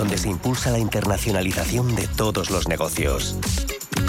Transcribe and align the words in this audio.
donde 0.00 0.16
se 0.16 0.30
impulsa 0.30 0.70
la 0.70 0.78
internacionalización 0.78 1.94
de 1.94 2.08
todos 2.08 2.48
los 2.48 2.66
negocios. 2.66 3.36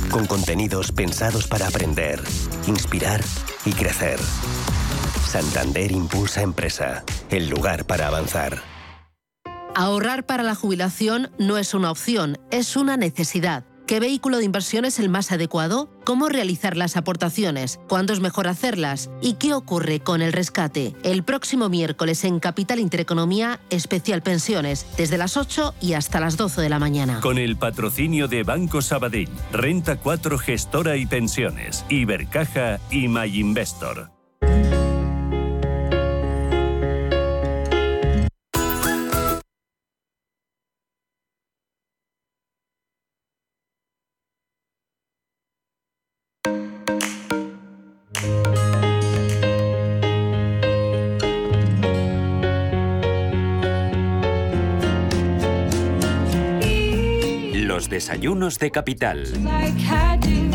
Con 0.10 0.26
contenidos 0.26 0.94
pensados 0.94 1.48
para 1.48 1.68
aprender, 1.68 2.24
inspirar 2.66 3.22
y 3.66 3.74
crecer. 3.74 4.18
Santander 5.28 5.92
Impulsa 5.92 6.44
Empresa, 6.44 7.04
el 7.30 7.50
lugar 7.50 7.84
para 7.84 8.08
avanzar. 8.08 8.60
Ahorrar 9.76 10.26
para 10.26 10.44
la 10.44 10.56
jubilación 10.56 11.30
no 11.38 11.58
es 11.58 11.74
una 11.74 11.92
opción, 11.92 12.38
es 12.52 12.78
una 12.78 12.96
necesidad. 12.96 13.66
¿Qué 13.86 14.00
vehículo 14.00 14.38
de 14.38 14.46
inversión 14.46 14.86
es 14.86 14.98
el 14.98 15.10
más 15.10 15.34
adecuado? 15.34 15.90
¿Cómo 16.12 16.28
realizar 16.28 16.76
las 16.76 16.98
aportaciones? 16.98 17.80
¿Cuándo 17.88 18.12
es 18.12 18.20
mejor 18.20 18.50
hacerlas? 18.50 19.10
¿Y 19.22 19.36
qué 19.36 19.54
ocurre 19.54 20.02
con 20.02 20.22
el 20.22 20.34
rescate? 20.34 20.94
El 21.04 21.24
próximo 21.24 21.70
miércoles 21.70 22.26
en 22.26 22.42
Capital 22.42 22.80
Intereconomía, 22.80 23.62
especial 23.70 24.22
pensiones, 24.22 24.86
desde 24.98 25.18
las 25.18 25.38
8 25.38 25.74
y 25.80 25.94
hasta 25.94 26.20
las 26.20 26.36
12 26.36 26.64
de 26.64 26.68
la 26.68 26.80
mañana. 26.80 27.22
Con 27.22 27.38
el 27.38 27.56
patrocinio 27.56 28.28
de 28.28 28.44
Banco 28.44 28.82
Sabadell, 28.82 29.30
Renta 29.54 30.02
4 30.02 30.38
Gestora 30.38 30.98
y 30.98 31.06
Pensiones, 31.06 31.86
Ibercaja 31.88 32.82
y 32.92 33.08
MyInvestor. 33.08 34.12
Desayunos 58.22 58.60
de 58.60 58.70
Capital. 58.70 60.51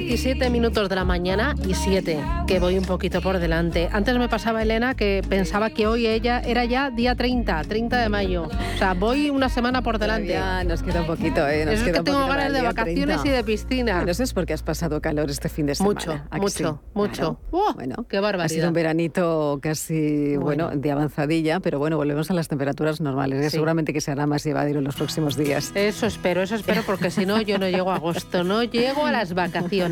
17 0.00 0.48
minutos 0.48 0.88
de 0.88 0.94
la 0.94 1.04
mañana 1.04 1.54
y 1.68 1.74
7, 1.74 2.18
que 2.46 2.58
voy 2.58 2.78
un 2.78 2.86
poquito 2.86 3.20
por 3.20 3.38
delante. 3.38 3.90
Antes 3.92 4.16
me 4.16 4.30
pasaba 4.30 4.62
Elena 4.62 4.94
que 4.94 5.22
pensaba 5.28 5.68
que 5.68 5.86
hoy 5.86 6.06
ella 6.06 6.40
era 6.40 6.64
ya 6.64 6.90
día 6.90 7.14
30, 7.14 7.64
30 7.64 7.98
de 7.98 8.08
mayo. 8.08 8.44
O 8.44 8.78
sea, 8.78 8.94
voy 8.94 9.28
una 9.28 9.50
semana 9.50 9.82
por 9.82 9.98
delante. 9.98 10.28
Ya 10.28 10.64
nos 10.64 10.82
queda 10.82 11.02
un 11.02 11.06
poquito, 11.06 11.46
¿eh? 11.46 11.70
es 11.70 11.82
que 11.82 11.92
tengo 11.92 12.26
ganas 12.26 12.50
de 12.50 12.62
vacaciones 12.62 13.20
y 13.26 13.28
de 13.28 13.44
piscina. 13.44 14.02
No 14.02 14.14
sé 14.14 14.24
es 14.24 14.32
porque 14.32 14.54
has 14.54 14.62
pasado 14.62 15.02
calor 15.02 15.28
este 15.28 15.50
fin 15.50 15.66
de 15.66 15.74
semana. 15.74 15.90
Mucho, 15.92 16.22
mucho, 16.32 16.80
mucho. 16.94 17.74
bueno, 17.74 18.06
qué 18.08 18.20
barbaridad. 18.20 18.46
Ha 18.46 18.48
sido 18.48 18.68
un 18.68 18.74
veranito 18.74 19.58
casi, 19.62 20.36
bueno. 20.36 20.70
de 20.70 20.90
avanzadilla, 20.90 21.60
pero 21.60 21.78
bueno, 21.78 21.98
volvemos 21.98 22.30
a 22.30 22.34
las 22.34 22.48
temperaturas 22.48 23.02
normales. 23.02 23.52
Seguramente 23.52 23.92
que 23.92 24.00
se 24.00 24.10
hará 24.10 24.26
más 24.26 24.44
llevadero 24.44 24.78
en 24.78 24.86
los 24.86 24.96
próximos 24.96 25.36
días. 25.36 25.72
Eso 25.74 26.06
espero, 26.06 26.42
eso 26.42 26.54
espero, 26.54 26.82
porque 26.86 27.10
si 27.10 27.26
no, 27.26 27.40
yo 27.42 27.58
no 27.58 27.68
llego 27.68 27.90
a 27.90 27.96
agosto, 27.96 28.44
no 28.44 28.62
llego 28.62 29.04
a 29.04 29.12
las 29.12 29.34
vacaciones. 29.34 29.89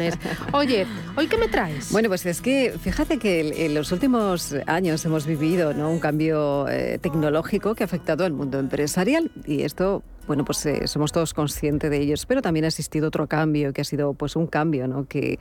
Oye, 0.53 0.87
¿hoy 1.17 1.27
qué 1.27 1.37
me 1.37 1.49
traes? 1.49 1.93
Bueno, 1.93 2.09
pues 2.09 2.27
es 2.27 2.41
que 2.41 2.75
fíjate 2.81 3.19
que 3.19 3.67
en 3.67 3.75
los 3.75 3.93
últimos 3.93 4.55
años 4.67 5.05
hemos 5.05 5.27
vivido 5.27 5.75
¿no? 5.75 5.91
un 5.91 6.01
cambio 6.01 6.69
eh, 6.69 6.99
tecnológico 7.01 7.75
que 7.75 7.85
ha 7.85 7.87
afectado 7.87 8.25
al 8.25 8.33
mundo 8.33 8.59
empresarial 8.59 9.31
y 9.47 9.63
esto 9.63 10.03
bueno, 10.29 10.45
pues 10.45 10.65
eh, 10.67 10.87
somos 10.87 11.11
todos 11.11 11.33
conscientes 11.33 11.91
de 11.91 11.97
ellos, 11.97 12.27
pero 12.27 12.43
también 12.43 12.67
ha 12.67 12.69
existido 12.69 13.09
otro 13.09 13.27
cambio, 13.27 13.73
que 13.73 13.81
ha 13.81 13.85
sido 13.85 14.13
pues 14.13 14.37
un 14.37 14.47
cambio 14.47 14.87
¿no? 14.87 15.07
que, 15.07 15.39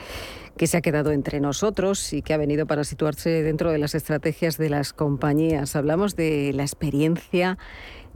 que 0.56 0.66
se 0.66 0.78
ha 0.78 0.82
quedado 0.82 1.12
entre 1.12 1.42
nosotros 1.42 2.14
y 2.14 2.22
que 2.22 2.34
ha 2.34 2.38
venido 2.38 2.66
para 2.66 2.86
situarse 2.86 3.44
dentro 3.44 3.70
de 3.70 3.80
las 3.80 3.96
estrategias 3.96 4.58
de 4.58 4.70
las 4.70 4.94
compañías. 4.94 5.76
Hablamos 5.76 6.16
de 6.16 6.54
la 6.54 6.64
experiencia 6.64 7.58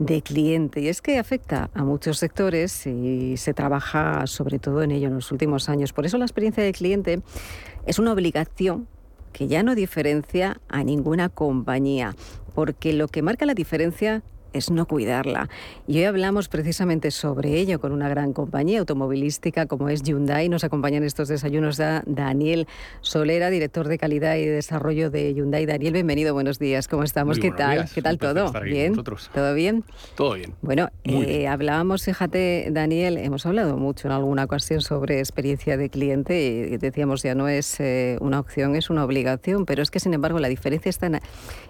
de 0.06 0.22
cliente. 0.22 0.80
Y 0.80 0.88
es 0.88 1.02
que 1.02 1.18
afecta 1.18 1.70
a 1.74 1.84
muchos 1.84 2.18
sectores 2.18 2.86
y 2.86 3.36
se 3.36 3.54
trabaja 3.54 4.26
sobre 4.26 4.58
todo 4.58 4.82
en 4.82 4.90
ello 4.90 5.08
en 5.08 5.14
los 5.14 5.32
últimos 5.32 5.68
años. 5.68 5.92
Por 5.92 6.06
eso 6.06 6.18
la 6.18 6.24
experiencia 6.24 6.62
de 6.62 6.72
cliente 6.72 7.22
es 7.86 7.98
una 7.98 8.12
obligación 8.12 8.88
que 9.32 9.48
ya 9.48 9.62
no 9.62 9.74
diferencia 9.74 10.60
a 10.68 10.84
ninguna 10.84 11.28
compañía, 11.28 12.14
porque 12.54 12.92
lo 12.92 13.08
que 13.08 13.22
marca 13.22 13.46
la 13.46 13.54
diferencia 13.54 14.22
es 14.52 14.70
no 14.70 14.86
cuidarla. 14.86 15.48
Y 15.86 15.98
hoy 15.98 16.04
hablamos 16.04 16.48
precisamente 16.48 17.10
sobre 17.10 17.58
ello 17.58 17.80
con 17.80 17.92
una 17.92 18.08
gran 18.08 18.32
compañía 18.32 18.80
automovilística 18.80 19.66
como 19.66 19.88
es 19.88 20.02
Hyundai. 20.02 20.48
Nos 20.48 20.64
acompañan 20.64 21.04
estos 21.04 21.28
desayunos 21.28 21.80
a 21.80 22.02
Daniel 22.06 22.66
Solera, 23.00 23.50
director 23.50 23.88
de 23.88 23.98
calidad 23.98 24.36
y 24.36 24.46
desarrollo 24.46 25.10
de 25.10 25.34
Hyundai. 25.34 25.66
Daniel, 25.66 25.92
bienvenido, 25.92 26.34
buenos 26.34 26.58
días. 26.58 26.88
¿Cómo 26.88 27.02
estamos? 27.02 27.38
¿Qué 27.38 27.50
tal? 27.50 27.88
¿Qué 27.92 28.02
tal 28.02 28.18
todo? 28.18 28.52
¿Bien? 28.62 28.94
¿Todo 28.94 29.54
bien? 29.54 29.84
Todo 30.14 30.34
bien. 30.34 30.54
Bueno, 30.62 30.90
eh, 31.04 31.48
hablábamos, 31.48 32.04
fíjate, 32.04 32.68
Daniel, 32.70 33.18
hemos 33.18 33.46
hablado 33.46 33.76
mucho 33.76 34.08
en 34.08 34.12
alguna 34.12 34.44
ocasión 34.44 34.80
sobre 34.80 35.18
experiencia 35.18 35.76
de 35.76 35.88
cliente 35.88 36.42
y 36.42 36.76
decíamos 36.76 37.22
ya 37.22 37.34
no 37.34 37.48
es 37.48 37.80
eh, 37.80 38.16
una 38.20 38.40
opción, 38.40 38.76
es 38.76 38.90
una 38.90 39.04
obligación, 39.04 39.66
pero 39.66 39.82
es 39.82 39.90
que 39.90 40.00
sin 40.00 40.14
embargo 40.14 40.38
la 40.38 40.48
diferencia 40.48 40.90
está 40.90 41.06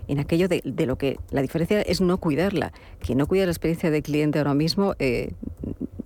en, 0.09 0.19
aquello 0.19 0.49
de, 0.49 0.63
de 0.65 0.87
lo 0.87 0.97
que 0.97 1.19
la 1.31 1.43
diferencia 1.43 1.83
es 1.83 2.01
no 2.01 2.19
cuidarla 2.19 2.72
quien 3.01 3.19
no 3.19 3.27
cuida 3.27 3.45
la 3.45 3.53
experiencia 3.53 3.91
de 3.91 4.03
cliente 4.03 4.39
ahora 4.39 4.55
mismo, 4.55 4.95
eh, 4.99 5.33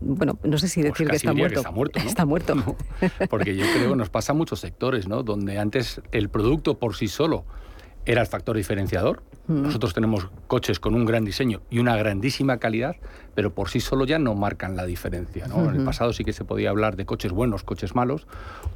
bueno, 0.00 0.38
no 0.44 0.58
sé 0.58 0.68
si 0.68 0.80
pues 0.80 0.92
decir 0.92 1.08
que 1.08 1.16
está 1.16 1.32
muerto. 1.32 1.60
está 1.60 1.70
muerto. 1.70 1.98
Está 2.06 2.24
muerto. 2.24 2.76
porque 3.30 3.56
yo 3.56 3.64
creo 3.74 3.90
que 3.90 3.96
nos 3.96 4.08
pasa 4.08 4.32
a 4.32 4.34
muchos 4.34 4.60
sectores, 4.60 5.08
¿no? 5.08 5.22
Donde 5.22 5.58
antes 5.58 6.00
el 6.12 6.28
producto 6.28 6.78
por 6.78 6.94
sí 6.94 7.08
solo 7.08 7.44
era 8.06 8.20
el 8.20 8.26
factor 8.28 8.56
diferenciador. 8.56 9.22
Mm. 9.48 9.62
Nosotros 9.62 9.92
tenemos 9.92 10.28
coches 10.46 10.80
con 10.80 10.94
un 10.94 11.04
gran 11.04 11.24
diseño 11.24 11.60
y 11.70 11.80
una 11.80 11.96
grandísima 11.96 12.58
calidad, 12.58 12.96
pero 13.34 13.52
por 13.52 13.68
sí 13.68 13.80
solo 13.80 14.06
ya 14.06 14.18
no 14.18 14.34
marcan 14.34 14.76
la 14.76 14.86
diferencia. 14.86 15.48
¿no? 15.48 15.68
En 15.68 15.76
el 15.76 15.84
pasado 15.84 16.12
sí 16.12 16.24
que 16.24 16.32
se 16.32 16.44
podía 16.44 16.70
hablar 16.70 16.96
de 16.96 17.04
coches 17.04 17.32
buenos, 17.32 17.64
coches 17.64 17.94
malos. 17.94 18.26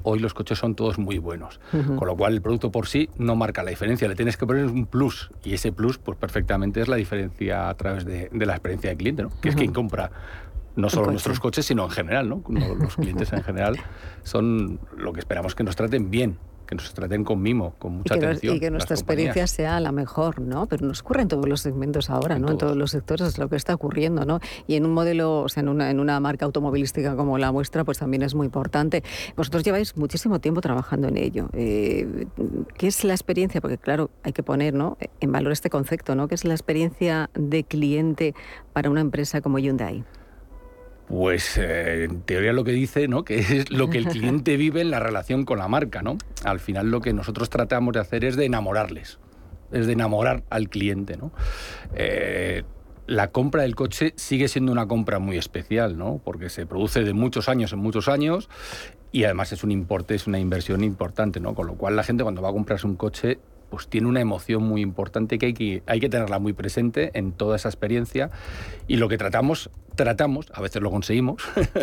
Hoy 0.02 0.19
los 0.19 0.34
coches 0.34 0.58
son 0.58 0.74
todos 0.74 0.98
muy 0.98 1.19
buenos. 1.19 1.60
Con 1.70 2.06
lo 2.06 2.16
cual 2.16 2.34
el 2.34 2.42
producto 2.42 2.70
por 2.70 2.88
sí 2.88 3.08
no 3.16 3.36
marca 3.36 3.62
la 3.62 3.70
diferencia. 3.70 4.08
Le 4.08 4.16
tienes 4.16 4.36
que 4.36 4.46
poner 4.46 4.66
un 4.66 4.86
plus. 4.86 5.30
Y 5.44 5.54
ese 5.54 5.72
plus, 5.72 5.98
pues 5.98 6.19
perfectamente 6.19 6.80
es 6.80 6.88
la 6.88 6.96
diferencia 6.96 7.69
a 7.69 7.74
través 7.74 8.04
de, 8.04 8.28
la 8.32 8.52
experiencia 8.52 8.90
del 8.90 8.98
cliente, 8.98 9.22
¿no? 9.22 9.30
que 9.40 9.48
es 9.48 9.56
quien 9.56 9.72
compra 9.72 10.10
no 10.76 10.88
solo 10.88 11.10
nuestros 11.10 11.40
coches, 11.40 11.66
sino 11.66 11.84
en 11.84 11.90
general, 11.90 12.28
¿no? 12.28 12.42
Los 12.78 12.96
clientes 12.96 13.32
en 13.32 13.42
general 13.42 13.76
son 14.22 14.80
lo 14.96 15.12
que 15.12 15.20
esperamos 15.20 15.54
que 15.54 15.64
nos 15.64 15.76
traten 15.76 16.10
bien, 16.10 16.38
que 16.70 16.76
nos 16.76 16.94
traten 16.94 17.25
con 17.25 17.42
mimo, 17.42 17.75
con 17.81 17.94
mucha 17.94 18.14
y 18.14 18.20
que 18.20 18.26
atención. 18.26 18.56
y 18.56 18.60
que 18.60 18.70
nuestra 18.70 18.94
experiencia 18.94 19.48
sea 19.48 19.81
la 19.81 19.91
mejor, 19.91 20.41
¿no? 20.41 20.66
Pero 20.66 20.86
nos 20.86 21.00
ocurre 21.00 21.22
en 21.22 21.28
todos 21.28 21.48
los 21.48 21.62
segmentos 21.62 22.10
ahora, 22.10 22.38
¿no? 22.38 22.48
En 22.48 22.58
todos 22.58 22.76
los 22.76 22.92
sectores 22.92 23.26
es 23.26 23.38
lo 23.38 23.48
que 23.48 23.56
está 23.56 23.75
ocurriendo, 23.75 24.25
¿no? 24.25 24.38
Y 24.69 24.76
en 24.76 24.86
un 24.86 24.92
modelo, 24.94 25.41
o 25.41 25.48
sea, 25.48 25.62
en 25.62 25.69
una, 25.69 25.91
en 25.91 25.98
una 25.98 26.20
marca 26.20 26.44
automovilística 26.44 27.16
como 27.16 27.38
la 27.38 27.50
vuestra, 27.50 27.82
pues 27.82 27.98
también 27.98 28.22
es 28.22 28.36
muy 28.36 28.47
importante. 28.47 29.03
Vosotros 29.36 29.64
lleváis 29.64 29.97
muchísimo 29.97 30.38
tiempo 30.38 30.60
trabajando 30.60 31.08
en 31.08 31.16
ello. 31.16 31.50
Eh, 31.54 32.26
¿Qué 32.78 32.87
es 32.87 33.02
la 33.02 33.14
experiencia? 33.14 33.60
Porque 33.60 33.76
claro, 33.76 34.10
hay 34.22 34.32
que 34.32 34.44
poner 34.44 34.72
¿no? 34.72 34.97
en 35.19 35.32
valor 35.32 35.50
este 35.50 35.70
concepto, 35.70 36.14
¿no? 36.14 36.28
¿Qué 36.28 36.37
es 36.37 36.44
la 36.44 36.54
experiencia 36.54 37.31
de 37.34 37.64
cliente 37.64 38.32
para 38.72 38.91
una 38.91 39.00
empresa 39.00 39.41
como 39.41 39.58
Hyundai? 39.58 40.04
Pues 41.10 41.59
eh, 41.59 42.04
en 42.04 42.22
teoría 42.22 42.53
lo 42.53 42.62
que 42.62 42.71
dice, 42.71 43.09
¿no? 43.09 43.25
Que 43.25 43.41
es 43.41 43.71
lo 43.72 43.91
que 43.91 43.98
el 43.98 44.06
cliente 44.09 44.56
vive 44.56 44.81
en 44.81 44.93
la 44.93 45.00
relación 45.00 45.44
con 45.44 45.59
la 45.59 45.66
marca, 45.66 46.03
¿no? 46.03 46.16
Al 46.44 46.60
final 46.60 46.93
lo 46.93 47.00
que 47.00 47.12
nosotros 47.12 47.50
tratamos 47.50 47.94
de 47.94 48.00
hacer 48.00 48.25
es 48.25 48.37
de 48.37 48.44
enamorarles, 48.44 49.19
es 49.73 49.88
de 49.88 49.93
enamorar 49.93 50.44
al 50.50 50.69
cliente, 50.69 51.17
¿no? 51.17 51.32
Eh, 51.96 52.62
la 53.08 53.32
compra 53.32 53.62
del 53.62 53.75
coche 53.75 54.14
sigue 54.14 54.46
siendo 54.46 54.70
una 54.70 54.87
compra 54.87 55.19
muy 55.19 55.37
especial, 55.37 55.99
¿no? 55.99 56.20
Porque 56.25 56.49
se 56.49 56.64
produce 56.64 57.02
de 57.02 57.12
muchos 57.12 57.49
años 57.49 57.73
en 57.73 57.81
muchos 57.81 58.06
años 58.06 58.49
y 59.11 59.25
además 59.25 59.50
es 59.50 59.64
un 59.64 59.73
importe, 59.73 60.14
es 60.14 60.29
una 60.29 60.38
inversión 60.38 60.84
importante, 60.84 61.40
¿no? 61.40 61.56
Con 61.56 61.67
lo 61.67 61.75
cual 61.75 61.96
la 61.96 62.05
gente 62.05 62.23
cuando 62.23 62.40
va 62.40 62.50
a 62.50 62.52
comprarse 62.52 62.87
un 62.87 62.94
coche 62.94 63.40
pues 63.70 63.88
tiene 63.88 64.08
una 64.08 64.20
emoción 64.20 64.62
muy 64.62 64.81
importante 64.81 65.38
que 65.38 65.82
hay, 65.87 66.00
que 66.00 66.08
tenerla 66.08 66.38
muy 66.38 66.52
presente 66.52 67.11
en 67.14 67.32
toda 67.32 67.56
esa 67.56 67.69
experiencia. 67.69 68.31
Y 68.88 68.96
lo 68.96 69.08
que 69.08 69.17
tratamos, 69.17 69.70
tratamos, 69.94 70.50
a 70.52 70.61
veces 70.61 70.82
lo 70.82 70.90
conseguimos 70.90 71.43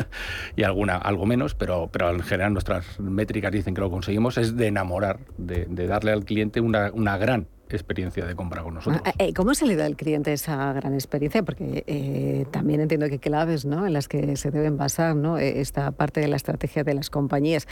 y 0.55 0.63
alguna, 0.63 0.97
algo 0.97 1.25
menos, 1.25 1.55
pero, 1.55 1.89
pero 1.91 2.11
en 2.11 2.21
general 2.21 2.53
nuestras 2.53 2.99
métricas 2.99 3.51
dicen 3.51 3.73
que 3.73 3.81
lo 3.81 3.89
conseguimos, 3.89 4.37
es 4.37 4.55
de 4.55 4.67
enamorar, 4.67 5.19
de, 5.37 5.65
darle 5.87 6.11
al 6.11 6.25
cliente 6.25 6.59
una, 6.59 6.91
una 6.93 7.17
gran 7.17 7.47
experiencia 7.69 8.25
de 8.25 8.35
compra 8.35 8.63
con 8.63 8.75
nosotros. 8.75 9.01
Ah, 9.05 9.13
eh, 9.19 9.33
¿Cómo 9.33 9.53
se 9.53 9.65
le 9.65 9.75
da 9.75 9.85
al 9.85 9.95
cliente 9.95 10.33
esa 10.33 10.73
gran 10.73 10.93
experiencia? 10.93 11.43
Porque 11.43 11.83
eh, 11.87 12.45
también 12.51 12.81
entiendo 12.81 13.09
que 13.09 13.19
claves 13.19 13.65
¿no? 13.65 13.85
en 13.85 13.93
las 13.93 14.07
que 14.07 14.35
se 14.37 14.51
deben 14.51 14.77
basar 14.77 15.15
¿no? 15.15 15.37
Eh, 15.37 15.61
esta 15.61 15.91
parte 15.91 16.21
de 16.21 16.27
la 16.27 16.35
estrategia 16.35 16.83
de 16.83 16.93
las 16.93 17.09
compañías. 17.09 17.67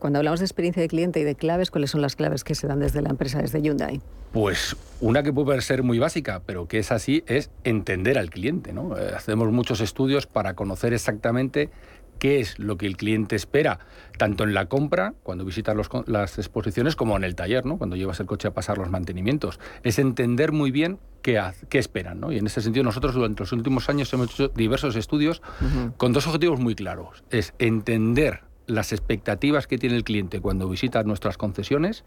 cuando 0.00 0.18
hablamos 0.18 0.40
de 0.40 0.46
experiencia 0.46 0.82
de 0.82 0.88
cliente 0.88 1.20
y 1.20 1.24
de 1.24 1.34
claves, 1.34 1.70
¿cuáles 1.70 1.90
son 1.90 2.02
las 2.02 2.16
claves 2.16 2.44
que 2.44 2.54
se 2.54 2.66
dan 2.66 2.80
desde 2.80 3.02
la 3.02 3.10
empresa, 3.10 3.40
desde 3.40 3.60
Hyundai? 3.60 4.00
Pues 4.32 4.76
una 5.00 5.22
que 5.22 5.32
puede 5.32 5.60
ser 5.60 5.82
muy 5.82 5.98
básica, 5.98 6.42
pero 6.44 6.66
que 6.68 6.78
es 6.78 6.92
así, 6.92 7.24
es 7.26 7.50
entender 7.64 8.18
al 8.18 8.30
cliente. 8.30 8.72
¿no? 8.72 8.94
hacemos 8.94 9.50
muchos 9.52 9.80
estudios 9.80 10.26
para 10.26 10.54
conocer 10.54 10.92
exactamente 10.92 11.70
qué 12.26 12.40
es 12.40 12.58
lo 12.58 12.76
que 12.76 12.86
el 12.86 12.96
cliente 12.96 13.36
espera, 13.36 13.78
tanto 14.18 14.42
en 14.42 14.52
la 14.52 14.66
compra, 14.66 15.14
cuando 15.22 15.44
visitas 15.44 15.76
las 16.06 16.38
exposiciones, 16.38 16.96
como 16.96 17.16
en 17.16 17.22
el 17.22 17.36
taller, 17.36 17.64
¿no? 17.64 17.78
cuando 17.78 17.94
llevas 17.94 18.18
el 18.18 18.26
coche 18.26 18.48
a 18.48 18.50
pasar 18.50 18.78
los 18.78 18.90
mantenimientos. 18.90 19.60
Es 19.84 20.00
entender 20.00 20.50
muy 20.50 20.72
bien 20.72 20.98
qué, 21.22 21.40
qué 21.68 21.78
esperan. 21.78 22.18
¿no? 22.18 22.32
Y 22.32 22.38
en 22.38 22.46
ese 22.46 22.62
sentido 22.62 22.82
nosotros 22.82 23.14
durante 23.14 23.44
los 23.44 23.52
últimos 23.52 23.88
años 23.88 24.12
hemos 24.12 24.32
hecho 24.32 24.48
diversos 24.48 24.96
estudios 24.96 25.40
con 25.98 26.12
dos 26.12 26.26
objetivos 26.26 26.58
muy 26.58 26.74
claros. 26.74 27.22
Es 27.30 27.54
entender 27.60 28.42
las 28.66 28.90
expectativas 28.90 29.68
que 29.68 29.78
tiene 29.78 29.94
el 29.94 30.02
cliente 30.02 30.40
cuando 30.40 30.68
visita 30.68 31.04
nuestras 31.04 31.38
concesiones 31.38 32.04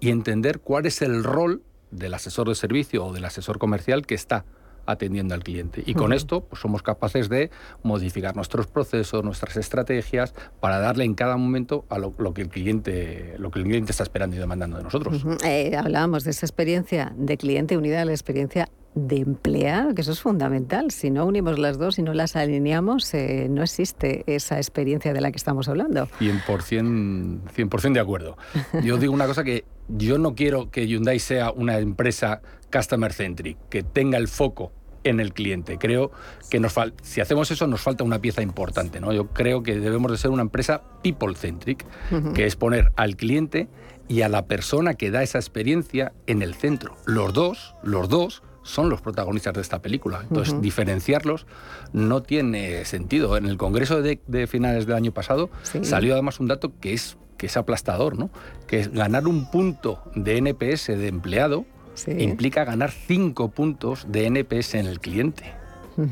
y 0.00 0.08
entender 0.08 0.58
cuál 0.58 0.86
es 0.86 1.00
el 1.00 1.22
rol 1.22 1.62
del 1.92 2.14
asesor 2.14 2.48
de 2.48 2.56
servicio 2.56 3.06
o 3.06 3.12
del 3.12 3.24
asesor 3.24 3.60
comercial 3.60 4.04
que 4.04 4.16
está 4.16 4.44
atendiendo 4.86 5.34
al 5.34 5.42
cliente. 5.42 5.82
Y 5.86 5.94
con 5.94 6.12
esto 6.12 6.42
pues, 6.44 6.60
somos 6.60 6.82
capaces 6.82 7.28
de 7.28 7.50
modificar 7.82 8.36
nuestros 8.36 8.66
procesos, 8.66 9.24
nuestras 9.24 9.56
estrategias, 9.56 10.34
para 10.60 10.78
darle 10.78 11.04
en 11.04 11.14
cada 11.14 11.36
momento 11.36 11.84
a 11.88 11.98
lo, 11.98 12.12
que, 12.34 12.42
el 12.42 12.48
cliente, 12.48 13.34
lo 13.38 13.50
que 13.50 13.60
el 13.60 13.64
cliente 13.66 13.92
está 13.92 14.02
esperando 14.02 14.36
y 14.36 14.38
demandando 14.38 14.76
de 14.76 14.84
nosotros. 14.84 15.24
Eh, 15.44 15.76
hablábamos 15.76 16.24
de 16.24 16.30
esa 16.30 16.46
experiencia 16.46 17.12
de 17.16 17.36
cliente 17.36 17.76
unida 17.76 18.02
a 18.02 18.04
la 18.04 18.12
experiencia 18.12 18.68
de 18.94 19.18
empleado, 19.18 19.94
que 19.94 20.00
eso 20.00 20.12
es 20.12 20.20
fundamental. 20.20 20.90
Si 20.90 21.10
no 21.10 21.24
unimos 21.24 21.58
las 21.58 21.78
dos 21.78 21.98
y 21.98 22.02
no 22.02 22.12
las 22.12 22.34
alineamos, 22.34 23.12
eh, 23.14 23.46
no 23.48 23.62
existe 23.62 24.24
esa 24.26 24.56
experiencia 24.56 25.12
de 25.12 25.20
la 25.20 25.30
que 25.30 25.36
estamos 25.36 25.68
hablando. 25.68 26.08
100%, 26.18 27.40
100 27.52 27.92
de 27.92 28.00
acuerdo. 28.00 28.36
Yo 28.82 28.98
digo 28.98 29.12
una 29.12 29.26
cosa 29.26 29.44
que 29.44 29.64
yo 29.88 30.18
no 30.18 30.34
quiero 30.34 30.70
que 30.70 30.86
Hyundai 30.86 31.18
sea 31.18 31.50
una 31.50 31.78
empresa 31.78 32.42
customer 32.70 33.12
centric, 33.12 33.58
que 33.68 33.82
tenga 33.82 34.18
el 34.18 34.28
foco 34.28 34.72
en 35.04 35.20
el 35.20 35.32
cliente. 35.32 35.78
Creo 35.78 36.10
que 36.50 36.60
nos 36.60 36.74
si 37.02 37.20
hacemos 37.20 37.50
eso 37.50 37.66
nos 37.66 37.80
falta 37.80 38.04
una 38.04 38.20
pieza 38.20 38.42
importante. 38.42 39.00
¿no? 39.00 39.12
Yo 39.12 39.28
creo 39.28 39.62
que 39.62 39.78
debemos 39.78 40.10
de 40.10 40.18
ser 40.18 40.30
una 40.30 40.42
empresa 40.42 40.82
people 41.02 41.34
centric, 41.34 41.86
que 42.34 42.46
es 42.46 42.56
poner 42.56 42.92
al 42.96 43.16
cliente 43.16 43.68
y 44.08 44.22
a 44.22 44.28
la 44.28 44.46
persona 44.46 44.94
que 44.94 45.10
da 45.10 45.22
esa 45.22 45.38
experiencia 45.38 46.12
en 46.26 46.42
el 46.42 46.54
centro. 46.54 46.96
Los 47.06 47.32
dos, 47.32 47.74
los 47.82 48.08
dos 48.08 48.42
son 48.62 48.90
los 48.90 49.00
protagonistas 49.00 49.54
de 49.54 49.62
esta 49.62 49.80
película. 49.80 50.20
Entonces, 50.22 50.60
diferenciarlos 50.60 51.46
no 51.92 52.22
tiene 52.22 52.84
sentido. 52.84 53.36
En 53.36 53.46
el 53.46 53.56
Congreso 53.56 54.02
de, 54.02 54.46
finales 54.46 54.86
del 54.86 54.96
año 54.96 55.12
pasado 55.12 55.50
salió 55.82 56.12
además 56.12 56.40
un 56.40 56.48
dato 56.48 56.78
que 56.78 56.92
es, 56.92 57.16
que 57.38 57.46
es 57.46 57.56
aplastador, 57.56 58.18
¿no? 58.18 58.30
que 58.66 58.80
es 58.80 58.92
ganar 58.92 59.26
un 59.26 59.50
punto 59.50 60.02
de 60.14 60.38
NPS 60.38 60.88
de 60.88 61.08
empleado 61.08 61.64
implica 62.08 62.64
ganar 62.64 62.90
cinco 62.90 63.50
puntos 63.50 64.06
de 64.08 64.26
NPS 64.26 64.74
en 64.74 64.86
el 64.86 65.00
cliente. 65.00 65.54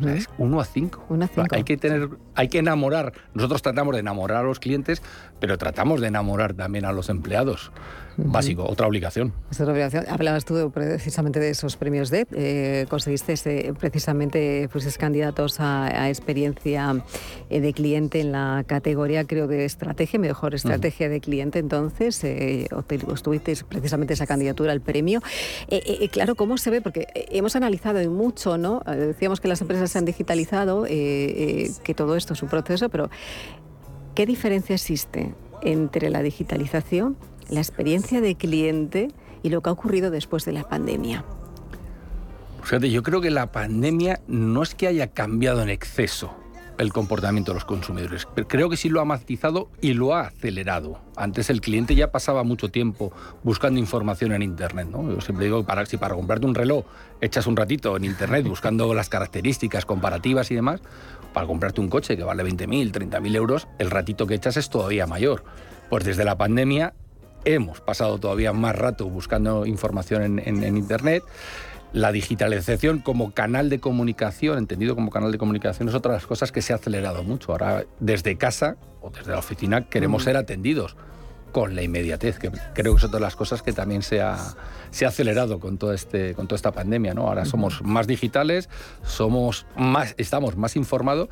es 0.06 0.28
uno 0.38 0.60
a 0.60 0.64
cinco. 0.64 1.04
Hay 1.56 1.64
que 1.64 1.76
tener, 1.76 2.10
hay 2.34 2.48
que 2.48 2.58
enamorar. 2.58 3.12
Nosotros 3.34 3.62
tratamos 3.62 3.94
de 3.94 4.00
enamorar 4.00 4.38
a 4.38 4.42
los 4.42 4.60
clientes, 4.60 5.02
pero 5.40 5.56
tratamos 5.58 6.00
de 6.00 6.08
enamorar 6.08 6.54
también 6.54 6.84
a 6.84 6.92
los 6.92 7.08
empleados 7.08 7.70
básico, 8.18 8.66
otra 8.68 8.86
obligación. 8.86 9.32
obligación. 9.58 10.04
Hablabas 10.08 10.44
tú 10.44 10.70
precisamente 10.72 11.38
de 11.38 11.50
esos 11.50 11.76
premios 11.76 12.10
D. 12.10 12.26
Eh, 12.32 12.86
conseguiste 12.88 13.72
precisamente, 13.78 14.68
fuiste 14.70 14.98
candidatos 14.98 15.60
a, 15.60 16.08
experiencia 16.08 17.02
eh, 17.50 17.60
de 17.60 17.72
cliente 17.72 18.20
en 18.20 18.32
la 18.32 18.64
categoría, 18.66 19.24
creo, 19.24 19.46
de 19.46 19.64
estrategia, 19.64 20.18
mejor 20.18 20.54
estrategia 20.54 21.08
de 21.08 21.20
cliente. 21.20 21.58
Entonces, 21.58 22.22
eh, 22.24 22.66
obtuviste 22.72 23.54
precisamente 23.68 24.14
esa 24.14 24.26
candidatura 24.26 24.72
al 24.72 24.80
premio. 24.80 25.20
Eh, 25.68 26.08
claro, 26.10 26.34
¿cómo 26.34 26.58
se 26.58 26.70
ve? 26.70 26.80
Porque 26.80 27.06
hemos 27.30 27.54
analizado 27.56 27.98
mucho, 28.10 28.58
¿no? 28.58 28.82
Decíamos 28.86 29.40
que 29.40 29.48
las 29.48 29.60
empresas 29.60 29.90
se 29.90 29.98
han 29.98 30.04
digitalizado, 30.04 30.84
que 30.84 31.94
todo 31.96 32.16
esto 32.16 32.34
es 32.34 32.42
un 32.42 32.48
proceso, 32.48 32.88
pero 32.88 33.10
¿qué 34.14 34.26
diferencia 34.26 34.74
existe 34.74 35.34
entre 35.62 36.10
la 36.10 36.22
digitalización 36.22 37.16
la 37.48 37.60
experiencia 37.60 38.20
de 38.20 38.34
cliente 38.34 39.08
y 39.42 39.50
lo 39.50 39.62
que 39.62 39.70
ha 39.70 39.72
ocurrido 39.72 40.10
después 40.10 40.44
de 40.44 40.52
la 40.52 40.64
pandemia? 40.64 41.24
Fíjate, 42.62 42.90
yo 42.90 43.02
creo 43.02 43.20
que 43.20 43.30
la 43.30 43.50
pandemia 43.50 44.20
no 44.26 44.62
es 44.62 44.74
que 44.74 44.86
haya 44.86 45.08
cambiado 45.08 45.62
en 45.62 45.70
exceso 45.70 46.34
el 46.78 46.92
comportamiento 46.92 47.52
de 47.52 47.56
los 47.56 47.64
consumidores. 47.64 48.26
Pero 48.34 48.46
creo 48.46 48.70
que 48.70 48.76
sí 48.76 48.88
lo 48.88 49.00
ha 49.00 49.04
matizado 49.04 49.68
y 49.80 49.94
lo 49.94 50.14
ha 50.14 50.22
acelerado. 50.22 51.00
Antes 51.16 51.50
el 51.50 51.60
cliente 51.60 51.94
ya 51.94 52.12
pasaba 52.12 52.44
mucho 52.44 52.70
tiempo 52.70 53.12
buscando 53.42 53.80
información 53.80 54.32
en 54.32 54.42
Internet. 54.42 54.88
¿no? 54.90 55.12
Yo 55.12 55.20
siempre 55.20 55.46
digo 55.46 55.64
que 55.66 55.86
si 55.86 55.96
para 55.96 56.14
comprarte 56.14 56.46
un 56.46 56.54
reloj 56.54 56.84
echas 57.20 57.46
un 57.46 57.56
ratito 57.56 57.96
en 57.96 58.04
Internet 58.04 58.46
buscando 58.48 58.92
las 58.94 59.08
características 59.08 59.84
comparativas 59.84 60.50
y 60.50 60.54
demás, 60.54 60.80
para 61.32 61.46
comprarte 61.46 61.80
un 61.80 61.88
coche 61.88 62.16
que 62.16 62.22
vale 62.22 62.44
20.000, 62.44 62.92
30.000 62.92 63.36
euros, 63.36 63.68
el 63.78 63.90
ratito 63.90 64.26
que 64.26 64.34
echas 64.34 64.56
es 64.56 64.70
todavía 64.70 65.06
mayor. 65.06 65.44
Pues 65.90 66.04
desde 66.04 66.24
la 66.24 66.38
pandemia 66.38 66.94
hemos 67.44 67.80
pasado 67.80 68.18
todavía 68.18 68.52
más 68.52 68.76
rato 68.76 69.08
buscando 69.08 69.66
información 69.66 70.38
en, 70.38 70.76
Internet. 70.76 71.22
La 71.92 72.12
digitalización 72.12 72.98
como 72.98 73.32
canal 73.32 73.70
de 73.70 73.80
comunicación, 73.80 74.58
entendido 74.58 74.94
como 74.94 75.10
canal 75.10 75.32
de 75.32 75.38
comunicación, 75.38 75.88
es 75.88 75.94
otra 75.94 76.12
de 76.12 76.18
las 76.18 76.26
cosas 76.26 76.52
que 76.52 76.60
se 76.60 76.74
ha 76.74 76.76
acelerado 76.76 77.22
mucho. 77.22 77.52
Ahora, 77.52 77.86
desde 77.98 78.36
casa 78.36 78.76
o 79.00 79.10
desde 79.10 79.32
la 79.32 79.38
oficina, 79.38 79.88
queremos 79.88 80.24
ser 80.24 80.36
atendidos 80.36 80.96
con 81.52 81.74
la 81.74 81.82
inmediatez, 81.82 82.38
que 82.38 82.50
creo 82.74 82.92
que 82.92 82.98
es 82.98 83.04
otra 83.04 83.18
de 83.18 83.24
las 83.24 83.36
cosas 83.36 83.62
que 83.62 83.72
también 83.72 84.02
se 84.02 84.20
ha, 84.20 84.36
se 84.90 85.06
ha 85.06 85.08
acelerado 85.08 85.60
con, 85.60 85.78
todo 85.78 85.92
este, 85.92 86.34
con 86.34 86.46
toda 86.46 86.56
esta 86.56 86.72
pandemia. 86.72 87.14
¿no? 87.14 87.26
Ahora 87.26 87.44
somos 87.44 87.82
más 87.82 88.06
digitales, 88.06 88.68
somos 89.02 89.66
más, 89.76 90.14
estamos 90.18 90.56
más 90.56 90.76
informados 90.76 91.28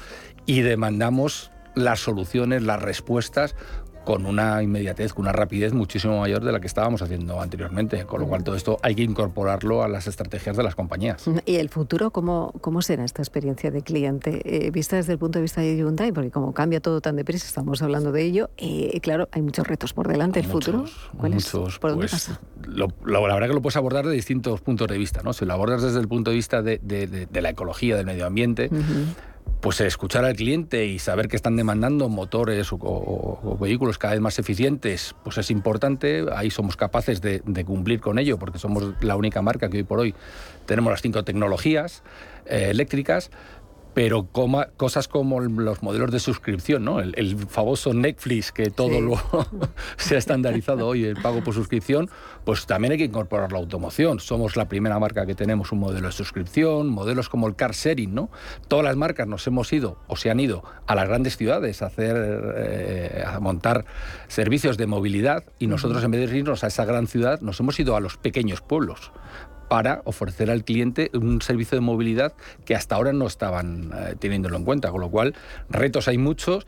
y 0.46 0.62
demandamos 0.62 1.50
las 1.74 2.00
soluciones, 2.00 2.62
las 2.62 2.80
respuestas 2.80 3.54
con 4.06 4.24
una 4.24 4.62
inmediatez, 4.62 5.12
con 5.12 5.24
una 5.24 5.32
rapidez 5.32 5.74
muchísimo 5.74 6.20
mayor 6.20 6.44
de 6.44 6.52
la 6.52 6.60
que 6.60 6.68
estábamos 6.68 7.02
haciendo 7.02 7.40
anteriormente. 7.40 8.04
Con 8.04 8.20
lo 8.20 8.28
cual 8.28 8.44
todo 8.44 8.54
esto 8.54 8.78
hay 8.80 8.94
que 8.94 9.02
incorporarlo 9.02 9.82
a 9.82 9.88
las 9.88 10.06
estrategias 10.06 10.56
de 10.56 10.62
las 10.62 10.76
compañías. 10.76 11.24
¿Y 11.44 11.56
el 11.56 11.68
futuro 11.70 12.12
cómo, 12.12 12.54
cómo 12.60 12.82
será 12.82 13.04
esta 13.04 13.20
experiencia 13.20 13.72
de 13.72 13.82
cliente? 13.82 14.42
Eh, 14.44 14.70
vista 14.70 14.94
desde 14.94 15.14
el 15.14 15.18
punto 15.18 15.40
de 15.40 15.42
vista 15.42 15.60
de 15.60 15.76
Hyundai, 15.76 16.12
porque 16.12 16.30
como 16.30 16.54
cambia 16.54 16.80
todo 16.80 17.00
tan 17.00 17.16
deprisa, 17.16 17.46
estamos 17.46 17.82
hablando 17.82 18.12
de 18.12 18.22
ello, 18.22 18.48
eh, 18.58 19.00
claro, 19.00 19.28
hay 19.32 19.42
muchos 19.42 19.66
retos 19.66 19.92
por 19.92 20.06
delante. 20.06 20.38
¿El 20.38 20.46
futuro? 20.46 20.84
¿Cuál 21.18 21.32
muchos, 21.32 21.80
¿Por 21.80 21.90
dónde 21.90 22.04
pues, 22.04 22.12
pasa? 22.12 22.40
Lo, 22.64 22.86
la 23.04 23.20
verdad 23.20 23.48
que 23.48 23.54
lo 23.54 23.60
puedes 23.60 23.76
abordar 23.76 24.06
de 24.06 24.14
distintos 24.14 24.60
puntos 24.60 24.86
de 24.86 24.98
vista. 24.98 25.22
¿no? 25.24 25.32
Si 25.32 25.44
lo 25.44 25.52
abordas 25.52 25.82
desde 25.82 25.98
el 25.98 26.06
punto 26.06 26.30
de 26.30 26.36
vista 26.36 26.62
de, 26.62 26.78
de, 26.78 27.40
la 27.42 27.50
ecología, 27.50 27.96
del 27.96 28.06
medio 28.06 28.24
ambiente, 28.24 28.70
pues 29.60 29.80
escuchar 29.80 30.24
al 30.24 30.36
cliente 30.36 30.86
y 30.86 30.98
saber 30.98 31.28
que 31.28 31.36
están 31.36 31.56
demandando 31.56 32.08
motores 32.08 32.68
o, 32.70 33.58
vehículos 33.60 33.98
cada 33.98 34.12
vez 34.14 34.20
más 34.20 34.38
eficientes, 34.38 35.14
pues 35.24 35.38
es 35.38 35.50
importante. 35.50 36.24
Ahí 36.34 36.50
somos 36.50 36.76
capaces 36.76 37.20
de, 37.20 37.40
cumplir 37.64 38.00
con 38.00 38.18
ello, 38.18 38.38
porque 38.38 38.58
somos 38.58 38.94
la 39.00 39.16
única 39.16 39.42
marca 39.42 39.68
que 39.68 39.78
hoy 39.78 39.82
por 39.82 39.98
hoy 39.98 40.14
tenemos 40.66 40.92
las 40.92 41.02
cinco 41.02 41.24
tecnologías 41.24 42.02
eh, 42.46 42.68
eléctricas 42.70 43.30
pero 43.96 44.26
cosas 44.26 45.08
como 45.08 45.40
los 45.40 45.82
modelos 45.82 46.10
de 46.10 46.20
suscripción, 46.20 46.84
¿no? 46.84 47.00
el, 47.00 47.38
famoso 47.48 47.94
Netflix, 47.94 48.52
que 48.52 48.68
todo 48.68 49.00
lo 49.00 49.14
se 49.96 50.16
ha 50.16 50.18
estandarizado 50.18 50.86
hoy, 50.86 51.06
el 51.06 51.16
pago 51.16 51.42
por 51.42 51.54
suscripción, 51.54 52.10
pues 52.44 52.66
también 52.66 52.92
hay 52.92 52.98
que 52.98 53.04
incorporar 53.04 53.52
la 53.52 53.58
automoción. 53.58 54.20
Somos 54.20 54.54
la 54.54 54.68
primera 54.68 54.98
marca 54.98 55.24
que 55.24 55.34
tenemos 55.34 55.72
un 55.72 55.78
modelo 55.78 56.08
de 56.08 56.12
suscripción, 56.12 56.90
modelos 56.90 57.30
como 57.30 57.48
el 57.48 57.56
car 57.56 57.72
sharing, 57.72 58.14
¿no? 58.14 58.28
Todas 58.68 58.84
las 58.84 58.96
marcas 58.96 59.28
nos 59.28 59.46
hemos 59.46 59.72
ido 59.72 59.98
o 60.08 60.16
se 60.16 60.28
han 60.30 60.40
ido 60.40 60.62
a 60.86 60.94
las 60.94 61.08
grandes 61.08 61.38
ciudades 61.38 61.80
a 61.80 61.86
hacer, 61.86 62.16
eh, 62.54 63.24
a 63.26 63.40
montar 63.40 63.86
servicios 64.28 64.76
de 64.76 64.86
movilidad 64.86 65.44
y 65.58 65.68
nosotros 65.68 66.04
en 66.04 66.10
vez 66.10 66.30
de 66.30 66.36
irnos 66.36 66.64
a 66.64 66.66
esa 66.66 66.84
gran 66.84 67.06
ciudad 67.06 67.40
nos 67.40 67.60
hemos 67.60 67.80
ido 67.80 67.96
a 67.96 68.00
los 68.00 68.18
pequeños 68.18 68.60
pueblos 68.60 69.10
para 69.68 70.02
ofrecer 70.04 70.50
al 70.50 70.64
cliente 70.64 71.10
un 71.14 71.42
servicio 71.42 71.76
de 71.76 71.80
movilidad 71.80 72.34
que 72.64 72.74
hasta 72.74 72.94
ahora 72.94 73.12
no 73.12 73.26
estaban 73.26 73.92
eh, 73.94 74.14
teniéndolo 74.18 74.56
en 74.56 74.64
cuenta. 74.64 74.90
Con 74.90 75.00
lo 75.00 75.10
cual, 75.10 75.34
retos 75.68 76.08
hay 76.08 76.18
muchos 76.18 76.66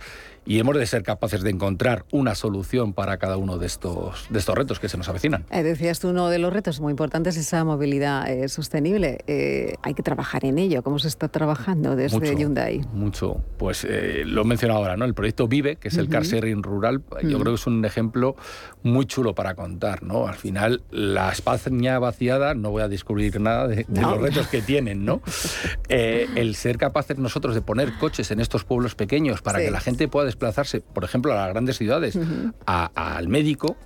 y 0.49 0.59
hemos 0.59 0.75
de 0.77 0.87
ser 0.87 1.03
capaces 1.03 1.43
de 1.43 1.51
encontrar 1.51 2.07
una 2.11 2.35
solución 2.35 2.95
para 2.95 3.19
cada 3.19 3.37
uno 3.37 3.59
de 3.59 3.67
estos, 3.67 4.27
de 4.31 4.39
estos 4.39 4.55
retos 4.55 4.81
que 4.81 4.89
se 4.89 4.97
nos 4.97 5.07
avecinan. 5.11 5.45
Eh, 5.51 5.63
decías 5.63 6.01
tú, 6.01 6.09
uno 6.09 6.31
de 6.31 6.39
los 6.39 6.51
retos 6.51 6.81
muy 6.81 6.91
importantes 6.91 7.37
es 7.37 7.47
esa 7.47 7.65
movilidad 7.65 8.27
eh, 8.31 8.49
sostenible. 8.49 9.19
Eh, 9.27 9.75
hay 9.83 9.93
que 9.93 10.03
trabajar 10.03 10.47
en 10.47 10.57
ello. 10.57 10.83
¿Cómo 10.83 10.99
se 10.99 11.09
está 11.09 11.29
trabajando 11.29 11.97
desde 11.97 12.35
Hyundai? 12.35 12.81
Mucho. 12.95 13.43
Pues 13.59 13.87
lo 14.25 14.41
he 14.41 14.45
mencionado 14.45 14.81
ahora, 14.81 14.97
¿no? 14.97 15.05
El 15.05 15.13
proyecto 15.13 15.49
Vive, 15.49 15.77
que 15.77 15.89
es 15.89 15.99
el 15.99 16.09
car 16.09 16.23
sharing 16.23 16.63
rural, 16.63 17.03
yo 17.23 17.39
creo 17.39 17.53
que 17.53 17.61
es 17.61 17.67
un 17.67 17.85
ejemplo 17.85 18.35
muy 18.83 19.05
chulo 19.05 19.35
para 19.35 19.55
contar, 19.55 20.03
¿no? 20.03 20.29
Al 20.29 20.37
final, 20.37 20.83
la 20.91 21.31
España 21.31 21.99
vaciada, 21.99 22.55
no 22.55 22.71
voy 22.71 22.83
a 22.83 22.89
descubrir 22.89 23.39
nada 23.39 23.69
de, 23.69 23.85
los 23.89 24.19
retos 24.19 24.49
que 24.49 24.63
tienen, 24.63 25.05
¿no? 25.05 25.21
el 25.91 26.55
ser 26.55 26.79
capaces 26.79 27.19
nosotros 27.19 27.55
de 27.55 27.61
poner 27.61 27.93
coches 27.99 28.31
en 28.31 28.41
estos 28.41 28.65
pueblos 28.65 28.95
pequeños 28.95 29.43
para 29.43 29.59
que 29.59 29.71
la 29.71 29.81
gente 29.81 30.09
pueda 30.09 30.27
desplazarse, 30.39 30.81
por 30.81 31.05
ejemplo, 31.05 31.33
a 31.33 31.37
las 31.37 31.49
grandes 31.49 31.77
ciudades, 31.77 32.19
al 32.65 33.29
médico, 33.29 33.77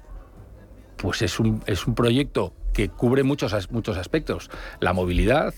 pues 0.97 1.23
es 1.23 1.40
un, 1.40 1.62
es 1.66 1.87
un 1.87 1.94
proyecto 1.94 2.52
que 2.75 2.88
cubre 2.88 3.23
muchos, 3.23 3.71
muchos 3.71 3.97
aspectos. 3.97 4.50
La 4.80 4.92
movilidad, 4.92 5.54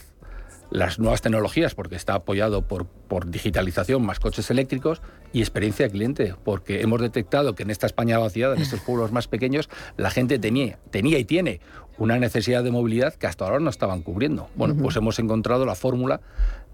las 0.70 0.98
nuevas 0.98 1.20
tecnologías, 1.20 1.74
porque 1.74 1.96
está 1.96 2.14
apoyado 2.14 2.62
por, 2.62 2.86
por 2.86 3.28
digitalización 3.30 4.06
más 4.06 4.20
coches 4.20 4.50
eléctricos 4.50 5.02
y 5.32 5.40
experiencia 5.40 5.86
de 5.86 5.92
cliente, 5.92 6.34
porque 6.44 6.80
hemos 6.80 7.00
detectado 7.00 7.54
que 7.54 7.64
en 7.64 7.70
esta 7.70 7.86
España 7.86 8.18
vaciada, 8.18 8.54
en 8.54 8.62
estos 8.62 8.80
pueblos 8.80 9.10
más 9.10 9.26
pequeños, 9.26 9.68
la 9.96 10.10
gente 10.10 10.38
tenía, 10.38 10.78
tenía 10.90 11.18
y 11.18 11.24
tiene 11.24 11.60
una 11.98 12.18
necesidad 12.18 12.64
de 12.64 12.70
movilidad 12.70 13.14
que 13.14 13.26
hasta 13.26 13.44
ahora 13.44 13.60
no 13.60 13.70
estaban 13.70 14.02
cubriendo. 14.02 14.48
Bueno, 14.56 14.74
pues 14.80 14.96
hemos 14.96 15.18
encontrado 15.18 15.64
la 15.64 15.74
fórmula 15.74 16.20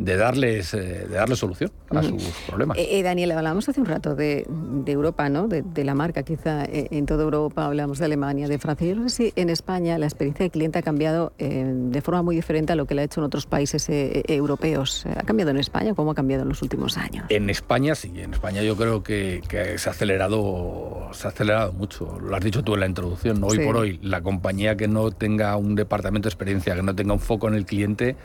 de 0.01 0.17
darles, 0.17 0.73
eh, 0.73 1.07
de 1.09 1.15
darles 1.15 1.39
solución 1.39 1.71
a 1.91 2.03
sus 2.03 2.23
problemas. 2.47 2.79
Eh, 2.79 2.99
eh, 2.99 3.03
Daniel, 3.03 3.33
hablábamos 3.33 3.69
hace 3.69 3.81
un 3.81 3.87
rato 3.87 4.15
de, 4.17 4.47
Europa, 4.87 5.29
¿no? 5.29 5.47
De, 5.47 5.85
la 5.85 5.95
marca, 5.95 6.23
quizá 6.23 6.65
en 6.65 7.07
toda 7.07 7.23
Europa 7.23 7.67
hablamos 7.67 7.99
de 7.99 8.07
Alemania, 8.07 8.49
de 8.49 8.59
Francia. 8.59 8.89
Yo 8.89 8.97
no 8.97 9.09
sé 9.09 9.17
si 9.17 9.33
en 9.37 9.51
España 9.51 9.99
la 9.99 10.07
experiencia 10.07 10.45
de 10.45 10.51
cliente 10.51 10.79
ha 10.79 10.83
cambiado 10.83 11.33
de 11.39 12.01
forma 12.01 12.23
muy 12.23 12.35
diferente 12.35 12.73
a 12.73 12.77
lo 12.77 12.87
que 12.87 12.95
la 12.95 13.03
ha 13.03 13.05
hecho 13.05 13.21
en 13.21 13.27
otros 13.27 13.47
países 13.47 13.87
europeos. 13.89 15.05
¿Ha 15.07 15.23
cambiado 15.23 15.51
en 15.51 15.59
España? 15.59 15.95
¿Cómo 15.95 16.13
ha 16.13 16.15
cambiado 16.15 16.43
en 16.43 16.49
los 16.49 16.63
últimos 16.63 16.97
años? 16.97 17.27
En 17.29 17.51
España 17.51 17.95
sí, 17.95 18.13
en 18.17 18.33
España 18.33 18.63
yo 18.63 18.77
creo 18.77 19.03
que, 19.03 19.43
se, 19.77 19.89
ha 19.89 19.93
acelerado, 19.93 21.11
se 21.13 21.27
ha 21.27 21.31
acelerado 21.31 21.73
mucho. 21.73 22.19
Lo 22.21 22.35
has 22.35 22.43
dicho 22.43 22.65
tú 22.65 22.75
en 22.75 22.81
la 22.81 22.87
introducción. 22.87 23.43
Hoy 23.45 23.59
por 23.61 23.77
hoy, 23.77 23.99
la 24.03 24.23
compañía 24.23 24.77
que 24.77 24.89
no 24.89 25.10
tenga 25.13 25.57
un 25.57 25.75
departamento 25.75 26.29
de 26.29 26.31
experiencia, 26.31 26.75
que 26.75 26.83
no 26.83 26.95
tenga 26.95 27.13
un 27.13 27.21
foco 27.21 27.49
en 27.49 27.55
el 27.55 27.65
cliente, 27.67 28.17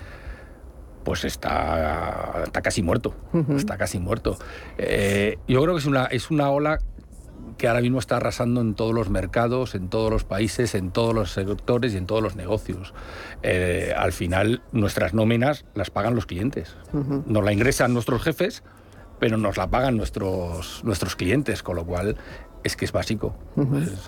pues 1.04 1.24
está, 1.24 2.44
está 2.44 2.62
casi 2.62 2.82
muerto. 2.82 3.14
Está 3.56 3.78
casi 3.78 4.00
muerto. 4.00 4.38
Eh, 4.78 5.38
yo 5.48 5.62
creo 5.62 5.76
que 5.76 5.80
es 5.80 5.86
una, 5.86 6.06
es 6.06 6.32
una 6.32 6.50
ola 6.50 6.80
que 7.58 7.68
ahora 7.68 7.82
mismo 7.82 8.00
está 8.00 8.18
arrasando 8.18 8.62
en 8.62 8.74
todos 8.74 8.94
los 8.94 9.10
mercados, 9.10 9.76
en 9.76 9.88
todos 9.90 10.12
los 10.12 10.24
países, 10.24 10.76
en 10.76 10.92
todos 10.92 11.14
los 11.14 11.32
sectores 11.32 11.94
y 11.94 11.98
en 11.98 12.06
todos 12.06 12.22
los 12.22 12.36
negocios. 12.36 12.94
Eh, 13.44 13.94
al 13.96 14.12
final, 14.12 14.62
nuestras 14.72 15.14
nóminas 15.14 15.66
las 15.74 15.90
pagan 15.90 16.16
los 16.16 16.26
clientes. 16.26 16.76
Nos 17.26 17.44
la 17.44 17.54
ingresan 17.54 17.94
nuestros 17.94 18.24
jefes, 18.24 18.64
pero 19.20 19.38
nos 19.38 19.58
la 19.58 19.70
pagan 19.70 19.96
nuestros, 19.96 20.84
nuestros 20.84 21.16
clientes, 21.16 21.64
con 21.64 21.76
lo 21.76 21.86
cual 21.86 22.18
es 22.66 22.76
que 22.76 22.86
es 22.86 22.92
básico, 22.92 23.36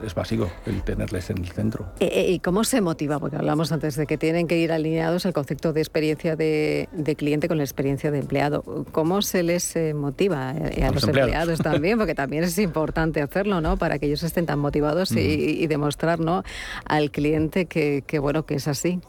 es, 0.03 0.15
básico 0.15 0.49
el 0.65 0.81
tenerles 0.81 1.29
en 1.29 1.37
el 1.37 1.47
centro. 1.47 1.93
Eh, 1.99 2.09
eh, 2.11 2.31
¿Y 2.31 2.39
cómo 2.39 2.63
se 2.63 2.81
motiva? 2.81 3.19
Porque 3.19 3.35
hablamos 3.35 3.71
antes 3.71 3.95
de 3.95 4.07
que 4.07 4.17
tienen 4.17 4.47
que 4.47 4.57
ir 4.57 4.71
alineados 4.71 5.25
el 5.25 5.33
concepto 5.33 5.73
de 5.73 5.81
experiencia 5.81 6.35
de, 6.35 6.89
cliente 7.15 7.47
con 7.47 7.57
la 7.57 7.63
experiencia 7.63 8.09
de 8.09 8.17
empleado. 8.17 8.63
¿Cómo 8.91 9.21
se 9.21 9.43
les 9.43 9.75
eh, 9.75 9.93
motiva 9.93 10.49
a, 10.49 10.91
los, 10.91 11.03
empleados. 11.03 11.59
también? 11.63 11.99
Porque 11.99 12.15
también 12.15 12.43
es 12.43 12.57
importante 12.57 13.21
hacerlo, 13.21 13.61
¿no? 13.61 13.77
Para 13.77 13.99
que 13.99 14.07
ellos 14.07 14.23
estén 14.23 14.47
tan 14.47 14.57
motivados 14.57 15.11
y, 15.11 15.67
demostrar, 15.67 16.19
¿no? 16.19 16.43
Al 16.85 17.11
cliente 17.11 17.67
que, 17.67 18.03
que, 18.07 18.17
bueno, 18.17 18.47
que 18.47 18.55
es 18.55 18.67
así. 18.67 19.01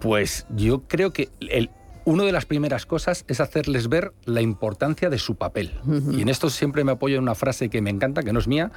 Pues 0.00 0.46
yo 0.48 0.84
creo 0.88 1.12
que 1.12 1.28
el, 1.40 1.68
una 2.06 2.22
de 2.22 2.30
las 2.30 2.46
primeras 2.46 2.86
cosas 2.86 3.24
es 3.26 3.40
hacerles 3.40 3.88
ver 3.88 4.12
la 4.24 4.40
importancia 4.40 5.10
de 5.10 5.18
su 5.18 5.34
papel. 5.34 5.72
Y 6.12 6.22
en 6.22 6.28
esto 6.28 6.50
siempre 6.50 6.84
me 6.84 6.92
apoyo 6.92 7.16
en 7.16 7.22
una 7.22 7.34
frase 7.34 7.68
que 7.68 7.82
me 7.82 7.90
encanta, 7.90 8.22
que 8.22 8.32
no 8.32 8.38
es 8.38 8.46
mía, 8.46 8.70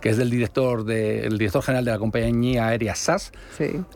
que 0.00 0.08
es 0.08 0.16
del 0.16 0.30
director, 0.30 0.84
director 0.84 1.62
general 1.62 1.84
de 1.84 1.92
la 1.92 1.98
compañía 2.00 2.66
aérea 2.66 2.96
SAS, 2.96 3.30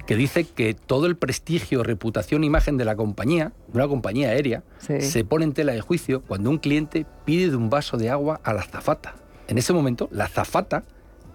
que 0.07 0.15
dice 0.15 0.45
que 0.45 0.75
todo 0.75 1.07
el 1.07 1.17
prestigio, 1.17 1.83
reputación, 1.83 2.45
imagen 2.45 2.77
de 2.77 2.85
la 2.85 2.95
compañía, 2.95 3.53
de 3.67 3.77
una 3.77 3.89
compañía 3.89 4.29
aérea, 4.29 4.63
se 4.79 5.25
pone 5.25 5.45
en 5.45 5.53
tela 5.53 5.73
de 5.73 5.81
juicio 5.81 6.23
cuando 6.23 6.49
un 6.49 6.59
cliente 6.59 7.07
pide 7.25 7.57
un 7.57 7.69
vaso 7.69 7.97
de 7.97 8.09
agua 8.11 8.41
a 8.45 8.53
la 8.53 8.63
zafata. 8.63 9.17
En 9.49 9.59
ese 9.59 9.73
momento, 9.73 10.09
la 10.13 10.29
zafata 10.29 10.85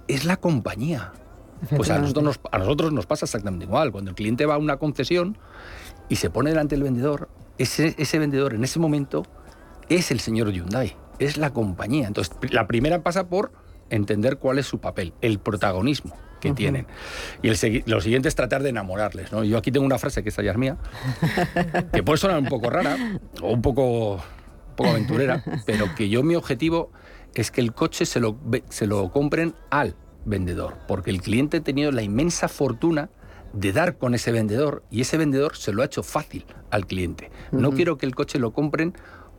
es 0.08 0.24
la 0.24 0.38
compañía. 0.38 1.12
Pues 1.76 1.90
a 1.90 2.00
nosotros, 2.00 2.24
nos, 2.24 2.40
a 2.50 2.58
nosotros 2.58 2.94
nos 2.94 3.06
pasa 3.06 3.26
exactamente 3.26 3.66
igual. 3.66 3.92
Cuando 3.92 4.10
el 4.10 4.16
cliente 4.16 4.46
va 4.46 4.56
a 4.56 4.58
una 4.58 4.78
concesión 4.78 5.38
y 6.10 6.16
se 6.16 6.30
pone 6.30 6.50
delante 6.50 6.76
del 6.76 6.84
vendedor, 6.84 7.30
ese, 7.58 8.20
vendedor 8.20 8.54
en 8.54 8.64
ese 8.64 8.80
momento 8.80 9.26
es 9.90 10.12
el 10.12 10.20
señor 10.20 10.52
Hyundai, 10.52 10.96
es 11.20 11.38
la 11.38 11.52
compañía. 11.52 12.08
Entonces, 12.08 12.36
la 12.52 12.68
primera 12.68 13.04
pasa 13.04 13.28
por 13.28 13.52
entender 13.90 14.38
cuál 14.38 14.60
es 14.60 14.66
su 14.66 14.80
papel, 14.80 15.14
el 15.22 15.40
protagonismo 15.40 16.16
que 16.40 16.54
tienen. 16.54 16.88
Y 17.44 17.50
el, 17.50 17.84
lo 17.86 18.02
siguiente 18.02 18.28
es 18.28 18.36
tratar 18.36 18.64
de 18.64 18.70
enamorarles. 18.70 19.32
¿no? 19.32 19.44
Yo 19.44 19.58
aquí 19.58 19.72
tengo 19.72 19.86
una 19.86 20.00
frase 20.00 20.24
que 20.24 20.30
esta 20.30 20.42
ya 20.42 20.52
es 20.52 20.58
mía, 20.58 20.78
que 21.94 22.02
puede 22.02 22.18
sonar 22.18 22.40
un 22.40 22.48
poco 22.48 22.70
rara 22.70 22.98
o 23.42 23.52
un 23.54 23.62
poco, 23.62 24.20
poco 24.76 24.90
aventurera, 24.90 25.44
pero 25.66 25.94
que 25.96 26.10
yo 26.10 26.24
mi 26.24 26.36
objetivo 26.36 26.92
es 27.36 27.52
que 27.52 27.62
el 27.62 27.74
coche 27.74 28.06
se 28.06 28.20
lo, 28.20 28.38
se 28.70 28.88
lo 28.88 29.12
compren 29.12 29.54
al 29.70 29.96
vendedor, 30.26 30.78
porque 30.88 31.12
el 31.12 31.22
cliente 31.22 31.58
ha 31.58 31.62
tenido 31.62 31.92
la 31.92 32.02
inmensa 32.02 32.48
fortuna 32.48 33.10
de 33.54 33.72
dar 33.72 33.98
con 33.98 34.14
ese 34.16 34.32
vendedor 34.32 34.84
y 34.90 35.02
ese 35.02 35.18
vendedor 35.18 35.58
se 35.58 35.74
lo 35.74 35.82
ha 35.82 35.86
hecho 35.86 36.04
fácil 36.04 36.46
al 36.70 36.86
cliente. 36.88 37.32
No 37.52 37.72
quiero 37.72 37.98
que 37.98 38.06
el 38.06 38.16
coche 38.16 38.40
lo 38.40 38.52
compren 38.52 38.94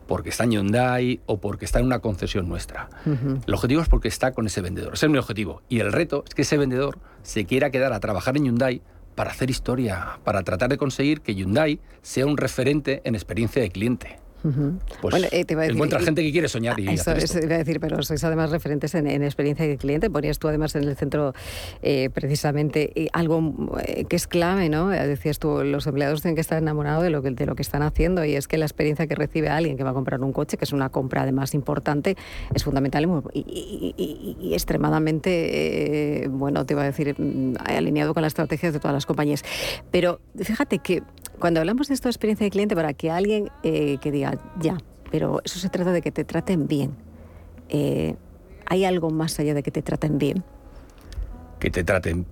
porque 0.07 0.29
está 0.29 0.43
en 0.43 0.51
Hyundai 0.51 1.21
o 1.25 1.39
porque 1.39 1.65
está 1.65 1.79
en 1.79 1.85
una 1.85 1.99
concesión 1.99 2.47
nuestra. 2.47 2.89
El 3.05 3.53
objetivo 3.53 3.81
es 3.81 3.89
porque 3.89 4.07
está 4.07 4.31
con 4.31 4.45
ese 4.45 4.61
vendedor. 4.61 4.93
Ese 4.93 5.05
es 5.05 5.11
mi 5.11 5.17
objetivo. 5.17 5.61
Y 5.69 5.79
el 5.79 5.91
reto 5.91 6.23
es 6.27 6.35
que 6.35 6.43
ese 6.43 6.57
vendedor 6.57 6.99
se 7.21 7.45
quiera 7.45 7.69
quedar 7.71 7.93
a 7.93 7.99
trabajar 7.99 8.37
en 8.37 8.45
Hyundai 8.45 8.81
para 9.15 9.31
hacer 9.31 9.49
historia, 9.49 10.19
para 10.23 10.43
tratar 10.43 10.69
de 10.69 10.77
conseguir 10.77 11.21
que 11.21 11.35
Hyundai 11.35 11.79
sea 12.01 12.25
un 12.25 12.37
referente 12.37 13.01
en 13.05 13.15
experiencia 13.15 13.61
de 13.61 13.69
cliente. 13.69 14.19
Pues 14.43 15.01
bueno, 15.01 15.27
eh, 15.31 15.45
te 15.45 15.55
a 15.55 15.65
encuentra 15.65 15.99
gente 16.01 16.21
que 16.21 16.31
quiere 16.31 16.49
soñar 16.49 16.77
y 16.77 16.89
eso, 16.89 17.11
hacer 17.11 17.45
iba 17.45 17.55
a 17.55 17.57
decir, 17.59 17.79
pero 17.79 18.03
sois 18.03 18.21
además 18.25 18.51
referentes 18.51 18.93
en, 18.93 19.07
experiencia 19.23 19.65
de 19.65 19.77
cliente. 19.77 20.09
Ponías 20.09 20.37
tú 20.37 20.49
además 20.49 20.75
en 20.75 20.83
el 20.83 20.95
centro 20.97 21.33
eh, 21.81 22.09
precisamente 22.13 22.91
eh, 22.95 23.07
algo 23.13 23.77
que 24.09 24.15
es 24.15 24.27
clave, 24.27 24.67
¿no? 24.67 24.89
Decías 24.89 25.39
tú, 25.39 25.63
los 25.63 25.87
empleados 25.87 26.21
tienen 26.21 26.35
que 26.35 26.41
estar 26.41 26.57
enamorados 26.57 27.03
de 27.03 27.09
lo 27.09 27.21
que, 27.21 27.31
de 27.31 27.45
lo 27.45 27.55
que 27.55 27.61
están 27.61 27.83
haciendo 27.83 28.25
y 28.25 28.35
es 28.35 28.49
que 28.49 28.57
la 28.57 28.65
experiencia 28.65 29.07
que 29.07 29.15
recibe 29.15 29.47
alguien 29.49 29.77
que 29.77 29.83
va 29.83 29.91
a 29.91 29.93
comprar 29.93 30.21
un 30.21 30.33
coche, 30.33 30.57
que 30.57 30.65
es 30.65 30.73
una 30.73 30.89
compra 30.89 31.21
además 31.21 31.53
importante, 31.53 32.17
es 32.53 32.63
fundamental 32.63 33.03
y, 33.33 34.35
y 34.39 34.53
extremadamente, 34.53 36.27
bueno, 36.29 36.65
te 36.65 36.73
iba 36.73 36.83
a 36.83 36.85
decir, 36.85 37.15
mm, 37.17 37.55
alineado 37.65 38.13
con 38.13 38.21
las 38.21 38.31
estrategias 38.31 38.73
de 38.73 38.79
todas 38.79 38.93
las 38.93 39.05
compañías. 39.05 39.43
Pero 39.91 40.19
fíjate 40.37 40.79
que 40.79 41.03
cuando 41.43 41.59
hablamos 41.59 41.89
de 41.89 41.93
esto 41.93 42.07
de 42.07 42.11
experiencia 42.11 42.45
de 42.45 42.51
cliente, 42.51 42.73
para 42.73 42.93
que 42.93 43.11
alguien 43.11 43.51
eh, 43.63 43.97
que 43.99 44.13
diga, 44.13 44.39
ya, 44.61 44.77
pero 45.11 45.41
eso 45.43 45.59
se 45.59 45.67
trata 45.67 45.91
de 45.91 46.01
que 46.01 46.09
te 46.09 46.23
traten 46.23 46.69
bien. 46.69 46.95
Eh, 47.67 48.15
¿Hay 48.65 48.85
algo 48.85 49.09
más 49.09 49.37
allá 49.41 49.53
de 49.53 49.61
que 49.61 49.69
te 49.69 49.81
traten 49.81 50.19
bien? 50.19 50.45
Que 51.59 51.69
te 51.69 51.83
traten. 51.83 52.25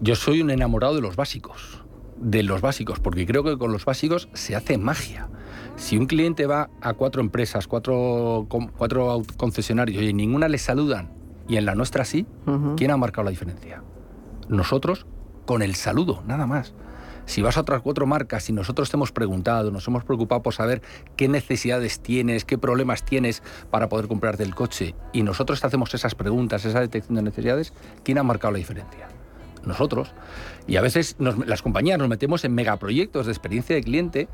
Yo 0.00 0.14
soy 0.14 0.40
un 0.40 0.48
enamorado 0.48 0.94
de 0.94 1.02
los 1.02 1.16
básicos, 1.16 1.84
de 2.16 2.42
los 2.44 2.62
básicos, 2.62 2.98
porque 2.98 3.26
creo 3.26 3.44
que 3.44 3.58
con 3.58 3.72
los 3.72 3.84
básicos 3.84 4.30
se 4.32 4.56
hace 4.56 4.78
magia. 4.78 5.28
Si 5.76 5.98
un 5.98 6.06
cliente 6.06 6.46
va 6.46 6.70
a 6.80 6.94
cuatro 6.94 7.20
empresas, 7.20 7.66
cuatro, 7.66 8.46
cuatro 8.48 9.22
concesionarios 9.36 10.02
y 10.02 10.14
ninguna 10.14 10.48
le 10.48 10.56
saludan 10.56 11.10
y 11.46 11.58
en 11.58 11.66
la 11.66 11.74
nuestra 11.74 12.06
sí, 12.06 12.24
¿quién 12.78 12.90
ha 12.90 12.96
marcado 12.96 13.24
la 13.24 13.32
diferencia? 13.32 13.82
Nosotros 14.48 15.04
con 15.44 15.60
el 15.60 15.74
saludo, 15.74 16.22
nada 16.26 16.46
más. 16.46 16.72
Si 17.26 17.42
vas 17.42 17.56
a 17.56 17.60
otras 17.60 17.82
cuatro 17.82 18.06
marcas 18.06 18.48
y 18.48 18.52
nosotros 18.52 18.88
te 18.88 18.96
hemos 18.96 19.12
preguntado, 19.12 19.70
nos 19.70 19.86
hemos 19.88 20.04
preocupado 20.04 20.42
por 20.42 20.54
saber 20.54 20.80
qué 21.16 21.28
necesidades 21.28 22.00
tienes, 22.00 22.44
qué 22.44 22.56
problemas 22.56 23.04
tienes 23.04 23.42
para 23.70 23.88
poder 23.88 24.06
comprarte 24.06 24.44
el 24.44 24.54
coche, 24.54 24.94
y 25.12 25.22
nosotros 25.22 25.60
te 25.60 25.66
hacemos 25.66 25.92
esas 25.92 26.14
preguntas, 26.14 26.64
esa 26.64 26.80
detección 26.80 27.16
de 27.16 27.22
necesidades, 27.22 27.72
¿quién 28.04 28.18
ha 28.18 28.22
marcado 28.22 28.52
la 28.52 28.58
diferencia? 28.58 29.08
Nosotros. 29.64 30.12
Y 30.68 30.76
a 30.76 30.80
veces 30.80 31.16
las 31.18 31.62
compañías 31.62 31.98
nos 31.98 32.08
metemos 32.08 32.44
en 32.44 32.54
megaproyectos 32.54 33.26
de 33.26 33.32
experiencia 33.32 33.74
de 33.74 33.82
cliente 33.82 34.28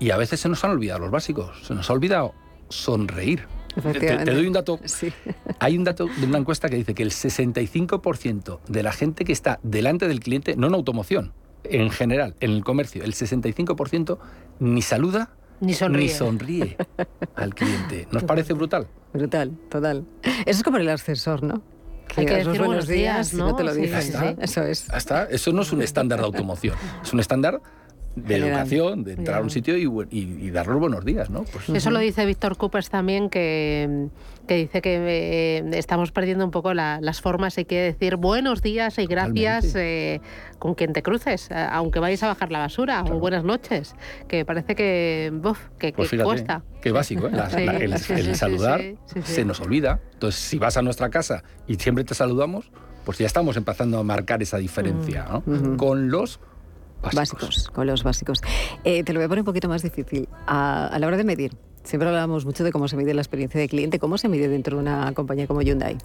y 0.00 0.10
a 0.10 0.16
veces 0.16 0.40
se 0.40 0.48
nos 0.48 0.64
han 0.64 0.70
olvidado 0.70 1.00
los 1.00 1.10
básicos. 1.10 1.66
Se 1.66 1.74
nos 1.74 1.90
ha 1.90 1.92
olvidado 1.92 2.32
sonreír. 2.70 3.46
Te, 3.82 4.24
doy 4.24 4.46
un 4.46 4.54
dato. 4.54 4.80
Hay 5.60 5.76
un 5.76 5.84
dato 5.84 6.06
de 6.06 6.26
una 6.26 6.38
encuesta 6.38 6.70
que 6.70 6.76
dice 6.76 6.94
que 6.94 7.02
el 7.02 7.10
65% 7.10 8.60
de 8.66 8.82
la 8.82 8.92
gente 8.92 9.26
que 9.26 9.32
está 9.32 9.60
delante 9.62 10.08
del 10.08 10.20
cliente, 10.20 10.56
no 10.56 10.68
en 10.68 10.74
automoción, 10.74 11.32
en 11.64 11.90
general, 11.90 12.34
en 12.40 12.50
el 12.52 12.64
comercio, 12.64 13.04
el 13.04 13.14
65% 13.14 14.18
ni 14.60 14.82
saluda 14.82 15.30
Ni 15.60 15.74
sonríe. 15.74 16.06
Ni 16.06 16.08
sonríe 16.08 16.76
al 17.36 17.54
cliente. 17.54 18.08
¿Nos 18.10 18.24
parece 18.24 18.52
brutal? 18.52 18.86
Brutal, 19.12 19.52
total. 19.68 20.04
Eso 20.22 20.58
es 20.58 20.62
como 20.62 20.76
el 20.78 20.88
ascensor, 20.88 21.42
¿no? 21.42 21.62
Que 22.08 22.20
Hay 22.22 22.26
que 22.26 22.34
decir 22.36 22.58
buenos 22.58 22.86
días, 22.86 23.34
¿no? 23.34 23.50
no 23.50 23.56
te 23.56 23.64
lo. 23.64 23.74
Sí, 23.74 23.90
Eso 24.40 24.62
es. 24.62 24.88
Hasta, 24.90 25.24
eso 25.24 25.52
no 25.52 25.62
es 25.62 25.72
un 25.72 25.82
estándar 25.82 26.20
de 26.20 26.24
automoción. 26.24 26.74
Es 27.02 27.12
un 27.12 27.20
estándar 27.20 27.60
de 28.26 28.36
educación, 28.36 29.04
de 29.04 29.12
entrar 29.14 29.38
a 29.38 29.42
un 29.42 29.50
sitio 29.50 29.76
y, 29.76 29.88
y, 30.10 30.50
dar 30.50 30.66
los 30.66 30.78
buenos 30.78 31.04
días, 31.04 31.30
¿no? 31.30 31.44
Pues, 31.44 31.68
Eso 31.68 31.90
lo 31.90 31.98
dice 31.98 32.24
Víctor 32.26 32.56
Coopers 32.56 32.90
también, 32.90 33.30
que, 33.30 34.08
que 34.46 34.56
dice 34.56 34.82
que 34.82 34.96
eh, 34.96 35.70
estamos 35.74 36.10
perdiendo 36.10 36.44
un 36.44 36.50
poco 36.50 36.74
las 36.74 37.20
formas. 37.20 37.56
Hay 37.58 37.64
que 37.66 37.80
decir 37.80 38.16
buenos 38.16 38.62
días 38.62 38.98
y 38.98 39.06
gracias 39.06 39.74
eh, 39.76 40.20
con 40.58 40.74
quien 40.74 40.92
te 40.92 41.02
cruces, 41.02 41.50
eh, 41.50 41.66
aunque 41.70 42.00
vayas 42.00 42.22
a 42.24 42.28
bajar 42.28 42.50
la 42.50 42.60
basura, 42.60 43.04
o 43.04 43.18
buenas 43.18 43.44
noches, 43.44 43.94
que 44.26 44.44
parece 44.44 44.74
que, 44.74 45.32
que, 45.78 45.92
pues 45.92 46.10
cuesta. 46.22 46.62
Qué 46.80 46.90
básico, 46.92 47.28
¿eh? 47.28 47.32
el, 47.80 48.34
saludar 48.34 48.80
se 49.22 49.44
nos 49.44 49.60
olvida. 49.60 50.00
Entonces, 50.14 50.40
si 50.40 50.58
vas 50.58 50.76
a 50.76 50.82
nuestra 50.82 51.10
casa 51.10 51.44
y 51.66 51.76
siempre 51.76 52.04
te 52.04 52.14
saludamos, 52.14 52.70
pues 53.04 53.18
ya 53.18 53.26
estamos 53.26 53.56
empezando 53.56 53.98
a 53.98 54.02
marcar 54.02 54.42
esa 54.42 54.58
diferencia, 54.58 55.26
¿no? 55.46 55.76
Con 55.76 56.10
los 56.10 56.40
Básicos. 57.02 57.70
con 57.70 57.86
los 57.86 58.02
básicos. 58.02 58.40
Eh, 58.84 59.04
te 59.04 59.12
lo 59.12 59.20
voy 59.20 59.26
a 59.26 59.28
poner 59.28 59.42
un 59.42 59.46
poquito 59.46 59.68
más 59.68 59.82
difícil. 59.82 60.28
A, 60.46 60.96
la 60.98 61.06
hora 61.06 61.16
de 61.16 61.24
medir, 61.24 61.56
siempre 61.84 62.08
hablábamos 62.08 62.44
mucho 62.44 62.64
de 62.64 62.72
cómo 62.72 62.88
se 62.88 62.96
mide 62.96 63.14
la 63.14 63.22
experiencia 63.22 63.60
de 63.60 63.68
cliente. 63.68 63.98
¿Cómo 63.98 64.18
se 64.18 64.28
mide 64.28 64.48
dentro 64.48 64.76
de 64.76 64.82
una 64.82 65.12
compañía 65.14 65.46
como 65.46 65.62
Hyundai? 65.62 65.96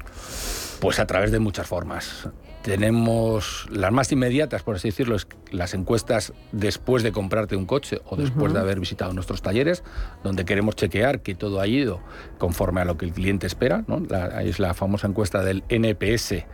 Pues 0.79 0.99
a 0.99 1.07
través 1.07 1.31
de 1.31 1.39
muchas 1.39 1.67
formas. 1.67 2.29
Tenemos 2.61 3.67
las 3.69 3.91
más 3.91 4.11
inmediatas, 4.11 4.63
por 4.63 4.77
así 4.77 4.89
decirlo, 4.89 5.17
las 5.51 5.73
encuestas 5.73 6.33
después 6.53 7.03
de 7.03 7.11
comprarte 7.11 7.57
un 7.57 7.65
coche 7.65 8.01
o 8.05 8.15
después 8.15 8.53
de 8.53 8.59
haber 8.59 8.79
visitado 8.79 9.13
nuestros 9.13 9.41
talleres, 9.41 9.83
donde 10.23 10.45
queremos 10.45 10.75
chequear 10.75 11.21
que 11.21 11.35
todo 11.35 11.59
ha 11.59 11.67
ido 11.67 11.99
conforme 12.37 12.81
a 12.81 12.85
lo 12.85 12.97
que 12.97 13.05
el 13.05 13.11
cliente 13.11 13.47
espera. 13.47 13.83
¿no? 13.87 14.01
es 14.41 14.59
la 14.59 14.73
famosa 14.73 15.07
encuesta 15.07 15.43
del 15.43 15.63
NPS 15.67 16.45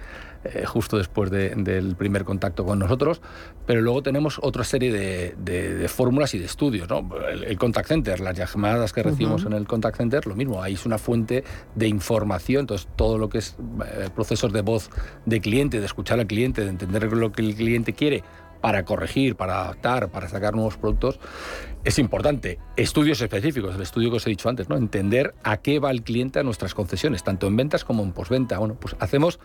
eh, 0.44 0.64
justo 0.66 0.98
después 0.98 1.30
del 1.30 1.96
primer 1.98 2.24
contacto 2.24 2.64
con 2.64 2.80
nosotros, 2.80 3.22
pero 3.66 3.82
luego 3.82 4.02
tenemos 4.02 4.40
otra 4.42 4.64
serie 4.64 4.92
de, 4.92 5.88
fórmulas 5.90 6.34
y 6.34 6.40
de 6.40 6.46
estudios. 6.46 6.88
El, 7.46 7.58
contact 7.58 7.90
center, 7.90 8.20
las 8.22 8.38
llamadas 8.38 8.94
que 8.94 9.04
recibimos 9.04 9.46
en 9.46 9.54
el 9.54 9.68
contact 9.68 9.98
center, 9.98 10.26
lo 10.28 10.36
mismo, 10.36 10.64
ahí 10.64 10.76
es 10.76 10.86
una 10.86 10.98
fuente 10.98 11.44
de 11.76 11.88
información, 11.88 12.62
entonces 12.62 12.88
todo 12.96 13.18
lo 13.18 13.28
que 13.28 13.40
es 13.40 13.58
eh, 13.86 14.10
procesos 14.16 14.54
de 14.54 14.62
voz 14.62 14.90
de 15.26 15.42
cliente, 15.42 15.80
de 15.80 15.86
escuchar 15.86 16.20
al 16.20 16.28
cliente, 16.28 16.64
de 16.64 16.70
entender 16.70 17.04
lo 17.12 17.32
que 17.34 17.42
el 17.42 17.56
cliente 17.56 17.92
quiere 17.92 18.24
para 18.62 18.86
corregir, 18.86 19.36
para 19.36 19.62
adaptar, 19.62 20.10
para 20.10 20.28
sacar 20.28 20.54
nuevos 20.54 20.78
productos, 20.78 21.20
es 21.84 22.00
importante. 22.00 22.60
Estudios 22.76 23.22
específicos, 23.22 23.76
el 23.76 23.82
estudio 23.82 24.10
que 24.10 24.18
os 24.18 24.28
he 24.28 24.30
dicho 24.30 24.50
antes, 24.50 24.70
¿no? 24.70 24.78
Entender 24.78 25.34
a 25.44 25.58
qué 25.58 25.80
va 25.80 25.92
el 25.92 26.04
cliente 26.04 26.40
a 26.40 26.44
nuestras 26.44 26.74
concesiones, 26.74 27.24
tanto 27.24 27.48
en 27.48 27.56
ventas 27.56 27.86
como 27.86 28.04
en 28.04 28.12
postventa. 28.12 28.58
Bueno, 28.58 28.76
pues 28.76 28.96
hacemos 29.00 29.40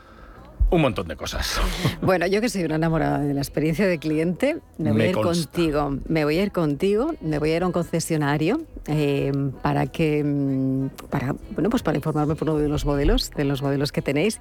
un 0.71 0.83
montón 0.83 1.09
de 1.09 1.17
cosas. 1.17 1.61
Bueno, 2.03 2.27
yo 2.27 2.41
que 2.41 2.49
soy 2.49 2.65
una 2.65 2.75
enamorada 2.75 3.21
de 3.21 3.33
la 3.33 3.41
experiencia 3.41 3.87
de 3.87 3.99
cliente, 3.99 4.59
me 4.79 4.93
voy 4.93 5.03
a 5.03 5.09
ir 5.09 5.15
contigo. 5.15 5.99
Me 6.07 6.25
voy 6.25 6.39
a 6.39 6.43
ir 6.43 6.53
contigo, 6.53 7.15
me 7.21 7.39
voy 7.39 7.53
a 7.53 7.57
ir 7.57 7.63
a 7.63 7.67
un 7.67 7.73
concesionario 7.73 8.61
eh, 8.87 9.33
para 9.63 9.87
que, 9.87 10.23
mm, 10.23 10.89
para, 11.09 11.35
bueno, 11.53 11.71
pues 11.71 11.83
para 11.83 11.97
informarme 11.97 12.35
por 12.35 12.51
uno 12.51 12.59
de 12.59 12.69
los 12.69 12.85
modelos, 12.85 13.31
de 13.31 13.45
los 13.45 13.63
modelos 13.63 13.93
que 13.93 14.03
tenéis 14.03 14.41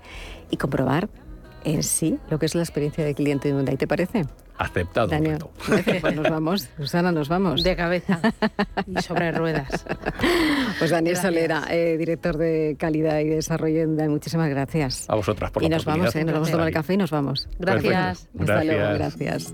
y 0.49 0.57
comprobar 0.57 1.09
en 1.63 1.83
sí 1.83 2.19
lo 2.29 2.39
que 2.39 2.45
es 2.45 2.55
la 2.55 2.63
experiencia 2.63 3.05
de 3.05 3.13
cliente 3.15 3.47
de 3.47 3.55
Hyundai. 3.55 3.77
¿Te 3.77 3.87
parece? 3.87 4.25
Aceptado. 4.57 5.07
Daniel, 5.07 5.39
pues 6.01 6.15
nos 6.15 6.29
vamos. 6.29 6.69
Susana, 6.77 7.11
nos 7.11 7.27
vamos. 7.27 7.63
De 7.63 7.75
cabeza 7.75 8.19
y 8.85 9.01
sobre 9.01 9.31
ruedas. 9.31 9.85
Pues 10.79 10.89
Daniel 10.91 11.15
Solera, 11.15 11.65
eh, 11.69 11.97
director 11.97 12.35
de 12.37 12.75
calidad 12.77 13.19
y 13.19 13.25
desarrollo 13.25 13.83
en 13.83 14.09
muchísimas 14.09 14.49
gracias. 14.49 15.05
A 15.07 15.15
vosotras 15.15 15.51
por 15.51 15.63
y 15.63 15.69
nos 15.69 15.85
vamos, 15.85 16.15
¿eh? 16.15 16.23
nos 16.23 16.33
vamos 16.33 16.49
a 16.49 16.51
tomar 16.51 16.67
el 16.67 16.73
café 16.73 16.93
y 16.95 16.97
nos 16.97 17.11
vamos. 17.11 17.47
Gracias. 17.59 18.27
Hasta 18.39 18.63
luego, 18.63 18.93
gracias. 18.95 19.53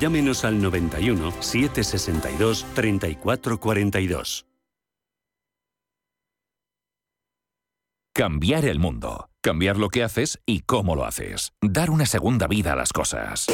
llámenos 0.00 0.44
al 0.44 0.60
91 0.60 1.30
762 1.40 2.66
3442. 2.74 4.46
Cambiar 8.12 8.64
el 8.64 8.78
mundo. 8.78 9.28
Cambiar 9.42 9.78
lo 9.78 9.88
que 9.88 10.02
haces 10.02 10.40
y 10.44 10.60
cómo 10.60 10.94
lo 10.94 11.06
haces. 11.06 11.52
Dar 11.62 11.90
una 11.90 12.04
segunda 12.04 12.46
vida 12.48 12.72
a 12.72 12.76
las 12.76 12.92
cosas. 12.92 13.46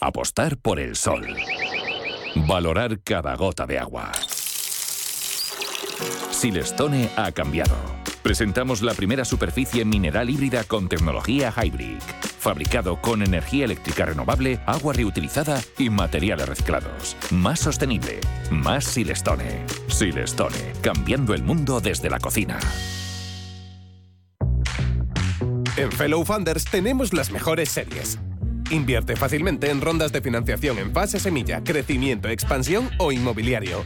Apostar 0.00 0.58
por 0.58 0.78
el 0.78 0.94
sol. 0.94 1.26
Valorar 2.46 3.00
cada 3.00 3.34
gota 3.34 3.66
de 3.66 3.78
agua. 3.78 4.12
Silestone 6.30 7.10
ha 7.16 7.32
cambiado. 7.32 7.76
Presentamos 8.22 8.82
la 8.82 8.94
primera 8.94 9.24
superficie 9.24 9.84
mineral 9.84 10.30
híbrida 10.30 10.64
con 10.64 10.88
tecnología 10.88 11.52
Hybrid 11.52 11.98
fabricado 12.42 13.00
con 13.00 13.22
energía 13.22 13.64
eléctrica 13.64 14.04
renovable, 14.04 14.58
agua 14.66 14.92
reutilizada 14.92 15.60
y 15.78 15.90
materiales 15.90 16.48
reciclados. 16.48 17.16
Más 17.30 17.60
sostenible, 17.60 18.18
más 18.50 18.84
Silestone. 18.84 19.64
Silestone, 19.86 20.72
cambiando 20.82 21.34
el 21.34 21.44
mundo 21.44 21.80
desde 21.80 22.10
la 22.10 22.18
cocina. 22.18 22.58
En 25.76 25.90
Fellow 25.92 26.24
Funders 26.24 26.64
tenemos 26.64 27.14
las 27.14 27.30
mejores 27.30 27.68
series. 27.70 28.18
Invierte 28.70 29.14
fácilmente 29.16 29.70
en 29.70 29.80
rondas 29.80 30.12
de 30.12 30.20
financiación 30.20 30.78
en 30.78 30.92
fase 30.92 31.20
semilla, 31.20 31.62
crecimiento, 31.62 32.28
expansión 32.28 32.90
o 32.98 33.12
inmobiliario. 33.12 33.84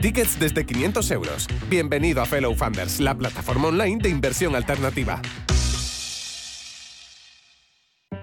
Tickets 0.00 0.38
desde 0.38 0.64
500 0.64 1.10
euros. 1.10 1.46
Bienvenido 1.68 2.22
a 2.22 2.26
Fellow 2.26 2.54
Funders, 2.54 3.00
la 3.00 3.14
plataforma 3.14 3.68
online 3.68 3.98
de 4.02 4.08
inversión 4.08 4.54
alternativa. 4.56 5.20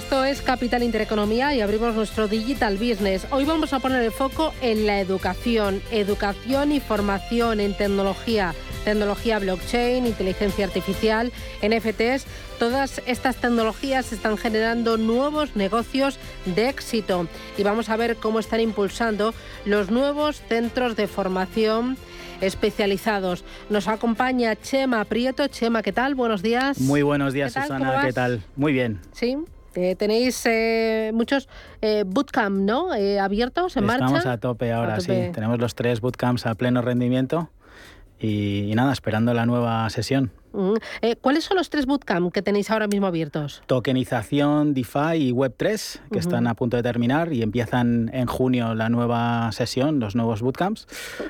Esto 0.00 0.24
es 0.24 0.40
Capital 0.40 0.82
Intereconomía 0.82 1.54
y 1.54 1.60
abrimos 1.60 1.94
nuestro 1.94 2.26
Digital 2.26 2.78
Business. 2.78 3.26
Hoy 3.30 3.44
vamos 3.44 3.74
a 3.74 3.80
poner 3.80 4.02
el 4.02 4.10
foco 4.10 4.54
en 4.62 4.86
la 4.86 4.98
educación, 4.98 5.82
educación 5.90 6.72
y 6.72 6.80
formación 6.80 7.60
en 7.60 7.76
tecnología 7.76 8.54
tecnología 8.82 9.38
blockchain, 9.38 10.06
inteligencia 10.06 10.64
artificial, 10.64 11.30
NFTs, 11.62 12.24
todas 12.58 13.02
estas 13.04 13.36
tecnologías 13.36 14.10
están 14.14 14.38
generando 14.38 14.96
nuevos 14.96 15.54
negocios 15.54 16.18
de 16.46 16.70
éxito 16.70 17.26
y 17.58 17.62
vamos 17.62 17.90
a 17.90 17.96
ver 17.98 18.16
cómo 18.16 18.40
están 18.40 18.60
impulsando 18.60 19.34
los 19.66 19.90
nuevos 19.90 20.40
centros 20.48 20.96
de 20.96 21.08
formación 21.08 21.98
especializados. 22.40 23.44
Nos 23.68 23.86
acompaña 23.86 24.56
Chema 24.56 25.04
Prieto. 25.04 25.46
Chema, 25.48 25.82
¿qué 25.82 25.92
tal? 25.92 26.14
Buenos 26.14 26.40
días. 26.40 26.80
Muy 26.80 27.02
buenos 27.02 27.34
días, 27.34 27.52
Susana. 27.52 28.00
¿Qué 28.02 28.14
tal? 28.14 28.42
Muy 28.56 28.72
bien. 28.72 28.98
Sí. 29.12 29.36
Eh, 29.74 29.94
tenéis 29.96 30.44
eh, 30.46 31.10
muchos 31.14 31.48
eh, 31.80 32.04
bootcamp, 32.06 32.56
¿no? 32.56 32.88
abiertos 33.20 33.76
en 33.76 33.84
marcha. 33.84 34.06
Estamos 34.06 34.26
a 34.26 34.38
tope 34.38 34.72
ahora, 34.72 35.00
sí. 35.00 35.30
Tenemos 35.32 35.58
los 35.58 35.74
tres 35.74 36.00
bootcamps 36.00 36.46
a 36.46 36.54
pleno 36.54 36.82
rendimiento 36.82 37.50
y, 38.18 38.72
nada, 38.74 38.92
esperando 38.92 39.32
la 39.32 39.46
nueva 39.46 39.88
sesión. 39.90 40.32
Mm. 40.52 40.74
¿Cuáles 41.20 41.44
son 41.44 41.56
los 41.56 41.70
tres 41.70 41.86
bootcamp 41.86 42.32
que 42.32 42.42
tenéis 42.42 42.70
ahora 42.70 42.88
mismo 42.88 43.06
abiertos? 43.06 43.62
Tokenización, 43.66 44.74
DeFi 44.74 45.14
y 45.14 45.32
Web3, 45.32 46.00
que 46.10 46.18
están 46.18 46.48
a 46.48 46.54
punto 46.54 46.76
de 46.76 46.82
terminar 46.82 47.32
y 47.32 47.42
empiezan 47.42 48.10
en 48.12 48.26
junio 48.26 48.74
la 48.74 48.88
nueva 48.88 49.52
sesión, 49.52 50.00
los 50.00 50.16
nuevos 50.16 50.42
bootcamps 50.42 50.88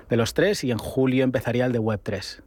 de 0.08 0.16
los 0.16 0.32
tres, 0.32 0.64
y 0.64 0.70
en 0.70 0.78
julio 0.78 1.24
empezaría 1.24 1.66
el 1.66 1.72
de 1.72 1.80
Web3. 1.80 2.40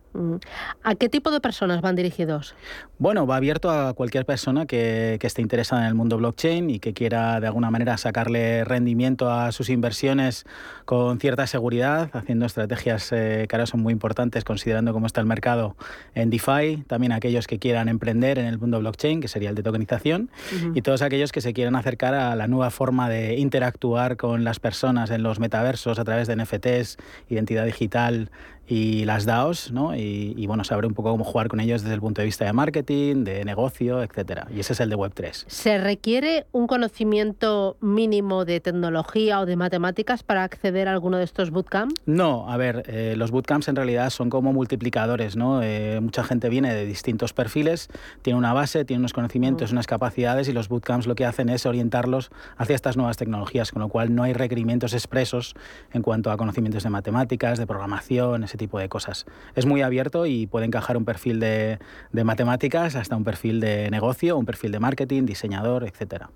¿A 0.84 0.95
qué 0.95 1.10
tipo 1.10 1.32
de 1.32 1.39
personas 1.39 1.82
van 1.82 1.95
dirigidos? 1.95 2.56
Bueno, 2.99 3.26
va 3.26 3.38
abierto 3.38 3.69
a 3.69 3.93
cualquier 3.93 4.26
persona 4.26 4.65
que, 4.65 5.19
esté 5.23 5.41
interesada 5.41 5.84
en 5.84 5.88
el 5.88 5.95
mundo 5.95 6.17
blockchain 6.17 6.69
y 6.69 6.80
que 6.80 6.93
quiera 6.93 7.39
de 7.39 7.47
alguna 7.47 7.71
manera 7.71 7.97
sacarle 7.97 8.65
rendimiento 8.65 9.32
a 9.32 9.52
sus 9.52 9.69
inversiones 9.69 10.45
con 10.86 11.19
cierta 11.19 11.47
seguridad, 11.47 12.10
haciendo 12.13 12.45
estrategias 12.45 13.12
eh, 13.12 13.45
que 13.47 13.56
ahora 13.56 13.65
son 13.65 13.82
muy 13.82 13.93
importantes 13.93 14.43
considerando 14.43 14.93
cómo 14.93 15.08
está 15.08 15.21
el 15.21 15.28
mercado 15.28 15.76
en 16.13 16.30
DeFi, 16.30 16.84
también 16.88 17.13
aquellos 17.13 17.47
que 17.47 17.58
quieran 17.58 17.88
emprender 17.88 18.38
en 18.38 18.45
el 18.45 18.60
mundo 18.60 18.80
blockchain, 18.80 19.21
que 19.21 19.28
sería 19.28 19.49
el 19.49 19.56
de 19.56 19.63
tokenización, 19.63 20.30
y 20.76 20.82
todos 20.82 21.02
aquellos 21.02 21.32
que 21.32 21.41
se 21.41 21.54
quieran 21.54 21.76
acercar 21.76 22.13
a 22.13 22.36
la 22.36 22.47
nueva 22.47 22.69
forma 22.69 23.10
de 23.10 23.38
interactuar 23.38 24.17
con 24.17 24.43
las 24.43 24.60
personas 24.60 25.10
en 25.10 25.23
los 25.23 25.39
metaversos 25.39 25.99
a 25.99 26.04
través 26.04 26.28
de 26.28 26.36
NFTs, 26.36 26.97
identidad 27.30 27.65
digital, 27.65 28.30
y 28.67 29.04
las 29.06 29.26
DAOs, 29.26 29.71
¿no? 29.71 29.95
Y, 29.95 30.45
bueno, 30.47 30.63
saber 30.63 30.86
un 30.86 30.93
poco 30.93 31.12
cómo 31.12 31.23
jugar 31.23 31.47
con 31.47 31.60
ellos 31.60 31.82
desde 31.82 31.95
el 31.95 32.02
punto 32.02 32.21
de 32.21 32.26
vista 32.26 32.45
de 32.45 32.54
marketing, 32.54 33.23
de 33.23 33.43
negocio, 33.43 34.02
etcétera. 34.02 34.47
Y 34.54 34.60
ese 34.60 34.73
es 34.73 34.80
el 34.80 34.89
de 34.89 34.95
Web3. 34.95 35.45
¿Se 35.47 35.78
requiere 35.78 36.45
un 36.52 36.67
conocimiento 36.67 37.78
mínimo 37.82 38.45
de 38.45 38.60
tecnología 38.60 39.41
o 39.41 39.45
de 39.45 39.56
matemáticas 39.56 40.23
para 40.23 40.43
acceder 40.43 40.88
a 40.88 40.91
alguno 40.91 41.17
de 41.17 41.26
estos 41.26 41.52
bootcamps? 41.52 41.95
No, 42.06 42.49
a 42.49 42.58
ver, 42.58 42.84
eh, 42.88 43.15
los 43.17 43.32
bootcamps 43.32 43.67
en 43.67 43.76
realidad 43.76 44.10
son 44.10 44.30
como 44.30 44.54
multiplicadores, 44.54 45.36
¿no? 45.36 45.62
Eh, 45.62 45.99
mucha 46.02 46.23
gente 46.23 46.49
viene 46.49 46.73
de 46.73 46.86
distintos 46.86 47.34
perfiles, 47.34 47.89
tiene 48.21 48.39
una 48.39 48.54
base, 48.54 48.86
tiene 48.86 49.02
unos 49.02 49.13
conocimientos, 49.13 49.71
mm. 49.71 49.76
unas 49.76 49.88
capacidades 49.88 50.47
y 50.47 50.54
los 50.54 50.69
bootcamps 50.69 51.06
lo 51.06 51.15
que 51.15 51.26
hacen 51.26 51.49
es 51.49 51.65
orientarlos 51.65 52.32
hacia 52.58 52.76
estas 52.76 52.95
nuevas 52.95 53.17
tecnologías, 53.17 53.71
con 53.71 53.82
lo 53.82 53.89
cual 53.89 54.15
no 54.15 54.23
hay 54.23 54.34
requerimientos 54.34 54.93
expresos 54.93 55.54
en 55.91 56.02
cuanto 56.02 56.32
a 56.32 56.38
conocimientos 56.38 56.84
de 56.84 56.89
matemáticas, 56.89 57.60
de 57.60 57.67
programación, 57.67 58.43
ese 58.43 58.58
tipo 58.58 58.62
de 58.71 58.89
cosas. 58.89 59.26
Es 59.56 59.65
muy 59.65 59.82
abierto 59.82 60.26
y 60.26 60.47
puede 60.47 60.65
encajar 60.65 60.97
un 60.97 61.06
perfil 61.06 61.39
de, 61.39 61.80
matemáticas 62.12 62.95
hasta 62.95 63.15
un 63.15 63.23
perfil 63.23 63.60
de 63.60 63.89
negocio, 63.89 64.38
un 64.38 64.45
perfil 64.45 64.71
de 64.71 64.80
marketing, 64.80 65.23
diseñador, 65.26 65.84
etcétera. 65.84 66.30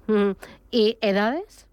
¿Y 0.72 0.98
edades? 1.02 1.67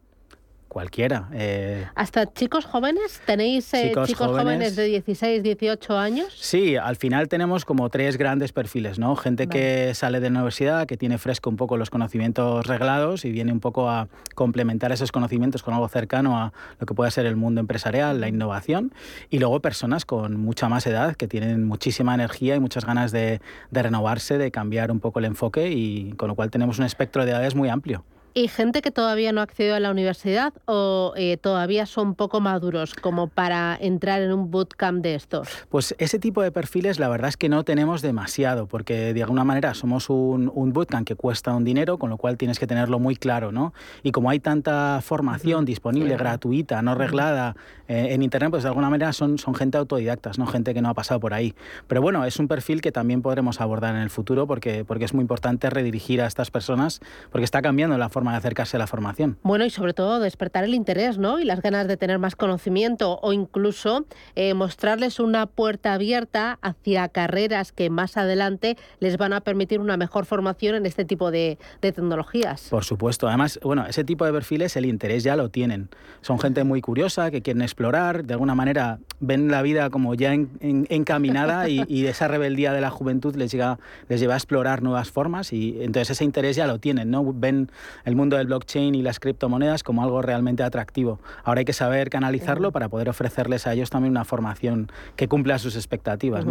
Cualquiera. 0.75 1.29
Eh, 1.33 1.87
¿Hasta 1.95 2.33
chicos 2.33 2.65
jóvenes? 2.65 3.23
¿Tenéis 3.25 3.73
eh, 3.75 3.93
chicos, 4.07 4.27
jóvenes, 4.27 4.75
de 4.75 4.87
16, 4.87 5.45
18 5.45 5.97
años? 5.97 6.37
Sí, 6.37 6.75
al 6.75 6.97
final 6.97 7.29
tenemos 7.29 7.65
como 7.65 7.91
tres 7.91 8.19
grandes 8.19 8.51
perfiles, 8.51 8.99
¿no? 8.99 9.15
Gente 9.15 9.47
que 9.47 9.95
sale 9.95 10.19
de 10.19 10.31
la 10.31 10.41
universidad, 10.41 10.87
que 10.87 10.97
tiene 10.97 11.17
fresco 11.19 11.49
un 11.49 11.57
poco 11.57 11.77
los 11.77 11.91
conocimientos 11.91 12.67
reglados 12.67 13.25
y 13.25 13.31
viene 13.31 13.53
un 13.53 13.61
poco 13.61 13.89
a 13.89 14.09
complementar 14.35 14.91
esos 14.91 15.13
conocimientos 15.13 15.63
con 15.63 15.75
algo 15.75 15.87
cercano 15.87 16.37
a 16.37 16.53
lo 16.81 16.87
que 16.87 16.95
puede 16.95 17.13
ser 17.13 17.27
el 17.27 17.37
mundo 17.37 17.61
empresarial, 17.61 18.21
la 18.21 18.27
innovación. 18.27 18.93
Y 19.31 19.39
luego 19.39 19.61
personas 19.61 20.05
con 20.05 20.41
mucha 20.41 20.69
más 20.69 20.89
edad, 20.89 21.15
que 21.15 21.29
tienen 21.29 21.69
muchísima 21.69 22.15
energía 22.15 22.57
y 22.57 22.61
muchas 22.61 22.85
ganas 22.85 23.13
de, 23.13 23.41
de 23.71 23.83
renovarse, 23.83 24.39
de 24.39 24.51
cambiar 24.51 24.91
un 24.91 24.99
poco 24.99 25.21
el 25.21 25.27
enfoque 25.27 25.71
y 25.71 26.15
con 26.15 26.27
lo 26.27 26.35
cual 26.35 26.51
tenemos 26.51 26.81
un 26.81 26.85
espectro 26.85 27.25
de 27.25 27.31
edades 27.31 27.55
muy 27.55 27.69
amplio. 27.69 28.05
¿Y 28.37 28.49
gente 28.49 28.83
que 28.83 28.91
todavía 28.91 29.31
no 29.31 29.41
ha 29.41 29.45
accedido 29.45 29.77
a 29.77 29.81
la 29.81 29.93
universidad 29.93 30.53
o 30.65 31.15
eh, 31.17 31.37
todavía 31.37 31.87
son 31.87 32.17
poco 32.17 32.41
maduros 32.41 32.93
como 32.95 33.29
para 33.29 33.79
entrar 33.81 34.23
en 34.23 34.33
un 34.33 34.51
bootcamp 34.51 35.05
de 35.05 35.15
estos? 35.15 35.49
Pues 35.69 35.95
ese 35.99 36.19
tipo 36.19 36.43
de 36.43 36.51
perfiles 36.51 36.99
la 36.99 37.09
verdad 37.09 37.29
es 37.29 37.37
que 37.37 37.49
no 37.49 37.63
tenemos 37.63 38.03
demasiado, 38.03 38.67
porque 38.67 39.15
de 39.15 39.23
alguna 39.23 39.45
manera 39.45 39.73
somos 39.75 40.11
un, 40.11 40.51
bootcamp 40.73 41.07
que 41.07 41.15
cuesta 41.15 41.55
un 41.55 41.63
dinero, 41.63 41.97
con 41.97 42.11
lo 42.11 42.17
cual 42.17 42.37
tienes 42.37 42.59
que 42.59 42.67
tenerlo 42.67 42.99
muy 42.99 43.15
claro, 43.15 43.53
¿no? 43.53 43.73
Y 44.03 44.11
como 44.11 44.31
hay 44.31 44.41
tanta 44.41 45.01
formación 45.01 45.65
disponible, 45.65 46.17
gratuita, 46.17 46.83
no 46.83 46.97
reglada 46.97 47.55
eh, 47.87 48.09
en 48.11 48.25
Internet, 48.25 48.51
pues 48.51 48.65
de 48.65 48.69
alguna 48.69 48.91
manera 48.91 49.13
son, 49.13 49.39
son 49.39 49.55
gente 49.55 49.79
autodidactas, 49.79 50.41
¿no? 50.41 50.49
Gente 50.49 50.75
que 50.75 50.83
no 50.83 50.89
ha 50.89 50.95
pasado 50.95 51.21
por 51.21 51.35
ahí. 51.35 51.55
Pero 51.87 52.03
bueno, 52.03 52.25
es 52.25 52.41
un 52.41 52.49
perfil 52.49 52.81
que 52.81 52.91
también 52.91 53.23
podremos 53.23 53.61
abordar 53.61 53.95
en 53.95 54.01
el 54.01 54.11
futuro 54.11 54.49
porque, 54.49 54.85
porque 54.85 55.05
es 55.05 55.15
muy 55.15 55.23
importante 55.23 55.71
redirigir 55.71 56.21
a 56.21 56.27
estas 56.27 56.51
personas, 56.51 57.01
porque 57.31 57.45
está 57.45 57.63
cambiando 57.63 57.97
la 57.97 58.09
forma 58.09 58.24
de 58.33 58.39
acercarse 58.39 58.77
a 58.77 58.79
la 58.79 58.87
formación. 58.87 59.39
Bueno, 59.43 59.65
y 59.65 59.71
sobre 59.71 59.95
todo 59.95 60.21
despertar 60.21 60.65
el 60.65 60.75
interés, 60.75 61.19
¿no? 61.19 61.41
Y 61.41 61.45
las 61.45 61.61
ganas 61.61 61.89
de 61.89 61.97
tener 61.97 62.19
más 62.19 62.37
conocimiento 62.37 63.19
o 63.23 63.33
incluso 63.33 64.07
eh, 64.35 64.55
mostrarles 64.55 65.21
una 65.21 65.47
puerta 65.47 65.95
abierta 65.95 66.59
hacia 66.63 67.09
carreras 67.09 67.73
que 67.73 67.91
más 67.91 68.17
adelante 68.17 68.77
les 69.01 69.17
van 69.17 69.33
a 69.33 69.41
permitir 69.41 69.81
una 69.81 69.97
mejor 69.97 70.27
formación 70.27 70.75
en 70.77 70.87
este 70.87 71.05
tipo 71.05 71.31
de, 71.31 71.59
tecnologías. 71.81 72.69
Por 72.71 72.85
supuesto. 72.85 73.29
Además, 73.29 73.59
bueno, 73.63 73.87
ese 73.87 74.05
tipo 74.05 74.25
de 74.25 74.33
perfiles 74.33 74.77
el 74.77 74.87
interés 74.87 75.23
ya 75.23 75.37
lo 75.37 75.51
tienen. 75.51 75.89
Son 76.21 76.39
gente 76.39 76.65
muy 76.65 76.81
curiosa, 76.81 77.31
que 77.31 77.43
quieren 77.43 77.63
explorar, 77.63 78.25
de 78.25 78.35
alguna 78.35 78.55
manera 78.55 78.99
ven 79.21 79.49
la 79.51 79.63
vida 79.63 79.91
como 79.91 80.15
ya 80.15 80.33
encaminada 80.33 81.69
y, 81.69 81.85
y, 81.89 82.07
esa 82.07 82.29
rebeldía 82.29 82.73
de 82.73 82.81
la 82.81 82.91
juventud 82.91 83.35
les, 83.37 83.51
llega, 83.51 83.79
les 84.09 84.21
lleva 84.21 84.35
a 84.35 84.37
explorar 84.37 84.83
nuevas 84.83 85.11
formas 85.11 85.53
y 85.53 85.77
entonces 85.81 86.11
ese 86.11 86.25
interés 86.25 86.57
ya 86.57 86.67
lo 86.67 86.79
tienen, 86.79 87.11
¿no? 87.11 87.33
Ven 87.33 87.71
el 88.05 88.14
mundo 88.15 88.37
del 88.37 88.47
blockchain 88.47 88.95
y 88.95 89.03
las 89.03 89.21
criptomonedas 89.21 89.83
como 89.83 90.03
algo 90.03 90.23
realmente 90.23 90.63
atractivo. 90.63 91.21
Ahora 91.45 91.61
hay 91.61 91.65
que 91.65 91.73
saber 91.73 92.11
canalizarlo 92.11 92.73
para 92.73 92.89
poder 92.89 93.09
ofrecerles 93.09 93.67
a 93.67 93.73
ellos 93.73 93.91
también 93.91 94.13
una 94.13 94.25
formación 94.25 94.91
que 95.17 95.29
cumpla 95.29 95.59
sus 95.59 95.77
expectativas. 95.77 96.45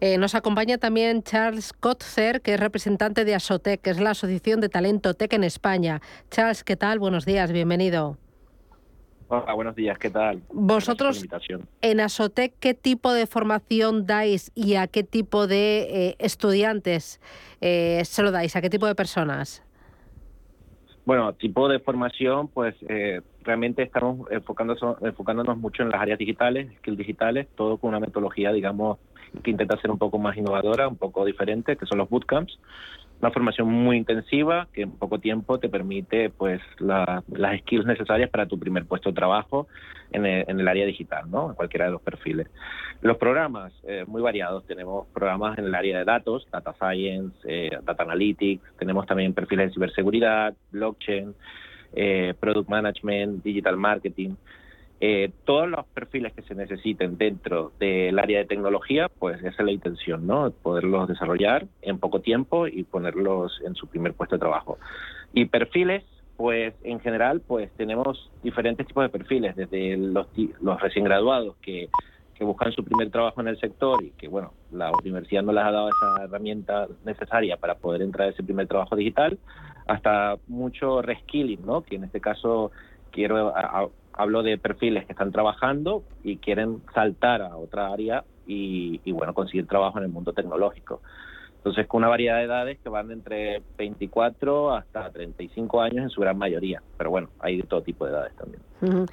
Eh, 0.00 0.18
nos 0.18 0.34
acompaña 0.34 0.78
también 0.78 1.22
Charles 1.22 1.72
Kotzer, 1.72 2.40
que 2.40 2.54
es 2.54 2.60
representante 2.60 3.24
de 3.24 3.34
Asotec, 3.34 3.80
que 3.80 3.90
es 3.90 4.00
la 4.00 4.10
Asociación 4.10 4.60
de 4.60 4.68
Talento 4.68 5.14
Tech 5.14 5.32
en 5.32 5.44
España. 5.44 6.00
Charles, 6.30 6.64
¿qué 6.64 6.76
tal? 6.76 6.98
Buenos 6.98 7.24
días, 7.24 7.52
bienvenido. 7.52 8.16
Hola, 9.32 9.52
buenos 9.54 9.76
días, 9.76 9.96
¿qué 9.96 10.10
tal? 10.10 10.42
Vosotros 10.52 11.24
en 11.82 12.00
Asotec, 12.00 12.52
¿qué 12.58 12.74
tipo 12.74 13.12
de 13.12 13.28
formación 13.28 14.04
dais 14.04 14.50
y 14.56 14.74
a 14.74 14.88
qué 14.88 15.04
tipo 15.04 15.46
de 15.46 15.82
eh, 15.82 16.16
estudiantes 16.18 17.20
eh, 17.60 18.02
se 18.04 18.24
lo 18.24 18.32
dais? 18.32 18.56
¿A 18.56 18.60
qué 18.60 18.68
tipo 18.68 18.86
de 18.86 18.96
personas? 18.96 19.62
Bueno, 21.10 21.32
tipo 21.32 21.68
de 21.68 21.80
formación, 21.80 22.46
pues 22.46 22.76
eh, 22.88 23.20
realmente 23.42 23.82
estamos 23.82 24.28
enfocándonos 24.30 25.58
mucho 25.58 25.82
en 25.82 25.88
las 25.88 26.00
áreas 26.00 26.20
digitales, 26.20 26.68
skills 26.78 26.98
digitales, 26.98 27.48
todo 27.56 27.78
con 27.78 27.88
una 27.88 27.98
metodología, 27.98 28.52
digamos, 28.52 28.98
que 29.42 29.50
intenta 29.50 29.76
ser 29.80 29.90
un 29.90 29.98
poco 29.98 30.20
más 30.20 30.36
innovadora, 30.36 30.86
un 30.86 30.94
poco 30.94 31.24
diferente, 31.24 31.76
que 31.76 31.84
son 31.84 31.98
los 31.98 32.08
bootcamps 32.08 32.56
una 33.20 33.30
formación 33.30 33.68
muy 33.68 33.96
intensiva 33.96 34.68
que 34.72 34.82
en 34.82 34.92
poco 34.92 35.18
tiempo 35.18 35.58
te 35.58 35.68
permite 35.68 36.30
pues 36.30 36.60
las 36.78 37.60
skills 37.60 37.86
necesarias 37.86 38.30
para 38.30 38.46
tu 38.46 38.58
primer 38.58 38.86
puesto 38.86 39.10
de 39.10 39.14
trabajo 39.14 39.68
en 40.12 40.26
el, 40.26 40.68
área 40.68 40.86
digital, 40.86 41.30
¿no? 41.30 41.50
En 41.50 41.54
cualquiera 41.54 41.86
de 41.86 41.92
los 41.92 42.02
perfiles. 42.02 42.48
Los 43.00 43.16
programas, 43.16 43.72
eh, 43.86 44.04
muy 44.06 44.22
variados. 44.22 44.66
Tenemos 44.66 45.06
programas 45.08 45.58
en 45.58 45.66
el 45.66 45.74
área 45.74 45.98
de 45.98 46.04
datos, 46.04 46.46
data 46.50 46.74
science, 46.78 47.36
eh, 47.44 47.70
data 47.84 48.02
analytics, 48.02 48.62
tenemos 48.78 49.06
también 49.06 49.32
perfiles 49.34 49.68
de 49.68 49.74
ciberseguridad, 49.74 50.54
blockchain, 50.72 51.34
eh, 51.94 52.34
product 52.40 52.68
management, 52.68 53.42
digital 53.44 53.76
marketing. 53.76 54.34
Eh, 55.02 55.32
todos 55.46 55.66
los 55.66 55.86
perfiles 55.86 56.34
que 56.34 56.42
se 56.42 56.54
necesiten 56.54 57.16
dentro 57.16 57.72
del 57.80 58.18
área 58.18 58.40
de 58.40 58.44
tecnología, 58.44 59.08
pues 59.08 59.38
esa 59.38 59.48
es 59.48 59.64
la 59.64 59.72
intención, 59.72 60.26
¿no? 60.26 60.50
Poderlos 60.50 61.08
desarrollar 61.08 61.66
en 61.80 61.98
poco 61.98 62.20
tiempo 62.20 62.66
y 62.66 62.84
ponerlos 62.84 63.62
en 63.64 63.74
su 63.74 63.86
primer 63.86 64.12
puesto 64.12 64.36
de 64.36 64.40
trabajo. 64.40 64.78
Y 65.32 65.46
perfiles, 65.46 66.04
pues 66.36 66.74
en 66.84 67.00
general, 67.00 67.40
pues 67.40 67.70
tenemos 67.78 68.30
diferentes 68.42 68.86
tipos 68.86 69.02
de 69.02 69.08
perfiles, 69.08 69.56
desde 69.56 69.96
los, 69.96 70.26
los 70.60 70.80
recién 70.82 71.06
graduados 71.06 71.56
que, 71.62 71.88
que 72.34 72.44
buscan 72.44 72.72
su 72.72 72.84
primer 72.84 73.10
trabajo 73.10 73.40
en 73.40 73.48
el 73.48 73.58
sector 73.58 74.04
y 74.04 74.10
que, 74.10 74.28
bueno, 74.28 74.52
la 74.70 74.90
universidad 74.92 75.42
no 75.42 75.52
les 75.52 75.64
ha 75.64 75.70
dado 75.70 75.88
esa 75.88 76.24
herramienta 76.24 76.88
necesaria 77.06 77.56
para 77.56 77.76
poder 77.76 78.02
entrar 78.02 78.28
a 78.28 78.30
ese 78.32 78.42
primer 78.42 78.66
trabajo 78.66 78.96
digital, 78.96 79.38
hasta 79.86 80.36
mucho 80.46 81.00
reskilling, 81.00 81.64
¿no? 81.64 81.80
Que 81.80 81.96
en 81.96 82.04
este 82.04 82.20
caso 82.20 82.70
quiero 83.10 83.54
hablo 84.20 84.42
de 84.42 84.58
perfiles 84.58 85.06
que 85.06 85.12
están 85.12 85.32
trabajando 85.32 86.04
y 86.22 86.36
quieren 86.36 86.82
saltar 86.94 87.40
a 87.40 87.56
otra 87.56 87.90
área 87.92 88.24
y, 88.46 89.12
bueno, 89.12 89.32
conseguir 89.32 89.66
trabajo 89.66 89.98
en 89.98 90.04
el 90.04 90.10
mundo 90.10 90.32
tecnológico. 90.32 91.00
Entonces, 91.58 91.86
con 91.86 91.98
una 91.98 92.08
variedad 92.08 92.38
de 92.38 92.44
edades 92.44 92.78
que 92.80 92.88
van 92.88 93.10
entre 93.12 93.62
24 93.78 94.74
hasta 94.74 95.10
35 95.10 95.80
años 95.80 96.02
en 96.04 96.10
su 96.10 96.20
gran 96.20 96.36
mayoría. 96.36 96.82
Pero 96.98 97.10
bueno, 97.10 97.28
hay 97.38 97.58
de 97.58 97.62
todo 97.62 97.82
tipo 97.82 98.06
de 98.06 98.12
edades 98.12 98.32
también. 98.34 99.06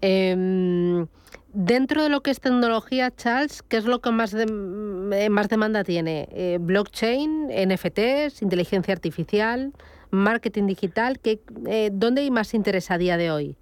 Em, 0.00 1.06
dentro 1.52 2.02
de 2.02 2.08
lo 2.08 2.20
que 2.20 2.32
es 2.32 2.40
tecnología, 2.40 3.10
Charles, 3.10 3.62
¿qué 3.62 3.78
es 3.78 3.86
lo 3.86 4.00
que 4.00 4.10
más, 4.10 4.32
de, 4.32 4.42
eh, 4.44 5.30
más 5.30 5.48
demanda 5.48 5.84
tiene? 5.84 6.28
Eh, 6.32 6.58
¿Blockchain, 6.60 7.48
NFTs, 7.50 8.42
inteligencia 8.42 8.92
artificial, 8.92 9.72
marketing 10.10 10.66
digital? 10.66 11.18
¿qué, 11.18 11.40
eh, 11.66 11.90
¿Dónde 11.92 12.22
hay 12.22 12.30
más 12.30 12.52
interés 12.52 12.90
a 12.90 12.98
día 12.98 13.16
de 13.16 13.30
hoy? 13.30 13.56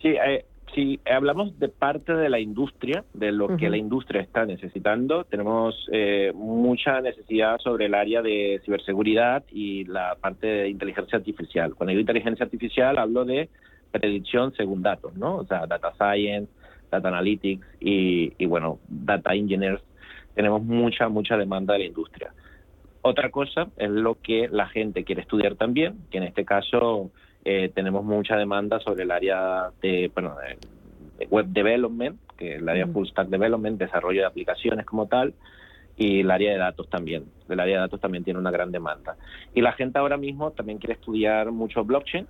Sí, 0.00 0.08
eh, 0.08 0.44
si 0.74 1.00
hablamos 1.10 1.58
de 1.58 1.68
parte 1.68 2.14
de 2.14 2.28
la 2.28 2.38
industria, 2.38 3.04
de 3.14 3.32
lo 3.32 3.56
que 3.56 3.70
la 3.70 3.76
industria 3.76 4.20
está 4.20 4.44
necesitando, 4.44 5.24
tenemos 5.24 5.88
eh, 5.92 6.32
mucha 6.34 7.00
necesidad 7.00 7.58
sobre 7.58 7.86
el 7.86 7.94
área 7.94 8.22
de 8.22 8.60
ciberseguridad 8.64 9.44
y 9.50 9.84
la 9.84 10.16
parte 10.20 10.46
de 10.46 10.68
inteligencia 10.68 11.18
artificial. 11.18 11.74
Cuando 11.74 11.90
digo 11.90 12.00
inteligencia 12.00 12.44
artificial 12.44 12.98
hablo 12.98 13.24
de 13.24 13.48
predicción 13.90 14.52
según 14.54 14.82
datos, 14.82 15.14
¿no? 15.16 15.36
O 15.36 15.46
sea, 15.46 15.66
data 15.66 15.92
science, 15.96 16.52
data 16.90 17.08
analytics 17.08 17.66
y, 17.80 18.32
y 18.38 18.46
bueno, 18.46 18.78
data 18.88 19.34
engineers. 19.34 19.82
Tenemos 20.34 20.62
mucha, 20.62 21.08
mucha 21.08 21.36
demanda 21.36 21.72
de 21.72 21.80
la 21.80 21.86
industria. 21.86 22.32
Otra 23.02 23.30
cosa 23.30 23.68
es 23.76 23.90
lo 23.90 24.16
que 24.16 24.48
la 24.48 24.66
gente 24.68 25.04
quiere 25.04 25.22
estudiar 25.22 25.54
también, 25.54 25.98
que 26.10 26.18
en 26.18 26.24
este 26.24 26.44
caso 26.44 27.10
eh, 27.50 27.70
tenemos 27.74 28.04
mucha 28.04 28.36
demanda 28.36 28.78
sobre 28.80 29.04
el 29.04 29.10
área 29.10 29.70
de, 29.80 30.10
bueno, 30.12 30.36
de 31.18 31.26
web 31.28 31.46
development, 31.46 32.18
que 32.36 32.56
es 32.56 32.58
el 32.58 32.68
área 32.68 32.86
full 32.86 33.08
stack 33.08 33.28
development, 33.28 33.78
desarrollo 33.78 34.20
de 34.20 34.26
aplicaciones 34.26 34.84
como 34.84 35.06
tal, 35.06 35.32
y 35.96 36.20
el 36.20 36.30
área 36.30 36.52
de 36.52 36.58
datos 36.58 36.90
también. 36.90 37.24
El 37.48 37.58
área 37.58 37.76
de 37.76 37.80
datos 37.80 38.02
también 38.02 38.22
tiene 38.22 38.38
una 38.38 38.50
gran 38.50 38.70
demanda. 38.70 39.16
Y 39.54 39.62
la 39.62 39.72
gente 39.72 39.98
ahora 39.98 40.18
mismo 40.18 40.50
también 40.50 40.76
quiere 40.76 40.92
estudiar 40.92 41.50
mucho 41.50 41.84
blockchain, 41.84 42.26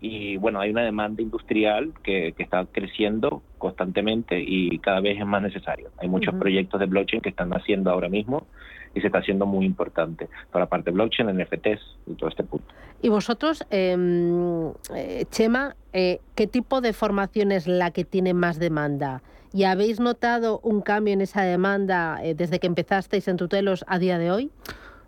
y 0.00 0.36
bueno, 0.36 0.60
hay 0.60 0.70
una 0.70 0.84
demanda 0.84 1.20
industrial 1.20 1.92
que, 2.04 2.32
que, 2.36 2.44
está 2.44 2.64
creciendo 2.70 3.42
constantemente 3.58 4.40
y 4.40 4.78
cada 4.78 5.00
vez 5.00 5.18
es 5.18 5.26
más 5.26 5.42
necesario. 5.42 5.90
Hay 5.98 6.08
muchos 6.08 6.32
proyectos 6.36 6.78
de 6.78 6.86
blockchain 6.86 7.22
que 7.22 7.30
están 7.30 7.50
haciendo 7.52 7.90
ahora 7.90 8.08
mismo 8.08 8.46
y 8.94 9.00
se 9.00 9.06
está 9.06 9.18
haciendo 9.18 9.46
muy 9.46 9.66
importante 9.66 10.28
para 10.50 10.64
la 10.64 10.68
parte 10.68 10.90
blockchain, 10.90 11.28
NFTs 11.36 11.80
y 12.06 12.14
todo 12.14 12.28
este 12.28 12.44
punto. 12.44 12.66
Y 13.02 13.08
vosotros, 13.08 13.64
em, 13.70 14.72
eh, 14.94 15.24
Chema, 15.30 15.76
eh, 15.92 16.20
¿qué 16.34 16.46
tipo 16.46 16.80
de 16.80 16.92
formación 16.92 17.52
es 17.52 17.66
la 17.66 17.90
que 17.90 18.04
tiene 18.04 18.34
más 18.34 18.58
demanda? 18.58 19.22
¿Y 19.52 19.64
habéis 19.64 20.00
notado 20.00 20.60
un 20.62 20.80
cambio 20.80 21.14
en 21.14 21.20
esa 21.20 21.42
demanda 21.42 22.20
eh, 22.22 22.34
desde 22.34 22.60
que 22.60 22.66
empezasteis 22.66 23.26
en 23.26 23.36
Tutelos 23.36 23.84
a 23.88 23.98
día 23.98 24.18
de 24.18 24.30
hoy? 24.30 24.50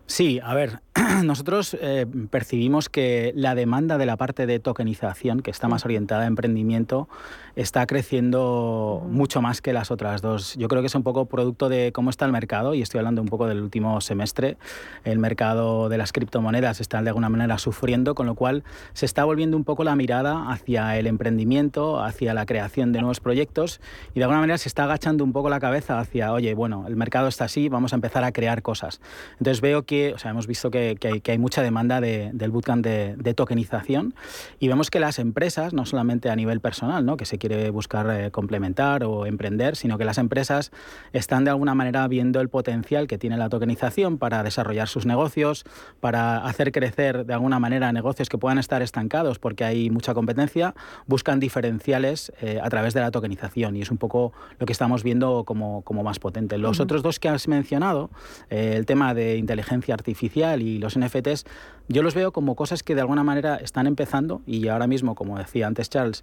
Sí, 0.07 0.41
a 0.43 0.55
ver, 0.55 0.81
nosotros 1.25 1.77
eh, 1.81 2.07
percibimos 2.31 2.89
que 2.89 3.33
la 3.35 3.55
demanda 3.55 3.99
de 3.99 4.07
la 4.07 4.17
parte 4.17 4.47
de 4.47 4.59
tokenización, 4.59 5.41
que 5.41 5.51
está 5.51 5.69
más 5.69 5.85
orientada 5.85 6.25
a 6.25 6.27
emprendimiento, 6.27 7.09
está 7.57 7.87
creciendo 7.87 9.07
mucho 9.09 9.43
más 9.43 9.61
que 9.61 9.73
las 9.73 9.91
otras 9.91 10.23
dos. 10.23 10.55
Yo 10.57 10.69
creo 10.69 10.83
que 10.83 10.87
es 10.87 10.95
un 10.95 11.03
poco 11.03 11.27
producto 11.27 11.69
de 11.69 11.93
cómo 11.93 12.11
está 12.11 12.25
el 12.25 12.33
mercado, 12.33 12.75
y 12.75 12.83
estoy 12.83 12.99
hablando 12.99 13.23
un 13.23 13.29
poco 13.29 13.47
del 13.47 13.61
último 13.61 14.01
semestre. 14.01 14.57
El 15.05 15.19
mercado 15.19 15.89
de 15.89 15.99
las 15.99 16.13
criptomonedas 16.13 16.81
está 16.81 17.03
de 17.03 17.09
alguna 17.09 17.29
manera 17.29 17.59
sufriendo, 17.59 18.15
con 18.15 18.27
lo 18.27 18.35
cual 18.35 18.65
se 18.93 19.07
está 19.07 19.25
volviendo 19.25 19.57
un 19.57 19.65
poco 19.65 19.85
la 19.85 19.97
mirada 19.97 20.51
hacia 20.51 20.97
el 20.99 21.07
emprendimiento, 21.07 22.03
hacia 22.03 22.35
la 22.35 22.47
creación 22.47 22.93
de 22.93 23.01
nuevos 23.01 23.21
proyectos, 23.21 23.81
y 24.15 24.21
de 24.21 24.25
alguna 24.25 24.41
manera 24.41 24.59
se 24.59 24.69
está 24.69 24.85
agachando 24.85 25.25
un 25.25 25.33
poco 25.33 25.49
la 25.49 25.61
cabeza 25.61 25.99
hacia, 25.99 26.33
oye, 26.33 26.55
bueno, 26.55 26.85
el 26.87 26.97
mercado 26.97 27.29
está 27.29 27.45
así, 27.45 27.69
vamos 27.69 27.93
a 27.93 27.97
empezar 27.97 28.25
a 28.25 28.33
crear 28.33 28.63
cosas. 28.63 29.01
Entonces 29.33 29.61
veo 29.61 29.83
que, 29.83 30.15
o 30.15 30.19
sea, 30.19 30.31
hemos 30.31 30.47
visto 30.47 30.71
que, 30.71 30.92
que, 30.99 31.09
hay, 31.09 31.21
que 31.21 31.33
hay, 31.33 31.39
mucha 31.39 31.63
demanda 31.63 32.01
de, 32.01 32.31
del 32.33 32.51
bootcamp 32.51 32.85
de, 32.85 33.15
de, 33.17 33.35
tokenización 33.35 34.15
y 34.59 34.69
vemos 34.69 34.91
que 34.91 35.01
las 35.01 35.19
empresas, 35.19 35.73
no 35.73 35.87
solamente 35.87 36.31
a 36.31 36.37
nivel 36.37 36.61
personal, 36.61 37.05
¿no? 37.05 37.17
que 37.17 37.25
se 37.25 37.39
quiere 37.39 37.71
buscar 37.71 38.09
eh, 38.11 38.31
complementar 38.31 39.05
o 39.05 39.27
emprender, 39.27 39.77
sino 39.77 39.99
que 39.99 40.05
las 40.05 40.19
empresas 40.19 40.73
están 41.13 41.45
de 41.45 41.51
alguna 41.51 41.75
manera 41.75 42.07
viendo 42.09 42.41
el 42.41 42.49
potencial 42.49 43.07
que 43.07 43.19
tiene 43.19 43.37
la 43.37 43.49
tokenización 43.49 44.19
para 44.19 44.43
desarrollar 44.43 44.89
sus 44.89 45.07
negocios, 45.07 45.65
para 46.01 46.45
hacer 46.45 46.73
crecer 46.73 47.27
de 47.27 47.35
alguna 47.35 47.59
manera 47.59 47.93
negocios 47.93 48.29
que 48.29 48.39
puedan 48.39 48.59
estar 48.59 48.83
estancados 48.83 49.39
porque 49.39 49.65
hay 49.65 49.91
mucha 49.91 50.15
competencia, 50.15 50.75
buscan 51.07 51.41
diferenciales 51.41 52.33
eh, 52.41 52.61
a 52.63 52.69
través 52.69 52.95
de 52.95 53.01
la 53.01 53.11
tokenización 53.11 53.77
y 53.77 53.83
es 53.83 53.91
un 53.91 53.99
poco 53.99 54.33
lo 54.59 54.67
que 54.67 54.73
estamos 54.73 55.03
viendo 55.03 55.45
como, 55.45 55.83
como 55.83 56.03
más 56.03 56.19
potente. 56.19 56.59
Los 56.59 56.79
uh 56.79 56.83
-huh. 56.83 56.85
otros 56.85 57.03
dos 57.03 57.19
que 57.19 57.29
has 57.29 57.49
mencionado, 57.49 58.11
eh, 58.51 58.75
el 58.77 58.87
tema 58.87 59.15
de 59.15 59.37
inteligencia 59.37 59.95
artificial 59.95 60.63
y 60.63 60.79
los 60.83 60.99
NFTs, 60.99 61.45
yo 61.89 62.03
los 62.03 62.15
veo 62.15 62.33
como 62.33 62.55
cosas 62.55 62.83
que 62.83 62.95
de 62.95 63.01
alguna 63.01 63.25
manera 63.25 63.57
están 63.57 63.87
empezando 63.87 64.43
y 64.47 64.69
ahora 64.69 64.87
mismo, 64.87 65.15
como 65.15 65.39
decía 65.39 65.67
antes 65.67 65.89
Charles, 65.89 66.23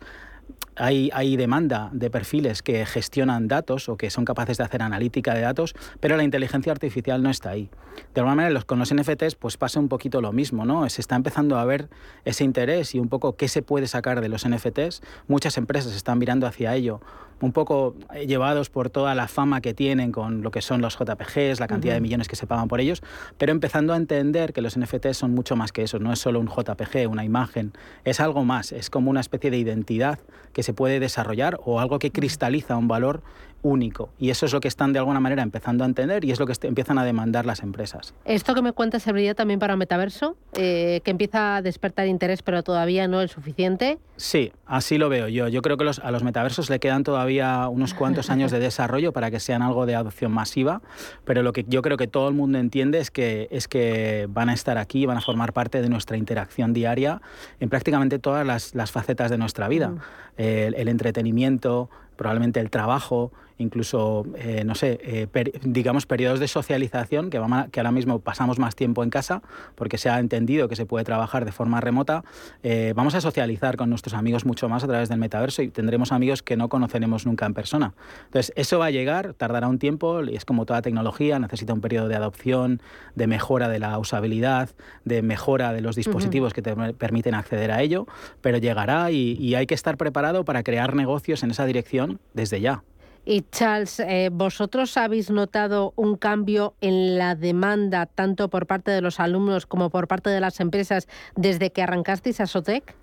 hay, 0.76 1.36
demanda 1.36 1.90
de 1.92 2.10
perfiles 2.10 2.62
que 2.64 2.86
gestionan 2.86 3.48
datos 3.48 3.90
o 3.90 3.98
que 3.98 4.10
son 4.10 4.24
capaces 4.24 4.58
de 4.58 4.64
hacer 4.64 4.82
analítica 4.82 5.34
de 5.34 5.42
datos, 5.42 5.76
pero 6.00 6.16
la 6.16 6.24
inteligencia 6.24 6.72
artificial 6.72 7.22
no 7.22 7.30
está 7.30 7.50
ahí. 7.50 7.70
De 8.14 8.22
alguna 8.22 8.36
manera, 8.36 8.54
los, 8.54 8.66
con 8.66 8.80
los 8.80 8.94
NFTs 8.94 9.36
pues 9.36 9.58
pasa 9.58 9.80
un 9.80 9.90
poquito 9.90 10.22
lo 10.22 10.32
mismo, 10.32 10.66
¿no? 10.66 10.88
Se 10.90 11.02
está 11.02 11.16
empezando 11.16 11.58
a 11.58 11.66
ver 11.66 11.90
ese 12.24 12.46
interés 12.46 12.96
y 12.96 13.00
un 13.00 13.10
poco 13.10 13.36
qué 13.36 13.48
se 13.48 13.62
puede 13.62 13.88
sacar 13.88 14.22
de 14.22 14.30
los 14.30 14.48
NFTs. 14.48 15.02
Muchas 15.28 15.58
empresas 15.58 15.94
están 15.96 16.18
mirando 16.18 16.48
hacia 16.48 16.74
ello, 16.76 17.02
un 17.42 17.52
poco 17.52 17.96
llevados 18.28 18.70
por 18.70 18.90
toda 18.90 19.16
la 19.16 19.28
fama 19.28 19.62
que 19.62 19.74
tienen 19.74 20.12
con 20.12 20.42
lo 20.42 20.52
que 20.52 20.62
son 20.62 20.82
los 20.82 20.98
JPGs, 20.98 21.60
la 21.60 21.68
cantidad 21.68 21.94
uh 21.94 21.96
-huh. 21.96 21.98
de 21.98 22.02
millones 22.02 22.28
que 22.28 22.36
se 22.36 22.48
pagan 22.48 22.68
por 22.68 22.80
ellos, 22.80 23.02
pero 23.38 23.52
empezando 23.52 23.94
a 23.94 23.98
entender 23.98 24.54
que 24.54 24.62
los 24.62 24.78
NFTs 24.78 25.18
son 25.18 25.34
mucho 25.34 25.56
más 25.56 25.72
que 25.72 25.84
eso, 25.84 26.00
no 26.00 26.12
es 26.12 26.20
solo 26.20 26.40
un 26.40 26.48
JPG, 26.48 27.10
una 27.10 27.24
imagen, 27.24 27.74
es 28.04 28.20
algo 28.20 28.44
más, 28.44 28.72
es 28.72 28.90
como 28.90 29.10
una 29.10 29.22
especie 29.22 29.52
de 29.52 29.58
identidad 29.58 30.20
que 30.54 30.64
se 30.64 30.74
puede 30.74 31.00
desarrollar 31.00 31.60
o 31.64 31.80
algo 31.80 32.00
que 32.00 32.12
cristaliza 32.12 32.76
un 32.76 32.88
valor 32.88 33.22
único. 33.62 34.10
Y 34.18 34.30
eso 34.30 34.46
es 34.46 34.54
lo 34.54 34.60
que 34.60 34.68
están 34.68 34.94
de 34.94 35.00
alguna 35.00 35.20
manera 35.20 35.44
empezando 35.44 35.84
a 35.84 35.88
entender 35.88 36.24
y 36.26 36.32
es 36.32 36.40
lo 36.40 36.46
que 36.46 36.54
empiezan 36.64 36.98
a 36.98 37.06
demandar 37.06 37.46
las 37.46 37.62
empresas. 37.62 38.14
¿Esto 38.26 38.56
que 38.56 38.62
me 38.62 38.72
cuentas 38.72 39.04
serviría 39.04 39.36
también 39.36 39.60
para 39.60 39.76
metaverso? 39.76 40.38
Eh, 40.54 41.02
que 41.04 41.12
empieza 41.12 41.58
a 41.58 41.62
despertar 41.62 42.08
interés 42.08 42.42
pero 42.42 42.64
todavía 42.64 43.08
no 43.08 43.22
es 43.22 43.32
suficiente. 43.32 44.00
Sí, 44.16 44.52
así 44.66 44.98
lo 44.98 45.10
veo 45.10 45.28
yo. 45.28 45.48
Yo 45.48 45.62
creo 45.62 45.78
que 45.78 45.84
los, 45.84 46.00
a 46.00 46.12
los 46.12 46.24
metaversos 46.24 46.70
le 46.70 46.80
quedan 46.80 47.04
todavía 47.04 47.68
unos 47.70 47.94
cuantos 47.94 48.30
años 48.30 48.52
de 48.52 48.60
desarrollo 48.60 49.14
para 49.14 49.32
que 49.32 49.40
sean 49.40 49.62
algo 49.62 49.86
de 49.86 49.96
adopción 49.96 50.32
masiva, 50.32 50.82
pero 51.26 51.44
lo 51.44 51.54
que 51.54 51.66
yo 51.68 51.82
creo 51.82 51.98
que 51.98 52.08
todo 52.08 52.28
el 52.28 52.36
mundo 52.36 52.58
entiende 52.58 53.00
es 53.00 53.12
que, 53.12 53.48
es 53.52 53.68
que 53.68 54.28
van 54.30 54.50
a 54.50 54.54
estar 54.54 54.78
aquí, 54.78 55.06
van 55.06 55.18
a 55.18 55.22
formar 55.22 55.54
parte 55.54 55.82
de 55.82 55.90
nuestra 55.90 56.18
interacción 56.18 56.74
diaria 56.74 57.22
en 57.60 57.70
prácticamente 57.70 58.20
todas 58.20 58.46
las, 58.46 58.76
las 58.76 58.92
facetas 58.92 59.30
de 59.30 59.38
nuestra 59.38 59.68
vida. 59.68 59.90
Mm. 59.90 60.00
El, 60.38 60.76
el 60.76 60.88
entretenimiento, 60.88 61.90
probablemente 62.16 62.60
el 62.60 62.70
trabajo, 62.70 63.32
incluso, 63.60 64.26
eh, 64.38 64.64
no 64.66 64.74
sé, 64.74 65.00
eh, 65.04 65.28
per, 65.28 65.52
digamos, 65.62 66.06
periodos 66.06 66.40
de 66.40 66.48
socialización, 66.48 67.30
que, 67.30 67.38
vamos 67.38 67.60
a, 67.60 67.68
que 67.68 67.80
ahora 67.80 67.92
mismo 67.92 68.20
pasamos 68.20 68.58
más 68.58 68.76
tiempo 68.76 69.04
en 69.04 69.10
casa, 69.10 69.44
porque 69.76 69.98
se 69.98 70.10
ha 70.10 70.18
entendido 70.20 70.68
que 70.68 70.76
se 70.76 70.86
puede 70.86 71.06
trabajar 71.06 71.46
de 71.46 71.52
forma 71.52 71.82
remota, 71.82 72.24
eh, 72.64 72.94
vamos 72.96 73.16
a 73.16 73.22
socializar 73.22 73.78
con 73.78 73.90
nuestros 73.90 74.16
amigos 74.16 74.46
mucho 74.46 74.70
más 74.70 74.84
a 74.84 74.88
través 74.88 75.10
del 75.10 75.20
metaverso 75.20 75.62
y 75.62 75.70
tendremos 75.70 76.12
amigos 76.12 76.42
que 76.42 76.56
no 76.56 76.70
conoceremos 76.70 77.26
nunca 77.26 77.46
en 77.46 77.54
persona. 77.54 77.94
Entonces, 78.26 78.54
eso 78.56 78.80
va 78.80 78.88
a 78.88 78.92
llegar, 78.92 79.34
tardará 79.34 79.68
un 79.68 79.78
tiempo, 79.78 80.24
y 80.24 80.36
es 80.36 80.46
como 80.46 80.66
toda 80.66 80.82
tecnología, 80.82 81.38
necesita 81.38 81.74
un 81.74 81.82
periodo 81.82 82.08
de 82.08 82.16
adopción, 82.16 82.82
de 83.16 83.28
mejora 83.28 83.68
de 83.68 83.80
la 83.80 84.00
usabilidad, 84.00 84.70
de 85.04 85.22
mejora 85.22 85.74
de 85.74 85.82
los 85.82 85.98
dispositivos 85.98 86.52
uh 86.52 86.54
-huh. 86.54 86.56
que 86.56 86.62
te 86.62 86.94
permiten 86.94 87.36
acceder 87.36 87.72
a 87.72 87.82
ello, 87.82 88.08
pero 88.42 88.58
llegará 88.58 89.12
y, 89.12 89.34
y 89.34 89.56
hay 89.56 89.68
que 89.68 89.76
estar 89.76 89.98
preparado 89.98 90.46
para 90.46 90.64
crear 90.64 90.96
negocios 90.96 91.44
en 91.44 91.52
esa 91.52 91.66
dirección 91.66 92.20
desde 92.34 92.62
ya. 92.62 92.84
Y 93.32 93.44
Charles, 93.52 94.00
eh, 94.00 94.30
¿vosotros 94.32 94.98
habéis 94.98 95.30
notado 95.30 95.94
un 95.96 96.18
cambio 96.18 96.74
en 96.82 97.20
la 97.20 97.36
demanda 97.36 98.08
tanto 98.08 98.50
por 98.50 98.66
parte 98.66 98.90
de 98.90 99.02
los 99.02 99.20
alumnos 99.20 99.68
como 99.68 99.92
por 99.92 100.08
parte 100.08 100.32
de 100.32 100.40
las 100.40 100.60
empresas 100.60 101.08
desde 101.36 101.70
que 101.70 101.84
arrancasteis 101.84 102.42
a 102.42 102.48
Sotec? 102.48 102.96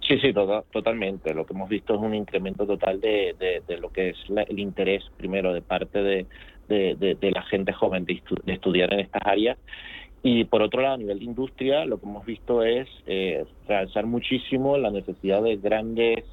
Sí, 0.00 0.18
sí, 0.18 0.32
to 0.32 0.64
totalmente. 0.72 1.32
Lo 1.34 1.46
que 1.46 1.52
hemos 1.54 1.68
visto 1.68 1.94
es 1.94 2.00
un 2.00 2.16
incremento 2.16 2.66
total 2.66 3.00
de, 3.00 3.36
de, 3.38 3.62
de 3.64 3.78
lo 3.78 3.92
que 3.92 4.08
es 4.08 4.16
la, 4.28 4.42
el 4.42 4.58
interés, 4.58 5.04
primero, 5.16 5.52
de 5.52 5.62
parte 5.62 6.02
de, 6.02 6.26
de 6.66 7.30
la 7.30 7.42
gente 7.42 7.72
joven 7.72 8.06
estu 8.08 8.34
de, 8.44 8.54
estudiar 8.54 8.92
en 8.92 8.98
estas 8.98 9.22
áreas. 9.24 9.56
Y 10.24 10.44
por 10.44 10.62
otro 10.62 10.82
lado, 10.82 10.94
a 10.94 10.98
nivel 10.98 11.20
de 11.20 11.26
industria, 11.26 11.84
lo 11.84 12.00
que 12.00 12.06
hemos 12.06 12.26
visto 12.26 12.64
es 12.64 12.88
eh, 13.06 13.44
realzar 13.68 14.04
muchísimo 14.06 14.76
la 14.76 14.90
necesidad 14.90 15.44
de 15.44 15.58
grandes 15.58 16.24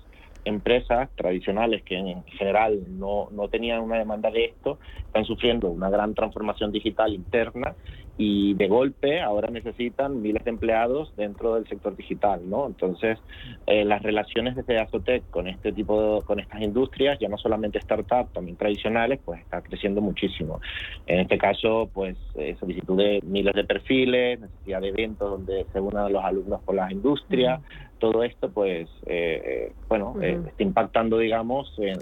empresas 0.46 1.10
tradicionales 1.16 1.84
que 1.84 1.98
en 1.98 2.24
general 2.26 2.84
no, 2.88 3.28
no 3.32 3.50
tenían 3.50 3.82
una 3.82 3.98
demanda 3.98 4.32
de 4.32 4.46
esto, 4.46 4.80
están 5.06 5.26
sufriendo 5.26 5.68
una 5.68 5.90
gran 5.90 6.14
transformación 6.14 6.72
digital 6.72 7.14
interna 7.14 7.76
y 8.18 8.54
de 8.54 8.68
golpe 8.68 9.22
ahora 9.22 9.50
necesitan 9.50 10.22
miles 10.22 10.44
de 10.46 10.52
empleados 10.52 11.14
dentro 11.18 11.56
del 11.56 11.68
sector 11.68 11.96
digital, 11.96 12.50
¿no? 12.50 12.66
Entonces, 12.66 13.20
eh, 13.68 13.84
las 13.84 14.02
relaciones 14.02 14.56
desde 14.56 14.80
Azotec 14.80 15.30
con 15.30 15.48
este 15.48 15.74
tipo, 15.74 16.22
con 16.22 16.40
estas 16.40 16.62
industrias, 16.62 17.20
ya 17.20 17.28
no 17.28 17.38
solamente 17.38 17.82
startups, 17.82 18.32
también 18.32 18.56
tradicionales, 18.56 19.20
pues 19.26 19.42
está 19.42 19.62
creciendo 19.62 20.00
muchísimo. 20.00 20.62
En 21.08 21.20
este 21.20 21.38
caso, 21.38 21.90
pues 21.94 22.18
eh, 22.36 22.56
solicitud 22.60 22.98
de 22.98 23.20
miles 23.26 23.54
de 23.54 23.66
perfiles, 23.66 24.40
necesidad 24.40 24.82
de 24.82 24.90
eventos 24.90 25.30
donde 25.30 25.66
se 25.74 25.80
unan 25.82 26.14
los 26.14 26.24
alumnos 26.24 26.62
con 26.64 26.78
las 26.78 26.92
industrias, 26.92 27.62
todo 28.00 28.24
esto, 28.24 28.50
pues, 28.50 28.90
eh, 29.06 29.74
bueno, 29.88 30.16
está 30.22 30.64
impactando, 30.64 31.18
digamos, 31.18 31.74
en, 31.78 31.98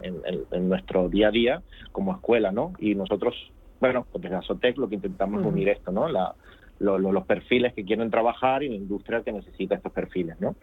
en 0.52 0.70
nuestro 0.70 1.08
día 1.08 1.28
a 1.30 1.32
día 1.32 1.64
como 1.92 2.14
escuela, 2.14 2.52
¿no? 2.52 2.74
Y 2.80 2.96
nosotros 2.96 3.36
bueno, 3.84 4.08
pues 4.10 4.22
desde 4.22 4.38
Azotec 4.38 4.78
lo 4.78 4.88
que 4.88 4.96
intentamos 4.96 5.46
unir 5.46 5.68
esto, 5.68 5.92
¿no? 5.92 6.08
La, 6.08 6.34
los 6.80 7.26
perfiles 7.26 7.74
que 7.74 7.84
quieren 7.84 8.10
trabajar 8.10 8.64
y 8.64 8.70
la 8.70 8.76
industria 8.76 9.24
que 9.24 9.34
necesita 9.34 9.76
estos 9.76 9.92
perfiles, 9.92 10.40
¿no? 10.40 10.56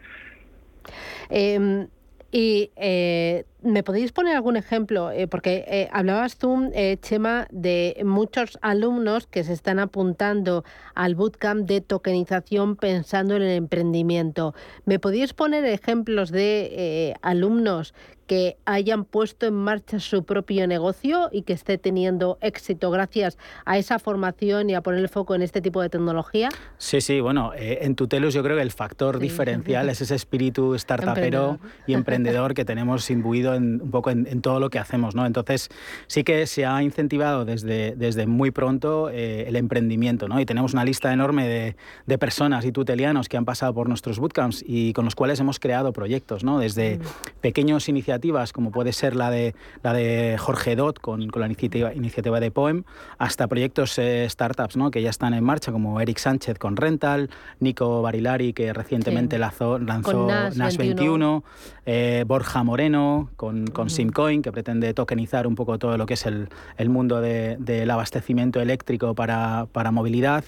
Em, 1.29 1.87
y 2.31 2.71
eh, 2.75 3.45
¿Me 3.63 3.83
podéis 3.83 4.11
poner 4.11 4.35
algún 4.35 4.57
ejemplo? 4.57 5.11
Eh, 5.11 5.27
porque 5.27 5.65
eh, 5.67 5.87
hablabas 5.91 6.37
tú, 6.37 6.71
eh, 6.73 6.97
Chema, 6.99 7.47
de 7.51 8.01
muchos 8.03 8.57
alumnos 8.63 9.27
que 9.27 9.43
se 9.43 9.53
están 9.53 9.77
apuntando 9.77 10.63
al 10.95 11.13
bootcamp 11.13 11.67
de 11.67 11.79
tokenización 11.79 12.75
pensando 12.75 13.35
en 13.35 13.43
el 13.43 13.51
emprendimiento. 13.51 14.55
¿Me 14.85 14.97
podéis 14.97 15.33
poner 15.33 15.63
ejemplos 15.65 16.31
de 16.31 17.15
alumnos 17.21 17.93
que 18.25 18.57
hayan 18.65 19.03
puesto 19.03 19.45
en 19.45 19.55
marcha 19.55 19.99
su 19.99 20.23
propio 20.23 20.65
negocio 20.65 21.27
y 21.33 21.41
que 21.41 21.51
esté 21.51 21.77
teniendo 21.77 22.37
éxito 22.39 22.89
gracias 22.89 23.37
a 23.65 23.77
esa 23.77 23.99
formación 23.99 24.69
y 24.69 24.73
a 24.73 24.81
poner 24.81 25.01
el 25.01 25.09
foco 25.09 25.35
en 25.35 25.41
este 25.41 25.59
tipo 25.59 25.81
de 25.81 25.89
tecnología? 25.89 26.49
Sí, 26.77 27.01
sí, 27.01 27.19
bueno, 27.19 27.51
en 27.57 27.95
Tutelus 27.95 28.33
yo 28.33 28.41
creo 28.41 28.55
que 28.55 28.63
el 28.63 28.71
factor 28.71 29.19
diferencial 29.19 29.89
es 29.89 30.01
ese 30.01 30.15
espíritu 30.15 30.77
startupero 30.79 31.59
y 31.85 31.93
emprendedor 31.93 32.53
que 32.53 32.63
tenemos 32.63 33.09
imbuido 33.09 33.50
un 33.57 33.91
poco 33.91 34.09
en, 34.09 34.41
todo 34.41 34.59
lo 34.59 34.69
que 34.69 34.79
hacemos. 34.79 35.15
¿no? 35.15 35.25
Entonces, 35.25 35.69
sí 36.07 36.23
que 36.23 36.47
se 36.47 36.65
ha 36.65 36.81
incentivado 36.83 37.45
desde, 37.45 37.95
desde 37.95 38.27
muy 38.27 38.51
pronto 38.51 39.09
eh, 39.09 39.45
el 39.47 39.55
emprendimiento. 39.55 40.27
¿no? 40.27 40.39
Y 40.39 40.45
tenemos 40.45 40.73
una 40.73 40.85
lista 40.85 41.13
enorme 41.13 41.47
de, 41.47 41.75
de, 42.05 42.17
personas 42.17 42.65
y 42.65 42.71
tutelianos 42.71 43.29
que 43.29 43.37
han 43.37 43.45
pasado 43.45 43.73
por 43.73 43.89
nuestros 43.89 44.19
bootcamps 44.19 44.63
y 44.65 44.93
con 44.93 45.05
los 45.05 45.15
cuales 45.15 45.39
hemos 45.39 45.59
creado 45.59 45.91
proyectos, 45.93 46.43
¿no? 46.43 46.59
desde 46.59 46.97
mm. 46.97 47.01
pequeñas 47.41 47.89
iniciativas, 47.89 48.53
como 48.53 48.71
puede 48.71 48.93
ser 48.93 49.15
la 49.15 49.31
de, 49.31 49.55
la 49.83 49.93
de 49.93 50.37
Jorge 50.39 50.75
Dot 50.75 50.99
con, 50.99 51.29
con 51.29 51.41
la 51.41 51.47
iniciativa, 51.47 51.93
iniciativa 51.93 52.39
de 52.39 52.51
Poem, 52.51 52.83
hasta 53.17 53.47
proyectos 53.47 53.97
eh, 53.97 54.27
startups 54.29 54.77
¿no? 54.77 54.91
que 54.91 55.01
ya 55.01 55.09
están 55.09 55.33
en 55.33 55.43
marcha, 55.43 55.71
como 55.71 55.99
Eric 56.01 56.17
Sánchez 56.17 56.57
con 56.57 56.75
Rental, 56.75 57.29
Nico 57.59 58.01
Barilari, 58.01 58.53
que 58.53 58.73
recientemente 58.73 59.37
lanzó, 59.37 59.79
lanzó 59.79 60.27
NAS, 60.55 60.77
21, 60.77 61.43
eh, 61.85 62.23
Borja 62.27 62.63
Moreno 62.63 63.29
con, 63.35 63.67
con 63.67 63.89
Simcoin, 63.89 64.41
que 64.41 64.51
pretende 64.51 64.93
tokenizar 64.93 65.47
un 65.47 65.55
poco 65.55 65.79
todo 65.79 65.97
lo 65.97 66.05
que 66.05 66.13
es 66.15 66.25
el, 66.25 66.49
el 66.77 66.89
mundo 66.89 67.21
de, 67.21 67.57
del 67.59 67.89
abastecimiento 67.89 68.59
eléctrico 68.61 69.15
para, 69.15 69.67
para 69.71 69.91
movilidad. 69.91 70.43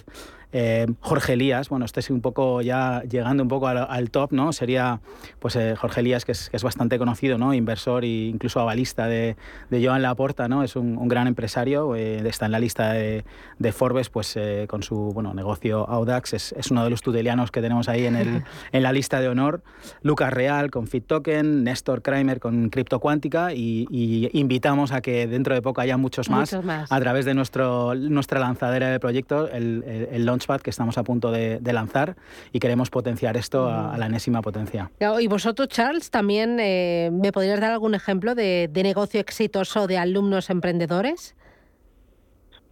Eh, 0.55 0.85
Jorge 0.99 1.33
Elías, 1.33 1.67
bueno, 1.67 1.85
este 1.85 1.99
es 1.99 2.11
un 2.11 2.21
poco 2.21 2.61
ya 2.61 3.01
llegando 3.09 3.41
un 3.41 3.49
poco 3.49 3.67
al, 3.67 4.11
top, 4.11 4.31
¿no? 4.33 4.53
Sería 4.53 5.01
pues 5.39 5.55
eh, 5.55 5.75
Jorge 5.75 6.01
Elías, 6.01 6.25
que 6.25 6.31
es, 6.31 6.51
que 6.51 6.57
es, 6.57 6.63
bastante 6.63 6.99
conocido, 6.99 7.39
¿no? 7.39 7.55
Inversor 7.55 8.03
e 8.03 8.27
incluso 8.27 8.59
avalista 8.59 9.07
de, 9.07 9.35
de 9.71 9.85
Joan 9.85 10.03
Laporta, 10.03 10.47
¿no? 10.47 10.63
Es 10.63 10.75
un, 10.75 11.07
gran 11.07 11.25
empresario, 11.27 11.95
eh, 11.95 12.21
está 12.27 12.45
en 12.45 12.51
la 12.51 12.59
lista 12.59 12.93
de, 12.93 13.25
de 13.57 13.71
Forbes, 13.71 14.09
pues 14.09 14.37
con 14.67 14.83
su 14.83 15.11
bueno, 15.11 15.33
negocio 15.33 15.89
Audax, 15.89 16.33
es, 16.33 16.51
es, 16.53 16.69
uno 16.69 16.83
de 16.83 16.91
los 16.91 17.01
tutelianos 17.01 17.51
que 17.51 17.61
tenemos 17.61 17.89
ahí 17.89 18.05
en, 18.05 18.15
el, 18.15 18.43
en 18.71 18.83
la 18.83 18.91
lista 18.91 19.19
de 19.19 19.29
honor. 19.29 19.63
Lucas 20.03 20.31
Real 20.31 20.69
con 20.69 20.87
FitToken, 20.87 21.63
Néstor 21.63 22.03
Kramer 22.03 22.39
con 22.39 22.69
Cripto 22.69 22.99
Cuántica 22.99 23.53
y, 23.53 23.87
invitamos 24.33 24.91
a 24.91 25.01
que 25.01 25.27
dentro 25.27 25.55
de 25.55 25.61
poco 25.61 25.81
haya 25.81 25.97
muchos 25.97 26.29
más, 26.29 26.53
a 26.53 26.99
través 26.99 27.25
de 27.25 27.33
nuestro, 27.33 27.95
nuestra 27.95 28.39
lanzadera 28.39 28.89
de 28.89 28.99
proyectos, 28.99 29.49
el, 29.51 29.83
el, 29.87 30.07
el 30.11 30.25
launch 30.25 30.42
que 30.61 30.69
estamos 30.69 30.97
a 30.97 31.03
punto 31.03 31.31
de, 31.31 31.59
lanzar 31.73 32.15
y 32.51 32.59
queremos 32.59 32.89
potenciar 32.89 33.35
esto 33.37 33.67
a, 33.67 33.97
la 33.97 34.05
enésima 34.05 34.41
potencia. 34.41 34.91
Y 35.19 35.27
vosotros, 35.27 35.67
Charles, 35.69 36.11
también 36.11 36.59
eh, 36.59 37.09
me 37.11 37.31
podrías 37.31 37.59
dar 37.59 37.71
algún 37.71 37.95
ejemplo 37.95 38.35
de 38.35 38.69
negocio 38.83 39.19
exitoso 39.19 39.87
de 39.87 39.97
alumnos 39.97 40.49
emprendedores? 40.49 41.35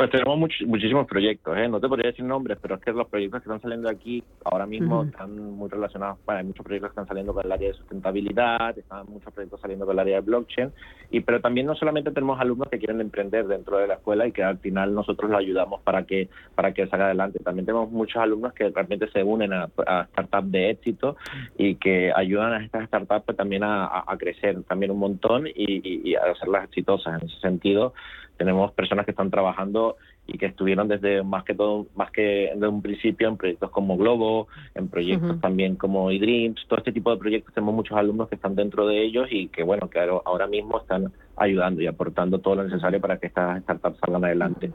Pues 0.01 0.09
tenemos 0.09 0.49
muchísimos 0.65 1.05
proyectos, 1.05 1.55
¿eh? 1.55 1.67
no 1.67 1.79
te 1.79 1.87
podría 1.87 2.09
decir 2.09 2.25
nombres, 2.25 2.57
pero 2.59 2.73
es 2.73 2.81
que 2.81 2.91
los 2.91 3.07
proyectos 3.07 3.39
que 3.39 3.49
están 3.49 3.61
saliendo 3.61 3.87
aquí 3.87 4.23
ahora 4.43 4.65
mismo 4.65 5.03
están 5.03 5.37
muy 5.37 5.69
relacionados, 5.69 6.17
bueno, 6.25 6.39
hay 6.39 6.45
muchos 6.47 6.65
proyectos 6.65 6.89
que 6.89 6.93
están 6.93 7.07
saliendo 7.07 7.35
con 7.35 7.45
el 7.45 7.51
área 7.51 7.67
de 7.67 7.75
sustentabilidad, 7.75 8.75
están 8.75 9.05
muchos 9.05 9.31
proyectos 9.31 9.61
saliendo 9.61 9.85
con 9.85 9.93
el 9.93 9.99
área 9.99 10.15
de 10.15 10.21
blockchain, 10.21 10.71
y 11.11 11.19
pero 11.19 11.39
también 11.39 11.67
no 11.67 11.75
solamente 11.75 12.09
tenemos 12.09 12.39
alumnos 12.41 12.67
que 12.69 12.79
quieren 12.79 12.99
emprender 12.99 13.45
dentro 13.45 13.77
de 13.77 13.85
la 13.85 13.93
escuela 13.93 14.25
y 14.25 14.31
que 14.31 14.41
al 14.41 14.57
final 14.57 14.91
nosotros 14.95 15.29
los 15.29 15.39
ayudamos 15.39 15.81
para 15.81 16.03
que 16.03 16.29
para 16.55 16.73
que 16.73 16.87
salga 16.87 17.05
adelante, 17.05 17.37
también 17.43 17.67
tenemos 17.67 17.91
muchos 17.91 18.23
alumnos 18.23 18.53
que 18.53 18.71
realmente 18.71 19.07
se 19.11 19.21
unen 19.21 19.53
a, 19.53 19.67
startups 20.13 20.51
de 20.51 20.71
éxito 20.71 21.15
y 21.59 21.75
que 21.75 22.11
ayudan 22.15 22.53
a 22.53 22.65
estas 22.65 22.87
startups 22.87 23.25
pues, 23.25 23.37
también 23.37 23.61
a, 23.63 24.03
crecer 24.17 24.63
también 24.63 24.91
un 24.91 24.97
montón 24.97 25.45
y, 25.45 26.09
y 26.09 26.15
a 26.15 26.23
hacerlas 26.31 26.63
exitosas 26.63 27.21
en 27.21 27.29
ese 27.29 27.39
sentido 27.39 27.93
tenemos 28.41 28.71
personas 28.71 29.05
que 29.05 29.11
están 29.11 29.29
trabajando 29.29 29.97
y 30.25 30.39
que 30.39 30.47
estuvieron 30.47 30.87
desde 30.87 31.21
más 31.21 31.43
que 31.43 31.53
todo, 31.53 31.85
más 31.95 32.09
que 32.09 32.49
desde 32.51 32.67
un 32.67 32.81
principio 32.81 33.27
en 33.27 33.37
proyectos 33.37 33.69
como 33.69 33.97
Globo, 33.97 34.47
en 34.73 34.87
proyectos 34.87 35.39
también 35.41 35.75
como 35.75 36.09
eDreams, 36.09 36.65
todo 36.67 36.79
este 36.79 36.91
tipo 36.91 37.11
de 37.11 37.17
proyectos 37.17 37.53
tenemos 37.53 37.75
muchos 37.75 37.95
alumnos 37.95 38.29
que 38.29 38.35
están 38.35 38.55
dentro 38.55 38.87
de 38.87 39.03
ellos 39.03 39.27
y 39.29 39.49
que 39.49 39.61
bueno, 39.61 39.91
que 39.91 39.99
ahora 39.99 40.47
mismo 40.47 40.79
están 40.79 41.13
ayudando 41.35 41.83
y 41.83 41.87
aportando 41.87 42.39
todo 42.39 42.55
lo 42.55 42.63
necesario 42.63 42.99
para 42.99 43.17
que 43.19 43.27
estas 43.27 43.61
startups 43.61 43.99
salgan 43.99 44.25
adelante. 44.25 44.71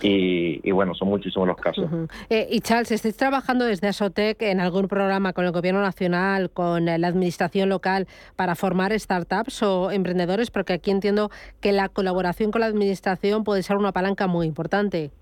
Y, 0.00 0.70
bueno, 0.72 0.94
son 0.94 1.08
muchísimos 1.08 1.46
los 1.46 1.56
casos. 1.56 1.88
Eh, 2.28 2.48
y 2.50 2.60
Charles, 2.60 2.90
¿estáis 2.90 3.16
trabajando 3.16 3.64
desde 3.64 3.88
Asotec 3.88 4.42
en 4.42 4.58
algún 4.58 4.88
programa 4.88 5.32
con 5.32 5.44
el 5.44 5.52
Gobierno 5.52 5.80
Nacional, 5.80 6.50
con 6.50 6.86
la 6.86 7.06
Administración 7.06 7.68
local 7.68 8.08
para 8.34 8.56
formar 8.56 8.98
startups 8.98 9.62
o 9.62 9.92
emprendedores? 9.92 10.50
Porque 10.50 10.72
aquí 10.72 10.90
entiendo 10.90 11.30
que 11.60 11.70
la 11.70 11.88
colaboración 11.88 12.50
con 12.50 12.62
la 12.62 12.66
Administración 12.66 13.44
puede 13.44 13.62
ser 13.62 13.76
una 13.76 13.92
palanca 13.92 14.26
muy 14.26 14.46
importante. 14.46 15.12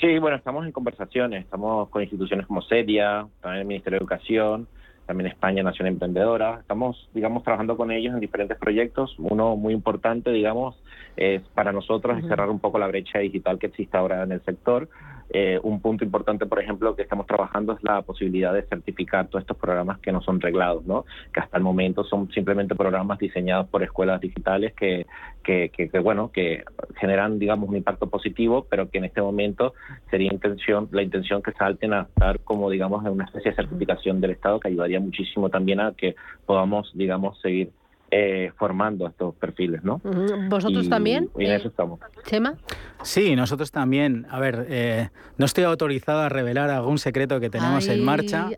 Sí, 0.00 0.18
bueno, 0.18 0.36
estamos 0.36 0.66
en 0.66 0.72
conversaciones, 0.72 1.44
estamos 1.44 1.88
con 1.88 2.02
instituciones 2.02 2.46
como 2.46 2.60
SEDIA, 2.60 3.26
también 3.40 3.62
el 3.62 3.66
Ministerio 3.66 3.98
de 3.98 4.02
Educación, 4.02 4.68
también 5.06 5.28
España 5.28 5.62
Nación 5.62 5.88
Emprendedora. 5.88 6.58
Estamos, 6.60 7.08
digamos, 7.14 7.44
trabajando 7.44 7.76
con 7.76 7.90
ellos 7.90 8.14
en 8.14 8.20
diferentes 8.20 8.58
proyectos. 8.58 9.14
Uno 9.18 9.56
muy 9.56 9.72
importante, 9.72 10.30
digamos, 10.30 10.76
es 11.16 11.42
para 11.54 11.72
nosotros 11.72 12.20
cerrar 12.28 12.50
un 12.50 12.58
poco 12.58 12.78
la 12.78 12.88
brecha 12.88 13.20
digital 13.20 13.58
que 13.58 13.68
existe 13.68 13.96
ahora 13.96 14.22
en 14.24 14.32
el 14.32 14.42
sector. 14.42 14.88
Eh, 15.30 15.58
un 15.62 15.80
punto 15.80 16.04
importante, 16.04 16.46
por 16.46 16.60
ejemplo, 16.60 16.94
que 16.94 17.02
estamos 17.02 17.26
trabajando 17.26 17.72
es 17.72 17.82
la 17.82 18.02
posibilidad 18.02 18.54
de 18.54 18.62
certificar 18.62 19.26
todos 19.26 19.42
estos 19.42 19.56
programas 19.56 19.98
que 19.98 20.12
no 20.12 20.20
son 20.22 20.40
reglados, 20.40 20.84
¿no? 20.86 21.04
que 21.32 21.40
hasta 21.40 21.56
el 21.56 21.64
momento 21.64 22.04
son 22.04 22.30
simplemente 22.30 22.74
programas 22.74 23.18
diseñados 23.18 23.68
por 23.68 23.82
escuelas 23.82 24.20
digitales 24.20 24.72
que, 24.74 25.06
que, 25.42 25.70
que, 25.70 25.98
bueno, 25.98 26.30
que 26.32 26.64
generan, 26.96 27.38
digamos, 27.38 27.68
un 27.68 27.76
impacto 27.76 28.08
positivo, 28.08 28.66
pero 28.68 28.88
que 28.88 28.98
en 28.98 29.04
este 29.04 29.20
momento 29.20 29.74
sería 30.10 30.32
intención, 30.32 30.88
la 30.92 31.02
intención 31.02 31.42
que 31.42 31.52
salten 31.52 31.92
a 31.92 32.02
estar 32.02 32.40
como, 32.40 32.70
digamos, 32.70 33.04
en 33.04 33.12
una 33.12 33.24
especie 33.24 33.50
de 33.50 33.56
certificación 33.56 34.20
del 34.20 34.32
Estado 34.32 34.60
que 34.60 34.68
ayudaría 34.68 35.00
muchísimo 35.00 35.48
también 35.48 35.80
a 35.80 35.92
que 35.92 36.14
podamos, 36.46 36.90
digamos, 36.94 37.40
seguir 37.40 37.70
eh, 38.18 38.50
formando 38.56 39.06
estos 39.06 39.34
perfiles, 39.34 39.84
¿no? 39.84 40.00
¿Vosotros 40.48 40.88
también? 40.88 41.28
Y 41.38 41.44
en 41.44 41.52
eso 41.52 41.68
estamos. 41.68 42.00
¿Chema? 42.24 42.54
Sí, 43.02 43.36
nosotros 43.36 43.70
también. 43.70 44.26
A 44.30 44.40
ver, 44.40 44.66
eh, 44.70 45.10
no 45.36 45.44
estoy 45.44 45.64
autorizado 45.64 46.20
a 46.20 46.30
revelar 46.30 46.70
algún 46.70 46.96
secreto 46.96 47.40
que 47.40 47.50
tenemos 47.50 47.86
en 47.88 48.02
marcha, 48.02 48.48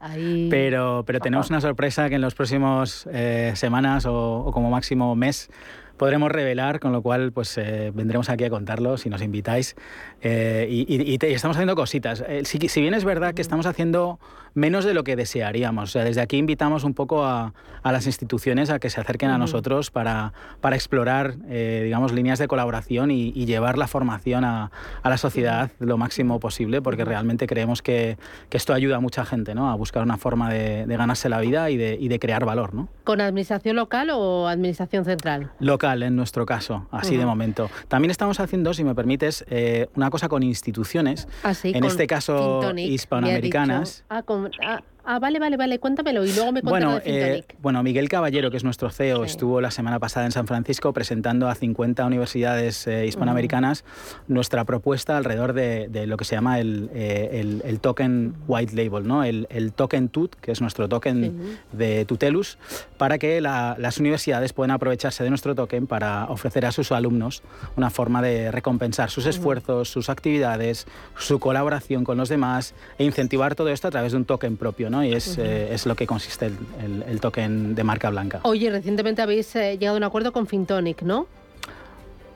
pero, 0.48 1.02
pero 1.04 1.18
tenemos 1.18 1.50
una 1.50 1.60
sorpresa 1.60 2.08
que 2.08 2.14
en 2.14 2.20
los 2.20 2.36
próximos 2.36 3.08
eh, 3.12 3.52
semanas 3.56 4.06
o 4.06 4.48
como 4.54 4.70
máximo 4.70 5.16
mes 5.16 5.50
podremos 5.98 6.30
revelar, 6.32 6.80
con 6.80 6.92
lo 6.92 7.02
cual 7.02 7.32
pues 7.32 7.58
eh, 7.58 7.92
vendremos 7.94 8.30
aquí 8.30 8.44
a 8.44 8.50
contarlo 8.50 8.96
si 8.96 9.10
nos 9.10 9.20
invitáis. 9.20 9.76
Eh, 10.22 10.66
y, 10.70 11.18
estamos 11.26 11.56
haciendo 11.56 11.74
cositas. 11.74 12.24
Eh, 12.26 12.42
si, 12.44 12.80
bien 12.80 12.94
es 12.94 13.04
verdad 13.04 13.34
que 13.34 13.42
estamos 13.42 13.66
haciendo 13.66 14.18
menos 14.54 14.84
de 14.84 14.94
lo 14.94 15.04
que 15.04 15.16
desearíamos, 15.16 15.90
o 15.90 15.92
sea, 15.92 16.04
desde 16.04 16.20
aquí 16.20 16.36
invitamos 16.38 16.84
un 16.84 16.94
poco 16.94 17.24
a, 17.24 17.52
las 17.84 18.06
instituciones 18.06 18.68
a 18.70 18.78
que 18.78 18.90
se 18.90 19.00
acerquen 19.00 19.30
a 19.30 19.38
nosotros 19.38 19.90
para, 19.90 20.34
para 20.60 20.76
explorar, 20.76 21.38
digamos, 21.38 22.12
líneas 22.12 22.38
de 22.38 22.46
colaboración 22.46 23.10
y, 23.10 23.32
llevar 23.48 23.78
la 23.78 23.86
formación 23.86 24.44
a, 24.44 24.70
la 25.02 25.16
sociedad 25.16 25.70
lo 25.78 25.96
máximo 25.96 26.38
posible, 26.38 26.82
porque 26.82 27.04
realmente 27.06 27.46
creemos 27.46 27.80
que, 27.80 28.18
esto 28.50 28.74
ayuda 28.74 28.96
a 28.96 29.00
mucha 29.00 29.24
gente 29.24 29.54
¿no? 29.54 29.70
a 29.70 29.74
buscar 29.76 30.02
una 30.02 30.18
forma 30.18 30.52
de, 30.52 30.84
ganarse 30.86 31.28
la 31.28 31.40
vida 31.40 31.70
y 31.70 31.76
de, 31.76 31.96
y 31.98 32.08
de 32.08 32.18
crear 32.18 32.44
valor. 32.44 32.74
¿no? 32.74 32.88
¿Con 33.04 33.20
administración 33.20 33.76
local 33.76 34.10
o 34.10 34.48
administración 34.48 35.04
central? 35.04 35.50
Local 35.60 35.87
local 35.88 36.02
en 36.02 36.16
nuestro 36.16 36.46
caso, 36.46 36.86
así 36.90 37.16
de 37.16 37.24
momento. 37.24 37.70
También 37.88 38.10
estamos 38.10 38.40
haciendo, 38.40 38.74
si 38.74 38.84
me 38.84 38.94
permites, 38.94 39.44
eh, 39.48 39.88
una 39.94 40.10
cosa 40.10 40.28
con 40.28 40.42
instituciones, 40.42 41.28
ah, 41.42 41.52
en 41.62 41.84
este 41.84 42.06
caso 42.06 42.60
hispanoamericanas. 42.76 44.04
Ah, 44.10 44.22
ah, 44.62 44.82
Ah, 45.10 45.18
vale, 45.18 45.38
vale, 45.38 45.56
vale, 45.56 45.78
cuéntamelo 45.78 46.22
y 46.22 46.34
luego 46.34 46.52
me 46.52 46.60
bueno, 46.60 47.00
eh, 47.02 47.42
bueno, 47.62 47.82
Miguel 47.82 48.10
Caballero, 48.10 48.50
que 48.50 48.58
es 48.58 48.64
nuestro 48.64 48.90
CEO, 48.90 49.24
estuvo 49.24 49.62
la 49.62 49.70
semana 49.70 49.98
pasada 49.98 50.26
en 50.26 50.32
San 50.32 50.46
Francisco 50.46 50.92
presentando 50.92 51.48
a 51.48 51.54
50 51.54 52.04
universidades 52.04 52.86
eh, 52.86 53.06
hispanoamericanas 53.06 53.86
nuestra 54.26 54.66
propuesta 54.66 55.16
alrededor 55.16 55.54
de, 55.54 56.06
lo 56.06 56.18
que 56.18 56.26
se 56.26 56.34
llama 56.34 56.60
el, 56.60 56.90
eh, 56.92 57.60
el, 57.64 57.80
token 57.80 58.34
white 58.48 58.76
label, 58.76 59.08
¿no? 59.08 59.24
el, 59.24 59.72
token 59.74 60.10
TUT, 60.10 60.34
que 60.34 60.52
es 60.52 60.60
nuestro 60.60 60.90
token 60.90 61.56
de 61.72 62.04
Tutelus, 62.04 62.58
para 62.98 63.16
que 63.16 63.40
las 63.40 63.96
universidades 63.96 64.52
puedan 64.52 64.72
aprovecharse 64.72 65.24
de 65.24 65.30
nuestro 65.30 65.54
token 65.54 65.86
para 65.86 66.26
ofrecer 66.26 66.66
a 66.66 66.72
sus 66.72 66.92
alumnos 66.92 67.42
una 67.76 67.88
forma 67.88 68.20
de 68.20 68.50
recompensar 68.50 69.08
sus 69.08 69.24
esfuerzos, 69.24 69.88
sus 69.88 70.10
actividades, 70.10 70.86
su 71.16 71.38
colaboración 71.38 72.04
con 72.04 72.18
los 72.18 72.28
demás 72.28 72.74
e 72.98 73.04
incentivar 73.04 73.54
todo 73.54 73.70
esto 73.70 73.88
a 73.88 73.90
través 73.90 74.12
de 74.12 74.18
un 74.18 74.26
token 74.26 74.58
propio. 74.58 74.90
¿no? 74.90 74.97
Y 75.04 75.12
es, 75.12 75.38
eh, 75.38 75.72
es 75.72 75.86
lo 75.86 75.94
que 75.94 76.06
consiste 76.06 76.46
el, 76.46 77.02
el, 77.06 77.20
token 77.20 77.74
de 77.74 77.84
marca 77.84 78.10
blanca. 78.10 78.40
Oye, 78.44 78.70
recientemente 78.70 79.22
habéis 79.22 79.54
eh, 79.56 79.78
llegado 79.78 79.96
a 79.96 79.98
un 79.98 80.04
acuerdo 80.04 80.32
con 80.32 80.46
Fintonic, 80.46 81.02
¿no? 81.02 81.26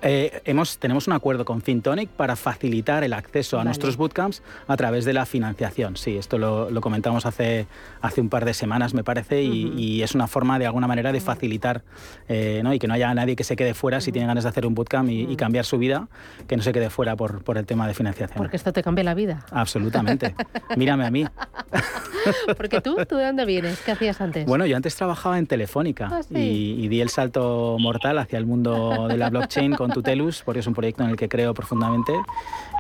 Eh, 0.03 0.43
hemos, 0.45 0.79
tenemos 0.79 1.07
un 1.07 1.13
acuerdo 1.13 1.45
con 1.45 1.63
FinTonic 1.63 2.11
para 2.11 2.35
facilitar 2.35 3.05
el 3.05 3.13
acceso 3.13 3.61
a 3.61 3.65
nuestros 3.65 3.97
bootcamps 3.97 4.43
a 4.67 4.77
través 4.77 5.05
de 5.05 5.13
la 5.13 5.27
financiación. 5.27 5.97
Sí, 5.97 6.17
esto 6.17 6.39
lo, 6.39 6.71
lo 6.71 6.81
comentamos 6.81 7.25
hace, 7.25 7.67
hace 8.01 8.21
un 8.21 8.29
par 8.29 8.45
de 8.45 8.53
semanas, 8.53 8.95
me 8.95 9.05
parece, 9.05 9.43
y, 9.43 10.03
es 10.03 10.17
una 10.17 10.27
forma 10.27 10.59
de 10.59 10.67
alguna 10.67 10.89
manera 10.89 11.13
de 11.13 11.21
facilitar 11.21 11.83
eh, 12.29 12.61
¿no? 12.65 12.75
y 12.75 12.81
que 12.81 12.89
no 12.89 12.95
haya 12.95 13.15
nadie 13.15 13.37
que 13.37 13.45
se 13.45 13.55
quede 13.55 13.73
fuera 13.73 14.01
si 14.01 14.11
tiene 14.11 14.27
ganas 14.27 14.43
de 14.43 14.51
hacer 14.51 14.67
un 14.67 14.75
bootcamp 14.75 15.09
y, 15.09 15.37
cambiar 15.37 15.65
su 15.65 15.79
vida, 15.79 16.09
que 16.47 16.57
no 16.57 16.63
se 16.63 16.73
quede 16.73 16.91
fuera 16.91 17.17
por, 17.17 17.43
por 17.45 17.57
el 17.57 17.67
tema 17.67 17.87
de 17.87 17.95
financiación. 17.95 18.39
Porque 18.39 18.57
esto 18.57 18.73
te 18.73 18.83
cambia 18.83 19.05
la 19.05 19.15
vida. 19.15 19.45
Absolutamente. 19.51 20.35
Mírame 20.77 21.07
a 21.07 21.11
mí. 21.11 21.25
Porque 22.57 22.81
tú, 22.81 22.97
¿tú 23.09 23.17
de 23.17 23.27
dónde 23.27 23.45
vienes? 23.45 23.81
¿Qué 23.81 23.93
hacías 23.93 24.21
antes? 24.21 24.47
Bueno, 24.47 24.67
yo 24.67 24.77
antes 24.77 24.95
trabajaba 24.95 25.39
en 25.39 25.47
Telefónica 25.47 26.09
ah, 26.13 26.21
y, 26.31 26.85
y, 26.85 26.89
di 26.89 27.01
el 27.01 27.09
salto 27.09 27.77
mortal 27.81 28.19
hacia 28.19 28.39
el 28.39 28.47
mundo 28.47 29.09
de 29.09 29.17
la 29.17 29.31
blockchain 29.31 29.75
con 29.75 29.92
Tutelus, 29.93 30.43
porque 30.43 30.61
es 30.61 30.67
un 30.67 30.75
proyecto 30.75 31.03
en 31.03 31.11
el 31.11 31.17
que 31.17 31.29
creo 31.29 31.55
profundamente 31.55 32.13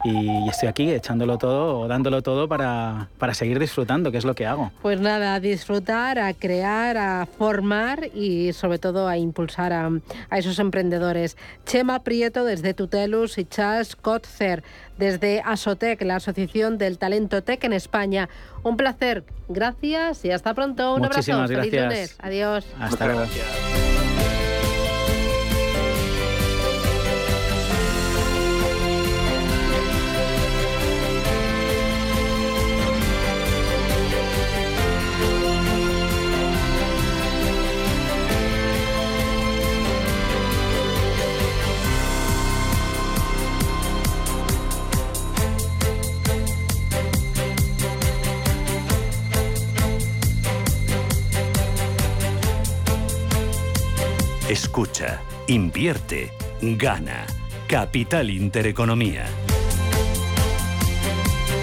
y 0.05 0.49
estoy 0.49 0.69
aquí 0.69 0.91
echándolo 0.91 1.39
todo 1.39 1.81
o 1.81 1.89
dándolo 1.89 2.23
todo 2.23 2.49
para, 2.49 3.09
para 3.19 3.35
seguir 3.35 3.59
disfrutando, 3.59 4.11
que 4.11 4.19
es 4.19 4.25
lo 4.25 4.35
que 4.35 4.47
hago. 4.47 4.73
Pues 4.83 5.01
nada, 5.01 5.35
a 5.35 5.41
disfrutar, 5.41 6.19
a 6.19 6.35
crear, 6.35 6.97
a 6.97 7.27
formar 7.27 8.07
y 8.15 8.53
sobre 8.53 8.79
todo 8.79 9.07
a 9.07 9.17
impulsar 9.17 9.73
a, 9.73 9.91
a 10.31 10.39
esos 10.39 10.59
emprendedores. 10.59 11.37
Chema 11.67 12.03
Prieto 12.03 12.45
desde 12.45 12.75
Tutelus 12.75 13.39
y 13.39 13.45
Charles 13.45 13.95
Kotzer 13.97 14.65
desde 14.99 15.43
Asotec, 15.45 16.03
la 16.03 16.17
Asociación 16.17 16.79
del 16.79 16.99
Talento 16.99 17.43
Tech 17.43 17.63
en 17.65 17.73
España. 17.73 18.29
Un 18.63 18.77
placer, 18.77 19.25
gracias 19.49 20.25
y 20.25 20.31
hasta 20.31 20.55
pronto. 20.55 20.95
Un 20.95 21.03
Muchísimas 21.03 21.51
abrazo. 21.51 21.71
Gracias. 21.71 22.17
Adiós. 22.21 22.67
Hasta 22.79 23.07
luego. 23.07 23.23
Invierte, 55.53 56.33
gana. 56.63 57.27
Capital 57.69 58.31
Intereconomía. 58.31 59.27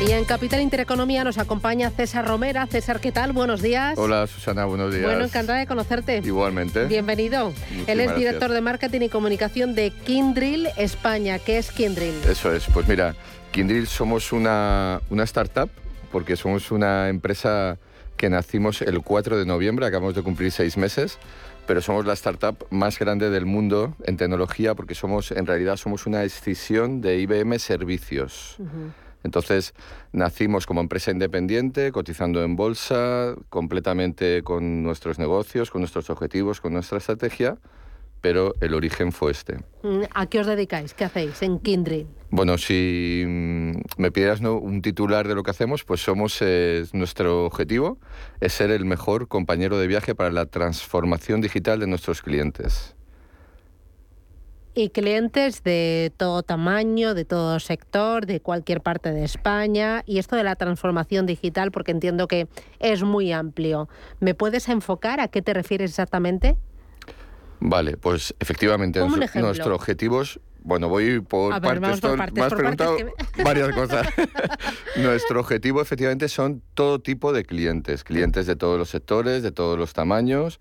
Y 0.08 0.12
en 0.12 0.26
Capital 0.26 0.62
Intereconomía 0.62 1.24
nos 1.24 1.40
acompaña 1.40 1.90
César 1.90 2.28
Romera. 2.28 2.68
César, 2.68 3.02
¿qué 3.02 3.12
tal? 3.12 3.34
Buenos 3.34 3.64
días. 3.64 3.98
Hola, 3.98 4.28
Susana, 4.28 4.66
buenos 4.66 4.94
días. 4.94 5.06
Bueno, 5.06 5.26
encantada 5.26 5.58
de 5.58 5.66
conocerte. 5.66 6.22
Igualmente. 6.24 6.86
Bienvenido. 6.86 7.52
Él 7.88 8.00
es 8.00 8.16
director 8.16 8.52
de 8.52 8.62
marketing 8.62 9.02
y 9.02 9.10
comunicación 9.10 9.74
de 9.74 9.90
Kindrill 9.90 10.68
España. 10.78 11.40
¿Qué 11.40 11.58
es 11.58 11.72
Kindrill? 11.72 12.14
Eso 12.30 12.54
es, 12.54 12.68
pues 12.72 12.88
mira, 12.88 13.16
Kindrill 13.52 13.88
somos 13.88 14.32
una, 14.32 15.02
una 15.10 15.24
startup 15.24 15.70
porque 16.12 16.36
somos 16.36 16.70
una 16.70 17.10
empresa 17.10 17.80
que 18.18 18.30
nacimos 18.30 18.82
el 18.82 19.02
4 19.02 19.38
de 19.38 19.46
noviembre, 19.46 19.86
acabamos 19.86 20.14
de 20.14 20.22
cumplir 20.22 20.52
seis 20.52 20.76
meses 20.78 21.18
pero 21.70 21.82
somos 21.82 22.03
la 22.03 22.13
startup 22.13 22.65
más 22.72 22.97
grande 22.97 23.30
del 23.30 23.45
mundo 23.45 23.95
en 24.03 24.17
tecnología 24.17 24.74
porque 24.74 24.95
somos, 24.95 25.32
en 25.32 25.45
realidad, 25.45 25.78
somos 25.78 26.07
una 26.07 26.24
escisión 26.24 26.99
de 26.99 27.20
IBM 27.20 27.59
Servicios. 27.59 28.57
Entonces, 29.24 29.76
nacimos 30.11 30.65
como 30.65 30.82
empresa 30.82 31.11
independiente, 31.11 31.91
cotizando 31.91 32.43
en 32.43 32.55
bolsa, 32.55 33.36
completamente 33.49 34.41
con 34.41 34.82
nuestros 34.82 35.20
negocios, 35.20 35.70
con 35.70 35.82
nuestros 35.82 36.09
objetivos, 36.09 36.59
con 36.59 36.74
nuestra 36.74 36.97
estrategia, 36.97 37.59
pero 38.20 38.55
el 38.61 38.74
origen 38.74 39.11
fue 39.11 39.30
este. 39.30 39.57
Mm, 39.84 40.05
¿A 40.15 40.26
qué 40.26 40.39
os 40.39 40.47
dedicáis? 40.47 40.95
¿Qué 40.95 41.03
hacéis 41.05 41.39
en 41.43 41.59
Kindred? 41.59 42.07
Bueno, 42.32 42.57
si 42.57 43.23
mm, 43.25 43.71
me 43.97 44.11
pidieras 44.11 44.41
un 44.41 44.82
titular 44.82 45.27
de 45.27 45.36
lo 45.36 45.43
que 45.43 45.51
hacemos, 45.51 45.84
pues 45.84 46.01
somos, 46.01 46.38
eh, 46.41 46.86
nuestro 46.93 47.45
objetivo 47.45 47.97
es 48.39 48.53
ser 48.53 48.69
el 48.71 48.86
mejor 48.86 49.27
compañero 49.27 49.80
de 49.80 49.88
viaje 49.88 50.13
para 50.13 50.32
la 50.32 50.45
transformación 50.45 51.41
digital 51.41 51.80
de 51.80 51.88
nuestros 51.88 52.21
clientes. 52.21 52.95
Y 54.75 54.89
clientes 54.89 55.63
de 55.63 56.13
todo 56.15 56.43
tamaño, 56.43 57.15
de 57.15 57.25
todo 57.25 57.59
sector, 57.59 58.27
de 58.27 58.39
cualquier 58.39 58.82
parte 58.82 59.11
de 59.11 59.25
España. 59.25 60.03
Y 60.05 60.19
esto 60.19 60.36
de 60.36 60.43
la 60.43 60.55
transformación 60.55 61.25
digital, 61.25 61.71
porque 61.71 61.91
entiendo 61.91 62.27
que 62.27 62.47
es 62.80 63.03
muy 63.03 63.34
amplio. 63.34 63.89
¿Me 64.19 64.36
puedes 64.36 64.69
enfocar 64.69 65.19
a 65.19 65.27
qué 65.27 65.41
te 65.41 65.55
refieres 65.55 65.89
exactamente? 65.89 66.55
Vale, 67.59 67.97
pues 67.97 68.36
efectivamente 68.39 69.01
nuestro 69.36 69.75
objetivo 69.75 70.21
es 70.21 70.39
bueno, 70.64 70.89
voy 70.89 71.22
por 71.22 71.60
partes. 71.62 72.01
me 72.34 72.41
has 72.41 72.53
preguntado 72.53 72.97
varias 73.43 73.70
cosas. 73.74 74.07
Nuestro 74.97 75.39
objetivo, 75.39 75.82
efectivamente, 75.82 76.28
son 76.30 76.62
todo 76.74 76.99
tipo 76.99 77.34
de 77.34 77.43
clientes. 77.43 78.03
Clientes 78.03 78.45
de 78.45 78.55
todos 78.55 78.78
los 78.78 78.89
sectores, 78.89 79.43
de 79.43 79.51
todos 79.51 79.78
los 79.78 79.93
tamaños 79.93 80.60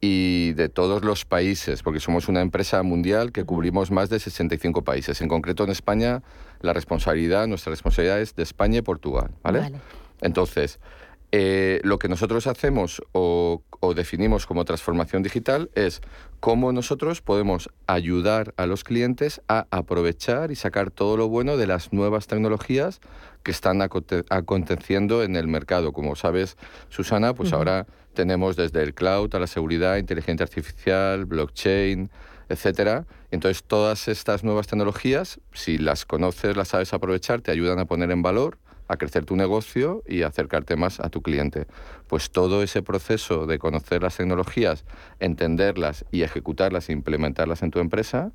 y 0.00 0.52
de 0.52 0.68
todos 0.68 1.04
los 1.04 1.24
países, 1.24 1.82
porque 1.82 1.98
somos 1.98 2.28
una 2.28 2.40
empresa 2.40 2.82
mundial 2.82 3.32
que 3.32 3.44
cubrimos 3.44 3.90
más 3.90 4.10
de 4.10 4.20
65 4.20 4.84
países. 4.84 5.20
En 5.20 5.28
concreto, 5.28 5.64
en 5.64 5.70
España, 5.70 6.22
la 6.60 6.72
responsabilidad, 6.72 7.46
nuestra 7.46 7.70
responsabilidad 7.70 8.20
es 8.20 8.36
de 8.36 8.44
España 8.44 8.78
y 8.78 8.82
Portugal. 8.82 9.30
¿vale? 9.42 9.60
vale. 9.60 9.78
Entonces, 10.20 10.78
eh, 11.30 11.80
lo 11.84 11.98
que 11.98 12.08
nosotros 12.08 12.46
hacemos 12.46 13.02
o, 13.12 13.62
definimos 13.94 14.46
como 14.46 14.64
transformación 14.64 15.22
digital 15.22 15.70
es 15.74 16.00
cómo 16.40 16.72
nosotros 16.72 17.22
podemos 17.22 17.70
ayudar 17.86 18.54
a 18.56 18.66
los 18.66 18.84
clientes 18.84 19.40
a 19.48 19.66
aprovechar 19.70 20.50
y 20.50 20.56
sacar 20.56 20.90
todo 20.90 21.16
lo 21.16 21.28
bueno 21.28 21.56
de 21.56 21.66
las 21.66 21.92
nuevas 21.92 22.26
tecnologías 22.26 23.00
que 23.42 23.50
están 23.50 23.80
aconteciendo 23.82 25.22
en 25.22 25.36
el 25.36 25.46
mercado. 25.48 25.92
Como 25.92 26.16
sabes, 26.16 26.56
Susana, 26.88 27.34
pues 27.34 27.52
ahora 27.52 27.86
tenemos 28.14 28.56
desde 28.56 28.82
el 28.82 28.94
cloud 28.94 29.34
a 29.34 29.38
la 29.38 29.46
seguridad, 29.46 29.96
inteligencia 29.96 30.44
artificial, 30.44 31.24
blockchain, 31.24 32.10
etcétera. 32.48 33.06
Entonces, 33.30 33.62
todas 33.62 34.08
estas 34.08 34.42
nuevas 34.42 34.66
tecnologías, 34.66 35.40
si 35.52 35.78
las 35.78 36.04
conoces, 36.04 36.56
las 36.56 36.68
sabes 36.68 36.92
aprovechar, 36.92 37.40
te 37.42 37.50
ayudan 37.50 37.78
a 37.78 37.84
poner 37.84 38.10
en 38.10 38.22
valor 38.22 38.58
a 38.88 38.96
crecer 38.96 39.24
tu 39.24 39.36
negocio 39.36 40.02
y 40.06 40.22
acercarte 40.22 40.76
más 40.76 41.00
a 41.00 41.10
tu 41.10 41.22
cliente. 41.22 41.66
Pues 42.06 42.30
todo 42.30 42.62
ese 42.62 42.82
proceso 42.82 43.46
de 43.46 43.58
conocer 43.58 44.02
las 44.02 44.16
tecnologías, 44.16 44.84
entenderlas 45.20 46.04
y 46.10 46.22
ejecutarlas 46.22 46.88
e 46.88 46.92
implementarlas 46.92 47.62
en 47.62 47.70
tu 47.70 47.78
empresa, 47.78 48.32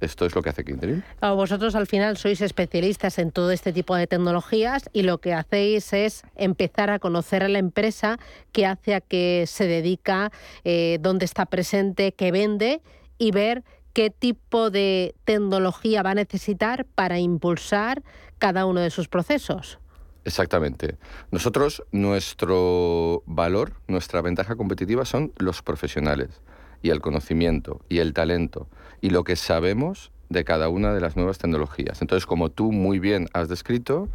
esto 0.00 0.26
es 0.26 0.34
lo 0.34 0.42
que 0.42 0.50
hace 0.50 0.64
Kindred. 0.64 1.00
Vosotros 1.20 1.74
al 1.74 1.86
final 1.86 2.16
sois 2.16 2.40
especialistas 2.40 3.18
en 3.18 3.32
todo 3.32 3.50
este 3.50 3.72
tipo 3.72 3.96
de 3.96 4.06
tecnologías 4.06 4.88
y 4.92 5.02
lo 5.02 5.18
que 5.18 5.34
hacéis 5.34 5.92
es 5.92 6.22
empezar 6.36 6.90
a 6.90 6.98
conocer 6.98 7.42
a 7.42 7.48
la 7.48 7.58
empresa 7.58 8.18
que 8.52 8.66
hace 8.66 8.94
a 8.94 9.00
que 9.00 9.44
se 9.46 9.66
dedica, 9.66 10.30
eh, 10.64 10.98
dónde 11.00 11.24
está 11.24 11.46
presente, 11.46 12.12
qué 12.12 12.30
vende 12.30 12.80
y 13.18 13.32
ver 13.32 13.64
qué 13.92 14.10
tipo 14.10 14.70
de 14.70 15.16
tecnología 15.24 16.04
va 16.04 16.12
a 16.12 16.14
necesitar 16.14 16.84
para 16.84 17.18
impulsar 17.18 18.04
cada 18.38 18.66
uno 18.66 18.80
de 18.80 18.90
sus 18.90 19.08
procesos. 19.08 19.80
Exactamente. 20.28 20.96
Nosotros, 21.30 21.82
nuestro 21.90 23.22
valor, 23.24 23.72
nuestra 23.86 24.20
ventaja 24.20 24.56
competitiva 24.56 25.06
son 25.06 25.32
los 25.38 25.62
profesionales. 25.62 26.42
y 26.82 26.90
el 26.90 27.00
conocimiento 27.00 27.80
y 27.88 27.98
el 27.98 28.12
talento 28.12 28.68
y 29.00 29.10
lo 29.10 29.24
que 29.24 29.36
sabemos 29.36 30.12
de 30.28 30.44
cada 30.44 30.68
una 30.68 30.92
de 30.92 31.00
las 31.00 31.16
nuevas 31.16 31.38
tecnologías. 31.38 32.02
Entonces, 32.02 32.26
como 32.26 32.50
tú 32.50 32.70
muy 32.72 32.98
bien 32.98 33.28
has 33.32 33.48
descrito, 33.48 34.08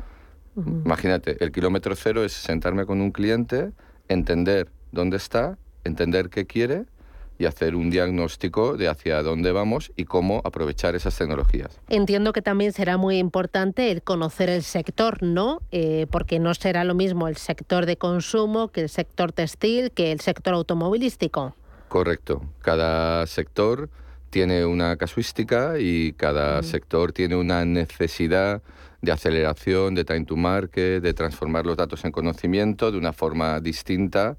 imagínate, 0.55 1.43
el 1.43 1.51
kilómetro 1.51 1.95
cero 1.95 2.23
es 2.23 2.31
sentarme 2.33 2.85
con 2.85 3.01
un 3.01 3.11
cliente, 3.11 3.71
entender 4.07 4.69
dónde 4.91 5.17
está, 5.17 5.57
entender 5.83 6.29
qué 6.29 6.45
quiere 6.45 6.85
y 7.43 7.45
hacer 7.45 7.75
un 7.75 7.89
diagnóstico 7.89 8.77
de 8.77 8.87
hacia 8.87 9.21
dónde 9.21 9.51
vamos 9.51 9.91
y 9.97 10.05
cómo 10.05 10.41
aprovechar 10.45 10.95
esas 10.95 11.17
tecnologías. 11.17 11.77
Entiendo 11.89 12.31
que 12.31 12.41
también 12.41 12.71
será 12.71 12.95
muy 12.95 13.17
importante 13.17 13.91
el 13.91 14.01
conocer 14.01 14.49
el 14.49 14.63
sector, 14.63 15.21
¿no? 15.21 15.61
Eh, 15.71 16.07
porque 16.09 16.39
no 16.39 16.53
será 16.53 16.85
lo 16.85 16.95
mismo 16.95 17.27
el 17.27 17.35
sector 17.35 17.85
de 17.85 17.97
consumo 17.97 18.69
que 18.69 18.81
el 18.81 18.89
sector 18.89 19.33
textil, 19.33 19.91
que 19.91 20.13
el 20.13 20.21
sector 20.21 20.53
automovilístico. 20.53 21.53
Correcto. 21.89 22.41
Cada 22.61 23.27
sector 23.27 23.89
tiene 24.29 24.65
una 24.65 24.95
casuística 24.95 25.77
y 25.77 26.13
cada 26.13 26.63
sector 26.63 27.11
tiene 27.11 27.35
una 27.35 27.65
necesidad 27.65 28.63
de 29.01 29.11
aceleración, 29.11 29.95
de 29.95 30.05
time 30.05 30.23
to 30.23 30.37
market, 30.37 31.03
de 31.03 31.13
transformar 31.13 31.65
los 31.65 31.75
datos 31.75 32.05
en 32.05 32.13
conocimiento 32.13 32.89
de 32.89 32.97
una 32.97 33.11
forma 33.11 33.59
distinta, 33.59 34.37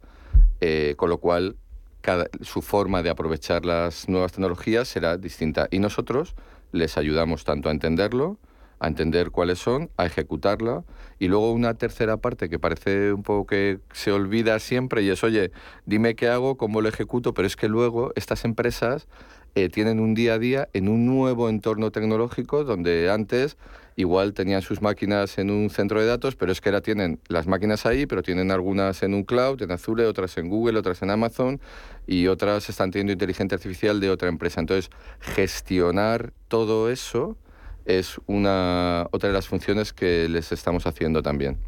eh, 0.60 0.94
con 0.96 1.10
lo 1.10 1.18
cual 1.18 1.56
cada, 2.04 2.26
su 2.42 2.60
forma 2.60 3.02
de 3.02 3.08
aprovechar 3.08 3.64
las 3.64 4.10
nuevas 4.10 4.32
tecnologías 4.32 4.86
será 4.88 5.16
distinta. 5.16 5.68
Y 5.70 5.78
nosotros 5.78 6.34
les 6.70 6.98
ayudamos 6.98 7.44
tanto 7.44 7.70
a 7.70 7.72
entenderlo, 7.72 8.36
a 8.78 8.88
entender 8.88 9.30
cuáles 9.30 9.58
son, 9.58 9.88
a 9.96 10.04
ejecutarla. 10.04 10.84
Y 11.18 11.28
luego 11.28 11.50
una 11.50 11.72
tercera 11.72 12.18
parte 12.18 12.50
que 12.50 12.58
parece 12.58 13.14
un 13.14 13.22
poco 13.22 13.46
que 13.46 13.78
se 13.92 14.12
olvida 14.12 14.58
siempre 14.58 15.02
y 15.02 15.08
es, 15.08 15.24
oye, 15.24 15.50
dime 15.86 16.14
qué 16.14 16.28
hago, 16.28 16.58
cómo 16.58 16.82
lo 16.82 16.90
ejecuto, 16.90 17.32
pero 17.32 17.46
es 17.46 17.56
que 17.56 17.68
luego 17.68 18.12
estas 18.16 18.44
empresas 18.44 19.08
eh, 19.54 19.68
tienen 19.68 20.00
un 20.00 20.14
día 20.14 20.34
a 20.34 20.38
día 20.38 20.68
en 20.72 20.88
un 20.88 21.06
nuevo 21.06 21.48
entorno 21.48 21.90
tecnológico 21.90 22.64
donde 22.64 23.10
antes 23.10 23.56
igual 23.96 24.34
tenían 24.34 24.62
sus 24.62 24.82
máquinas 24.82 25.38
en 25.38 25.50
un 25.50 25.70
centro 25.70 26.00
de 26.00 26.06
datos, 26.06 26.34
pero 26.34 26.50
es 26.50 26.60
que 26.60 26.68
ahora 26.68 26.80
tienen 26.80 27.20
las 27.28 27.46
máquinas 27.46 27.86
ahí, 27.86 28.06
pero 28.06 28.22
tienen 28.22 28.50
algunas 28.50 29.02
en 29.02 29.14
un 29.14 29.22
cloud, 29.22 29.62
en 29.62 29.70
Azure, 29.70 30.06
otras 30.06 30.36
en 30.38 30.48
Google, 30.48 30.78
otras 30.78 31.02
en 31.02 31.10
Amazon 31.10 31.60
y 32.06 32.26
otras 32.26 32.68
están 32.68 32.90
teniendo 32.90 33.12
inteligencia 33.12 33.54
artificial 33.56 34.00
de 34.00 34.10
otra 34.10 34.28
empresa. 34.28 34.60
Entonces, 34.60 34.90
gestionar 35.20 36.32
todo 36.48 36.90
eso 36.90 37.36
es 37.84 38.18
una 38.26 39.06
otra 39.10 39.28
de 39.28 39.34
las 39.34 39.46
funciones 39.46 39.92
que 39.92 40.28
les 40.28 40.52
estamos 40.52 40.86
haciendo 40.86 41.22
también. 41.22 41.58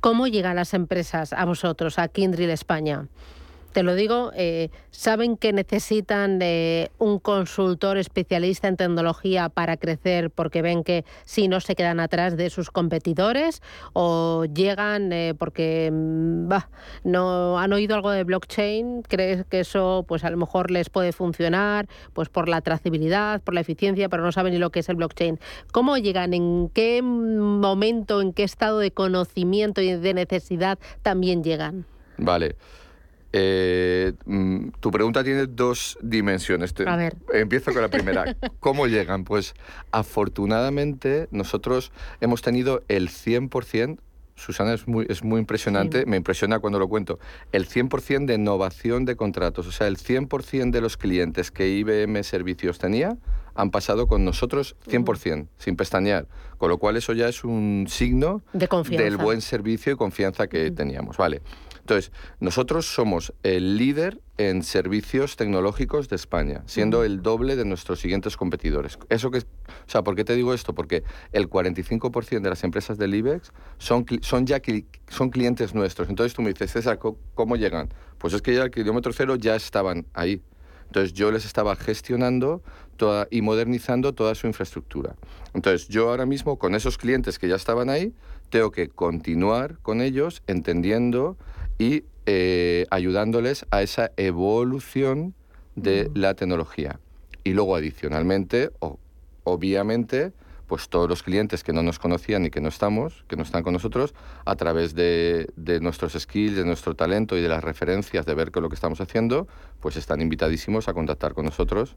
¿Cómo 0.00 0.26
llegan 0.26 0.56
las 0.56 0.74
empresas 0.74 1.32
a 1.32 1.44
vosotros, 1.44 1.98
a 1.98 2.08
Kindrill 2.08 2.50
España? 2.50 3.06
Te 3.72 3.82
lo 3.82 3.94
digo, 3.94 4.32
eh, 4.34 4.70
saben 4.90 5.36
que 5.36 5.52
necesitan 5.52 6.38
de 6.38 6.90
un 6.98 7.18
consultor 7.18 7.98
especialista 7.98 8.68
en 8.68 8.76
tecnología 8.76 9.48
para 9.48 9.76
crecer 9.76 10.30
porque 10.30 10.62
ven 10.62 10.82
que 10.82 11.04
si 11.24 11.48
no 11.48 11.60
se 11.60 11.74
quedan 11.74 12.00
atrás 12.00 12.36
de 12.36 12.50
sus 12.50 12.70
competidores 12.70 13.62
o 13.92 14.44
llegan 14.52 15.12
eh, 15.12 15.34
porque 15.38 15.90
mm, 15.92 16.48
no 17.04 17.58
han 17.58 17.72
oído 17.72 17.94
algo 17.94 18.10
de 18.10 18.24
blockchain, 18.24 19.02
crees 19.02 19.44
que 19.46 19.60
eso 19.60 20.04
pues 20.06 20.24
a 20.24 20.30
lo 20.30 20.36
mejor 20.36 20.70
les 20.70 20.90
puede 20.90 21.12
funcionar 21.12 21.86
pues 22.12 22.28
por 22.28 22.48
la 22.48 22.60
trazabilidad, 22.60 23.40
por 23.42 23.54
la 23.54 23.60
eficiencia, 23.60 24.08
pero 24.08 24.22
no 24.22 24.32
saben 24.32 24.52
ni 24.52 24.58
lo 24.58 24.70
que 24.70 24.80
es 24.80 24.88
el 24.88 24.96
blockchain. 24.96 25.38
¿Cómo 25.72 25.96
llegan? 25.96 26.34
¿En 26.34 26.68
qué 26.70 27.02
momento, 27.02 28.20
en 28.20 28.32
qué 28.32 28.42
estado 28.42 28.78
de 28.78 28.90
conocimiento 28.90 29.80
y 29.80 29.92
de 29.94 30.14
necesidad 30.14 30.78
también 31.02 31.44
llegan? 31.44 31.86
Vale. 32.18 32.56
Eh, 33.32 34.12
mm, 34.26 34.70
tu 34.80 34.90
pregunta 34.90 35.22
tiene 35.22 35.46
dos 35.46 35.98
dimensiones. 36.02 36.74
A 36.86 36.96
ver. 36.96 37.16
Empiezo 37.32 37.72
con 37.72 37.82
la 37.82 37.88
primera. 37.88 38.36
¿Cómo 38.60 38.86
llegan? 38.86 39.24
Pues 39.24 39.54
afortunadamente 39.92 41.28
nosotros 41.30 41.92
hemos 42.20 42.42
tenido 42.42 42.82
el 42.88 43.08
100%, 43.08 43.98
Susana 44.34 44.72
es 44.72 44.88
muy, 44.88 45.06
es 45.08 45.22
muy 45.22 45.38
impresionante, 45.38 46.06
me 46.06 46.16
impresiona 46.16 46.60
cuando 46.60 46.78
lo 46.78 46.88
cuento, 46.88 47.18
el 47.52 47.68
100% 47.68 48.24
de 48.24 48.34
innovación 48.34 49.04
de 49.04 49.14
contratos, 49.14 49.66
o 49.66 49.72
sea, 49.72 49.86
el 49.86 49.98
100% 49.98 50.70
de 50.70 50.80
los 50.80 50.96
clientes 50.96 51.50
que 51.50 51.68
IBM 51.68 52.24
Servicios 52.24 52.78
tenía 52.78 53.18
han 53.54 53.70
pasado 53.70 54.06
con 54.06 54.24
nosotros 54.24 54.76
100%, 54.88 55.48
sin 55.58 55.76
pestañear, 55.76 56.26
con 56.56 56.70
lo 56.70 56.78
cual 56.78 56.96
eso 56.96 57.12
ya 57.12 57.28
es 57.28 57.44
un 57.44 57.86
signo 57.88 58.42
del 58.52 59.18
buen 59.18 59.42
servicio 59.42 59.92
y 59.92 59.96
confianza 59.96 60.46
que 60.46 60.70
teníamos. 60.70 61.18
Vale. 61.18 61.42
Entonces, 61.90 62.12
nosotros 62.38 62.86
somos 62.86 63.32
el 63.42 63.76
líder 63.76 64.20
en 64.38 64.62
servicios 64.62 65.34
tecnológicos 65.34 66.08
de 66.08 66.14
España, 66.14 66.62
siendo 66.66 67.02
el 67.02 67.20
doble 67.20 67.56
de 67.56 67.64
nuestros 67.64 67.98
siguientes 67.98 68.36
competidores. 68.36 68.96
Eso 69.08 69.32
que, 69.32 69.38
o 69.38 69.42
sea, 69.88 70.04
¿por 70.04 70.14
qué 70.14 70.22
te 70.22 70.36
digo 70.36 70.54
esto? 70.54 70.72
Porque 70.72 71.02
el 71.32 71.50
45% 71.50 72.42
de 72.42 72.48
las 72.48 72.62
empresas 72.62 72.96
del 72.96 73.12
IBEX 73.16 73.50
son, 73.78 74.06
son 74.22 74.46
ya 74.46 74.62
son 75.08 75.30
clientes 75.30 75.74
nuestros. 75.74 76.08
Entonces 76.08 76.32
tú 76.32 76.42
me 76.42 76.50
dices, 76.50 76.70
César, 76.70 77.00
¿cómo 77.34 77.56
llegan? 77.56 77.92
Pues 78.18 78.34
es 78.34 78.40
que 78.40 78.54
ya 78.54 78.62
el 78.62 78.70
kilómetro 78.70 79.12
cero 79.12 79.34
ya 79.34 79.56
estaban 79.56 80.06
ahí. 80.14 80.40
Entonces 80.86 81.12
yo 81.12 81.32
les 81.32 81.44
estaba 81.44 81.74
gestionando 81.74 82.62
toda, 82.96 83.26
y 83.32 83.42
modernizando 83.42 84.14
toda 84.14 84.36
su 84.36 84.46
infraestructura. 84.46 85.16
Entonces 85.54 85.88
yo 85.88 86.08
ahora 86.08 86.24
mismo 86.24 86.56
con 86.56 86.76
esos 86.76 86.98
clientes 86.98 87.40
que 87.40 87.48
ya 87.48 87.56
estaban 87.56 87.90
ahí, 87.90 88.14
tengo 88.48 88.70
que 88.70 88.88
continuar 88.88 89.78
con 89.82 90.00
ellos 90.00 90.42
entendiendo 90.46 91.36
y 91.80 92.04
eh, 92.26 92.86
ayudándoles 92.90 93.64
a 93.70 93.80
esa 93.80 94.12
evolución 94.18 95.34
de 95.76 96.10
la 96.14 96.34
tecnología. 96.34 97.00
Y 97.42 97.54
luego, 97.54 97.74
adicionalmente, 97.74 98.70
o, 98.80 98.98
obviamente, 99.44 100.32
pues 100.66 100.90
todos 100.90 101.08
los 101.08 101.22
clientes 101.22 101.64
que 101.64 101.72
no 101.72 101.82
nos 101.82 101.98
conocían 101.98 102.44
y 102.44 102.50
que 102.50 102.60
no 102.60 102.68
estamos, 102.68 103.24
que 103.28 103.36
no 103.36 103.42
están 103.44 103.62
con 103.62 103.72
nosotros, 103.72 104.14
a 104.44 104.56
través 104.56 104.94
de, 104.94 105.48
de, 105.56 105.80
nuestros 105.80 106.12
skills, 106.12 106.54
de 106.54 106.66
nuestro 106.66 106.94
talento 106.94 107.36
y 107.38 107.40
de 107.40 107.48
las 107.48 107.64
referencias 107.64 108.26
de 108.26 108.34
ver 108.34 108.52
qué 108.52 108.58
es 108.58 108.62
lo 108.62 108.68
que 108.68 108.74
estamos 108.74 109.00
haciendo, 109.00 109.48
pues 109.80 109.96
están 109.96 110.20
invitadísimos 110.20 110.86
a 110.86 110.92
contactar 110.92 111.32
con 111.32 111.46
nosotros 111.46 111.96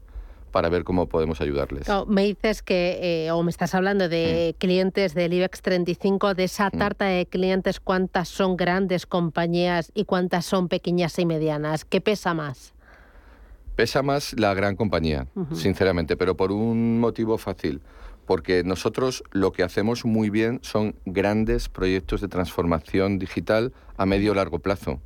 para 0.54 0.68
ver 0.68 0.84
cómo 0.84 1.08
podemos 1.08 1.40
ayudarles. 1.40 1.88
me 2.06 2.22
dices 2.22 2.62
que, 2.62 3.26
eh, 3.26 3.32
o 3.32 3.42
me 3.42 3.50
estás 3.50 3.74
hablando 3.74 4.08
de 4.08 4.54
mm. 4.54 4.58
clientes 4.60 5.12
del 5.12 5.32
IBEX 5.32 5.62
35, 5.62 6.34
de 6.34 6.44
esa 6.44 6.68
mm. 6.68 6.78
tarta 6.78 7.06
de 7.06 7.26
clientes, 7.26 7.80
¿cuántas 7.80 8.28
son 8.28 8.56
grandes 8.56 9.04
compañías 9.04 9.90
y 9.96 10.04
cuántas 10.04 10.46
son 10.46 10.68
pequeñas 10.68 11.18
y 11.18 11.26
medianas? 11.26 11.84
¿Qué 11.84 12.00
pesa 12.00 12.34
más? 12.34 12.72
Pesa 13.74 14.04
más 14.04 14.38
la 14.38 14.54
gran 14.54 14.76
compañía, 14.76 15.26
sinceramente, 15.52 16.16
pero 16.16 16.36
por 16.36 16.52
un 16.52 17.00
motivo 17.00 17.36
fácil. 17.36 17.80
Porque 18.24 18.62
nosotros 18.62 19.24
lo 19.32 19.50
que 19.50 19.64
hacemos 19.64 20.04
muy 20.04 20.30
bien 20.30 20.60
son 20.62 20.94
grandes 21.04 21.68
proyectos 21.68 22.20
de 22.20 22.28
transformación 22.28 23.18
digital 23.18 23.72
a 23.96 24.06
medio 24.06 24.30
o 24.30 24.34
largo 24.36 24.60
plazo. 24.60 25.00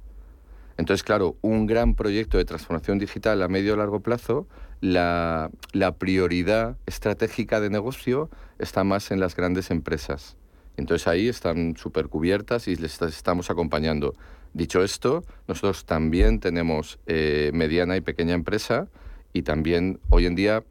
Entonces, 0.76 1.02
claro, 1.02 1.36
un 1.40 1.66
gran 1.66 1.94
proyecto 1.94 2.36
de 2.36 2.44
transformación 2.44 2.98
digital 2.98 3.42
a 3.42 3.48
medio 3.48 3.72
o 3.72 3.76
largo 3.76 4.00
plazo 4.00 4.46
la, 4.80 5.50
prioridad 5.98 6.76
estratégica 6.86 7.60
de 7.60 7.70
negocio 7.70 8.30
está 8.58 8.84
más 8.84 9.10
en 9.10 9.20
las 9.20 9.36
grandes 9.36 9.70
empresas. 9.70 10.36
Entonces 10.76 11.08
ahí 11.08 11.28
están 11.28 11.76
súper 11.76 12.08
cubiertas 12.08 12.68
y 12.68 12.76
les 12.76 13.00
estamos 13.02 13.50
acompañando. 13.50 14.14
Dicho 14.54 14.82
esto, 14.82 15.24
nosotros 15.46 15.84
también 15.84 16.40
tenemos 16.40 16.98
eh, 17.06 17.50
mediana 17.52 17.96
y 17.96 18.00
pequeña 18.00 18.34
empresa 18.34 18.88
y 19.32 19.42
también 19.42 20.00
hoy 20.10 20.26
en 20.26 20.34
día, 20.34 20.64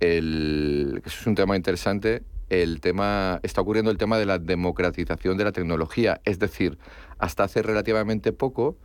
el, 0.00 1.02
eso 1.04 1.20
es 1.20 1.26
un 1.26 1.34
tema 1.34 1.56
interesante, 1.56 2.22
el 2.48 2.80
tema, 2.80 3.40
está 3.42 3.60
ocurriendo 3.60 3.90
el 3.90 3.98
tema 3.98 4.18
de 4.18 4.26
la 4.26 4.38
democratización 4.38 5.36
de 5.36 5.44
la 5.44 5.52
tecnología. 5.52 6.20
Es 6.24 6.38
decir, 6.38 6.78
hasta 7.18 7.44
hace 7.44 7.62
relativamente 7.62 8.32
poco, 8.32 8.76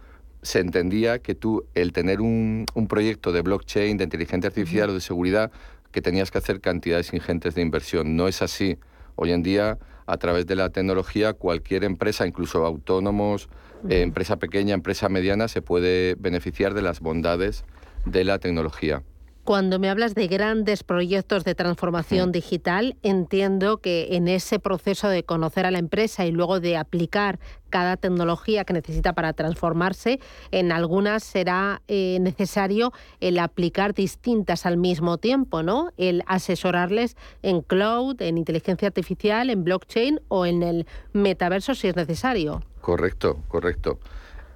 se 0.42 0.60
entendía 0.60 1.20
que 1.20 1.36
tú, 1.36 1.66
el 1.76 1.94
tener 1.94 2.22
un, 2.22 2.66
un 2.74 2.88
proyecto 2.88 3.32
de 3.32 3.42
blockchain, 3.42 3.98
de 3.98 4.04
inteligencia 4.04 4.48
artificial 4.48 4.90
o 4.90 4.94
de 4.94 5.02
seguridad, 5.02 5.52
que 5.92 6.02
tenías 6.02 6.32
que 6.32 6.38
hacer 6.38 6.62
cantidades 6.62 7.14
ingentes 7.14 7.56
de 7.56 7.62
inversión. 7.62 8.16
No 8.16 8.28
es 8.28 8.42
así. 8.42 8.78
Hoy 9.16 9.32
en 9.32 9.44
día, 9.44 9.78
a 10.06 10.18
través 10.18 10.48
de 10.48 10.56
la 10.56 10.70
tecnología, 10.70 11.34
cualquier 11.34 11.84
empresa, 11.84 12.26
incluso 12.26 12.66
autónomos, 12.66 13.50
eh, 13.90 14.02
empresa 14.02 14.38
pequeña, 14.38 14.74
empresa 14.74 15.10
mediana, 15.10 15.48
se 15.48 15.62
puede 15.62 16.16
beneficiar 16.16 16.74
de 16.74 16.82
las 16.82 17.00
bondades 17.00 17.66
de 18.06 18.24
la 18.24 18.40
tecnología. 18.40 19.04
Cuando 19.44 19.80
me 19.80 19.90
hablas 19.90 20.14
de 20.14 20.28
grandes 20.28 20.84
proyectos 20.84 21.44
de 21.44 21.56
transformación 21.56 22.30
mm. 22.30 22.32
digital, 22.32 22.96
entiendo 23.02 23.78
que 23.78 24.16
en 24.16 24.28
ese 24.28 24.60
proceso 24.60 25.10
de 25.10 25.24
conocer 25.24 25.66
a 25.66 25.72
la 25.72 25.80
empresa 25.80 26.26
y 26.26 26.32
luego 26.32 26.60
de 26.60 26.78
aplicar 26.78 27.40
cada 27.72 27.98
tecnología 27.98 28.66
que 28.66 28.74
necesita 28.74 29.14
para 29.14 29.34
transformarse, 29.34 30.20
en 30.52 30.72
algunas 30.72 31.24
será 31.24 31.82
eh, 31.88 32.20
necesario 32.22 32.92
el 33.20 33.40
aplicar 33.40 33.96
distintas 33.96 34.68
al 34.68 34.78
mismo 34.78 35.18
tiempo, 35.18 35.64
¿no? 35.64 35.90
El 35.98 36.24
asesorarles 36.28 37.18
en 37.42 37.62
cloud, 37.62 38.22
en 38.22 38.38
inteligencia 38.38 38.90
artificial, 38.90 39.50
en 39.50 39.64
blockchain 39.64 40.20
o 40.28 40.46
en 40.46 40.62
el 40.62 40.86
metaverso 41.14 41.74
si 41.74 41.88
es 41.88 41.96
necesario. 41.96 42.62
Correcto, 42.82 43.40
correcto. 43.48 44.00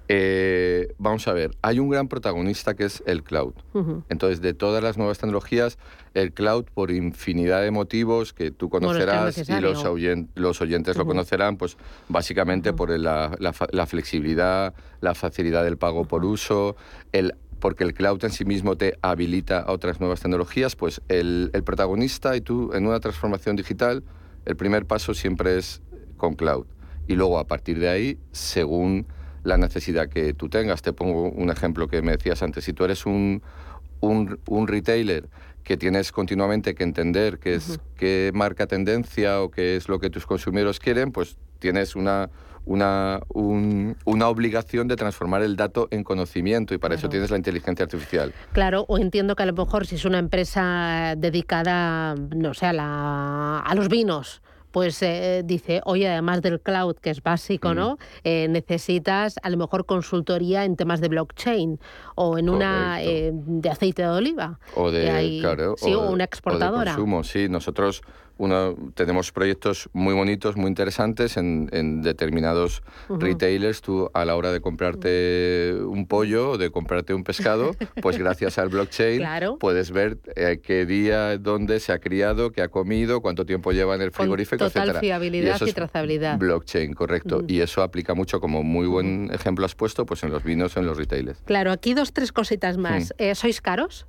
Eh, 0.08 0.94
vamos 0.98 1.26
a 1.26 1.32
ver, 1.32 1.50
hay 1.62 1.80
un 1.80 1.88
gran 1.88 2.06
protagonista 2.06 2.74
que 2.74 2.84
es 2.84 3.02
el 3.06 3.24
cloud. 3.24 3.54
Entonces, 4.08 4.40
de 4.40 4.54
todas 4.54 4.82
las 4.82 4.96
nuevas 4.96 5.18
tecnologías, 5.18 5.78
el 6.14 6.32
cloud, 6.32 6.64
por 6.72 6.90
infinidad 6.90 7.62
de 7.62 7.70
motivos 7.70 8.32
que 8.32 8.50
tú 8.50 8.70
conocerás 8.70 9.36
y 9.48 9.60
los, 9.60 9.84
los 10.34 10.60
oyentes 10.60 10.96
lo 10.96 11.06
conocerán, 11.06 11.56
pues 11.56 11.76
básicamente 12.08 12.72
por 12.72 12.90
la, 12.98 13.36
la, 13.38 13.86
flexibilidad, 13.86 14.74
la 15.00 15.14
facilidad 15.14 15.64
del 15.64 15.76
pago 15.76 16.04
por 16.04 16.24
uso, 16.24 16.76
el 17.12 17.34
porque 17.58 17.84
el 17.84 17.94
cloud 17.94 18.22
en 18.22 18.30
sí 18.30 18.44
mismo 18.44 18.76
te 18.76 18.98
habilita 19.00 19.60
a 19.60 19.72
otras 19.72 19.98
nuevas 19.98 20.20
tecnologías, 20.20 20.76
pues 20.76 21.00
el, 21.08 21.50
el 21.54 21.64
protagonista 21.64 22.36
y 22.36 22.42
tú 22.42 22.70
en 22.74 22.86
una 22.86 23.00
transformación 23.00 23.56
digital, 23.56 24.04
el 24.44 24.56
primer 24.56 24.84
paso 24.84 25.14
siempre 25.14 25.56
es 25.56 25.80
con 26.18 26.34
cloud. 26.34 26.66
Y 27.08 27.14
luego 27.14 27.38
a 27.38 27.46
partir 27.46 27.78
de 27.78 27.88
ahí, 27.88 28.18
según 28.30 29.06
la 29.46 29.56
necesidad 29.56 30.08
que 30.08 30.34
tú 30.34 30.48
tengas. 30.48 30.82
Te 30.82 30.92
pongo 30.92 31.30
un 31.30 31.50
ejemplo 31.50 31.88
que 31.88 32.02
me 32.02 32.12
decías 32.12 32.42
antes. 32.42 32.64
Si 32.64 32.72
tú 32.72 32.84
eres 32.84 33.06
un, 33.06 33.42
un, 34.00 34.66
retailer 34.66 35.28
que 35.62 35.76
tienes 35.76 36.12
continuamente 36.12 36.74
que 36.74 36.84
entender 36.84 37.38
qué, 37.38 37.54
es, 37.54 37.80
qué 37.96 38.30
marca 38.34 38.66
tendencia 38.66 39.40
o 39.40 39.50
qué 39.50 39.76
es 39.76 39.88
lo 39.88 39.98
que 39.98 40.10
tus 40.10 40.26
consumidores 40.26 40.78
quieren, 40.78 41.12
pues 41.12 41.36
tienes 41.58 41.96
una, 41.96 42.28
una, 42.66 43.20
una 44.04 44.28
obligación 44.28 44.88
de 44.88 44.96
transformar 44.96 45.42
el 45.42 45.56
dato 45.56 45.88
en 45.90 46.04
conocimiento 46.04 46.74
y 46.74 46.78
para 46.78 46.96
eso 46.96 47.08
tienes 47.08 47.30
la 47.30 47.36
inteligencia 47.36 47.84
artificial. 47.84 48.32
Claro, 48.52 48.84
o 48.88 48.98
entiendo 48.98 49.34
que 49.36 49.44
a 49.44 49.46
lo 49.46 49.52
mejor 49.52 49.86
si 49.86 49.94
es 49.94 50.04
una 50.04 50.18
empresa 50.18 51.14
dedicada, 51.16 52.14
no 52.14 52.52
sé, 52.54 52.66
a, 52.66 53.62
a 53.64 53.74
los 53.74 53.88
vinos, 53.88 54.42
pues 54.76 55.02
eh, 55.02 55.40
dice, 55.42 55.80
oye, 55.86 56.06
además 56.06 56.42
del 56.42 56.60
cloud, 56.60 56.96
que 56.96 57.08
es 57.08 57.22
básico, 57.22 57.72
¿no? 57.72 57.96
Eh, 58.24 58.46
necesitas 58.50 59.36
a 59.42 59.48
lo 59.48 59.56
mejor 59.56 59.86
consultoría 59.86 60.66
en 60.66 60.76
temas 60.76 61.00
de 61.00 61.08
blockchain 61.08 61.80
o 62.14 62.36
en 62.36 62.50
una 62.50 63.02
eh, 63.02 63.30
de 63.32 63.70
aceite 63.70 64.02
de 64.02 64.08
oliva. 64.08 64.60
O 64.74 64.90
de, 64.90 65.38
claro, 65.40 65.76
sí, 65.78 65.94
o, 65.94 66.10
una 66.10 66.24
exportadora. 66.24 66.92
O 66.92 66.94
de 66.94 67.00
consumo, 67.00 67.24
sí. 67.24 67.48
Nosotros 67.48 68.02
uno, 68.38 68.74
tenemos 68.94 69.32
proyectos 69.32 69.88
muy 69.92 70.14
bonitos, 70.14 70.56
muy 70.56 70.68
interesantes 70.68 71.36
en, 71.36 72.02
determinados 72.02 72.82
retailers. 73.08 73.80
Tú 73.80 74.10
a 74.12 74.24
la 74.24 74.36
hora 74.36 74.52
de 74.52 74.60
comprarte 74.60 75.74
un 75.86 76.06
pollo 76.06 76.50
o 76.50 76.58
de 76.58 76.70
comprarte 76.70 77.14
un 77.14 77.24
pescado, 77.24 77.74
pues 78.02 78.18
gracias 78.18 78.58
al 78.58 78.68
blockchain 78.68 79.22
puedes 79.58 79.90
ver 79.90 80.18
eh, 80.34 80.60
qué 80.62 80.84
día, 80.86 81.38
dónde 81.38 81.80
se 81.80 81.92
ha 81.92 81.98
criado, 81.98 82.52
qué 82.52 82.62
ha 82.62 82.68
comido, 82.68 83.20
cuánto 83.20 83.46
tiempo 83.46 83.72
lleva 83.72 83.94
en 83.94 84.02
el 84.02 84.10
frigorífico, 84.10 84.64
Con 84.64 84.72
total 84.72 84.98
fiabilidad 85.00 85.60
y, 85.64 85.72
trazabilidad. 85.72 86.38
Blockchain, 86.38 86.92
correcto. 86.92 87.42
Y 87.46 87.60
eso 87.60 87.82
aplica 87.82 88.14
mucho, 88.14 88.40
como 88.40 88.62
muy 88.62 88.86
buen 88.86 89.30
ejemplo 89.32 89.64
has 89.64 89.74
puesto, 89.74 90.04
pues 90.04 90.22
en 90.22 90.30
los 90.30 90.44
vinos, 90.44 90.76
en 90.76 90.86
los 90.86 90.96
retailers. 90.96 91.40
Claro, 91.44 91.72
aquí 91.72 91.94
dos, 91.94 92.12
tres 92.12 92.32
cositas 92.32 92.76
más. 92.76 93.14
Eh, 93.18 93.34
¿Sois 93.34 93.60
caros? 93.60 94.06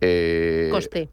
Eh, 0.00 0.68
Coste. 0.70 1.08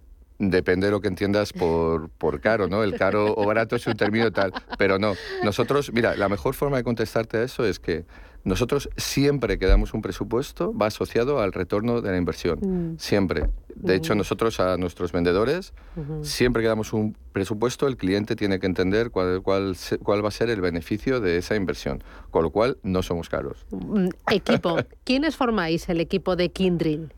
Depende 0.50 0.88
de 0.88 0.92
lo 0.92 1.02
que 1.02 1.08
entiendas 1.08 1.54
por, 1.54 2.10
por 2.10 2.42
caro, 2.42 2.68
¿no? 2.68 2.84
El 2.84 2.98
caro 2.98 3.34
o 3.36 3.46
barato 3.46 3.76
es 3.76 3.88
un 3.88 3.96
término 3.96 4.32
tal, 4.32 4.54
pero 4.78 5.00
no. 5.00 5.14
Nosotros, 5.44 5.92
mira, 5.94 6.16
la 6.16 6.30
mejor 6.30 6.54
forma 6.54 6.78
de 6.78 6.84
contestarte 6.84 7.38
a 7.38 7.44
eso 7.44 7.66
es 7.66 7.80
que 7.80 8.06
nosotros 8.44 8.90
siempre 8.98 9.58
que 9.58 9.66
damos 9.68 9.94
un 9.94 10.02
presupuesto 10.02 10.74
va 10.78 10.88
asociado 10.88 11.40
al 11.40 11.54
retorno 11.54 12.02
de 12.02 12.12
la 12.12 12.18
inversión, 12.18 12.60
mm. 12.62 13.00
siempre. 13.00 13.50
De 13.76 13.96
hecho, 13.96 14.16
nosotros 14.16 14.60
a 14.60 14.78
nuestros 14.78 15.12
vendedores, 15.12 15.74
siempre 16.22 16.62
que 16.62 16.68
damos 16.68 16.94
un 16.94 17.18
presupuesto, 17.32 17.88
el 17.88 17.98
cliente 17.98 18.36
tiene 18.36 18.60
que 18.60 18.68
entender 18.68 19.10
cuál, 19.10 19.42
cuál, 19.42 19.76
cuál 20.04 20.24
va 20.24 20.28
a 20.28 20.32
ser 20.32 20.50
el 20.50 20.62
beneficio 20.62 21.20
de 21.22 21.38
esa 21.38 21.56
inversión, 21.56 22.04
con 22.32 22.44
lo 22.44 22.52
cual 22.52 22.78
no 22.84 23.02
somos 23.02 23.30
caros. 23.30 23.66
Mm, 23.72 24.10
equipo, 24.32 24.78
¿quiénes 25.04 25.36
formáis 25.36 25.90
el 25.90 26.02
equipo 26.02 26.36
de 26.36 26.50
Kindrill? 26.50 27.14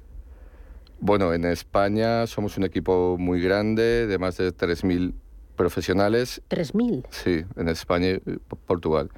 Bueno, 0.99 1.33
en 1.33 1.45
España 1.45 2.25
somos 2.27 2.57
un 2.57 2.63
equipo 2.63 3.17
muy 3.19 3.41
grande, 3.41 4.07
de 4.07 4.17
más 4.17 4.37
de 4.37 4.53
3.000 4.53 5.13
profesionales. 5.55 6.41
¿3.000? 6.49 7.05
Sí, 7.09 7.43
en 7.55 7.67
España 7.67 8.09
y 8.09 8.19
Portugal. 8.65 9.09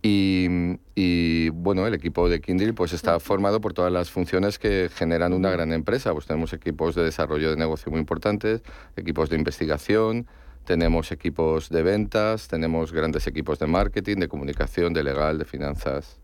Y, 0.00 1.50
bueno, 1.50 1.86
el 1.86 1.92
equipo 1.92 2.28
de 2.28 2.40
Kindle 2.40 2.72
pues 2.72 2.92
está 2.92 3.18
formado 3.18 3.60
por 3.60 3.74
todas 3.74 3.92
las 3.92 4.10
funciones 4.10 4.58
que 4.58 4.88
generan 4.94 5.32
una 5.32 5.50
gran 5.50 5.72
empresa. 5.72 6.12
Pues 6.12 6.26
tenemos 6.26 6.52
equipos 6.52 6.94
de 6.94 7.02
desarrollo 7.02 7.50
de 7.50 7.56
negocio 7.56 7.90
muy 7.90 8.00
importantes, 8.00 8.62
equipos 8.96 9.28
de 9.28 9.36
investigación, 9.36 10.26
tenemos 10.64 11.10
equipos 11.12 11.68
de 11.68 11.82
ventas, 11.82 12.46
tenemos 12.46 12.92
grandes 12.92 13.26
equipos 13.26 13.58
de 13.58 13.66
marketing, 13.66 14.18
de 14.18 14.28
comunicación, 14.28 14.92
de 14.92 15.02
legal, 15.02 15.36
de 15.36 15.44
finanzas. 15.44 16.20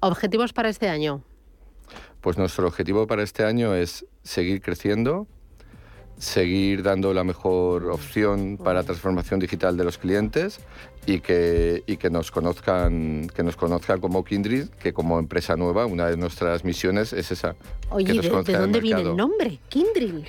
¿Objetivos 0.00 0.52
para 0.52 0.68
este 0.68 0.88
año? 0.88 1.22
Pues 2.20 2.36
nuestro 2.36 2.66
objetivo 2.66 3.06
para 3.06 3.22
este 3.22 3.44
año 3.44 3.74
es 3.74 4.06
seguir 4.22 4.60
creciendo, 4.60 5.26
seguir 6.20 6.82
dando 6.82 7.14
la 7.14 7.24
mejor 7.24 7.90
opción 7.90 8.58
para 8.62 8.82
transformación 8.82 9.40
digital 9.40 9.76
de 9.76 9.84
los 9.84 9.96
clientes 9.96 10.60
y 11.06 11.20
que, 11.20 11.82
y 11.86 11.96
que, 11.96 12.10
nos, 12.10 12.30
conozcan, 12.30 13.28
que 13.34 13.42
nos 13.42 13.56
conozcan 13.56 14.00
como 14.00 14.22
Kindred, 14.22 14.68
que 14.68 14.92
como 14.92 15.18
empresa 15.18 15.56
nueva, 15.56 15.86
una 15.86 16.06
de 16.08 16.16
nuestras 16.16 16.64
misiones 16.64 17.12
es 17.12 17.30
esa. 17.30 17.56
Oye, 17.88 18.20
¿de, 18.20 18.28
dónde 18.28 18.80
viene 18.80 19.00
el 19.00 19.16
nombre? 19.16 19.58
Kindred. 19.68 20.26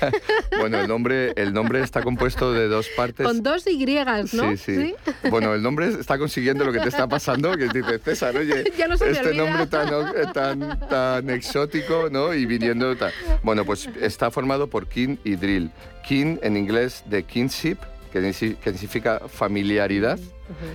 bueno, 0.58 0.78
el 0.78 0.86
nombre, 0.86 1.32
el 1.36 1.52
nombre 1.52 1.82
está 1.82 2.02
compuesto 2.02 2.52
de 2.52 2.68
dos 2.68 2.88
partes. 2.96 3.26
Con 3.26 3.42
dos 3.42 3.66
Y, 3.66 3.84
¿no? 4.32 4.56
Sí, 4.56 4.56
sí, 4.56 4.94
Bueno, 5.30 5.54
el 5.54 5.62
nombre 5.62 5.88
está 5.88 6.18
consiguiendo 6.18 6.64
lo 6.64 6.72
que 6.72 6.80
te 6.80 6.88
está 6.88 7.08
pasando, 7.08 7.56
que 7.56 7.68
dice, 7.68 7.98
César, 7.98 8.36
oye, 8.36 8.64
este 9.06 9.34
nombre 9.34 9.66
tan, 9.66 10.32
tan, 10.32 10.80
tan 10.88 11.30
exótico, 11.30 12.08
¿no? 12.10 12.34
Y 12.34 12.46
viniendo 12.46 12.94
tal. 12.96 13.12
Bueno, 13.42 13.64
pues 13.64 13.88
está 14.00 14.30
formado 14.30 14.68
por 14.68 14.86
Kin 14.86 15.18
y 15.24 15.29
Drill. 15.36 15.70
Kin 16.06 16.38
en 16.42 16.56
inglés 16.56 17.04
de 17.06 17.22
kinship, 17.24 17.78
que, 18.12 18.32
significa 18.32 19.20
familiaridad, 19.28 20.18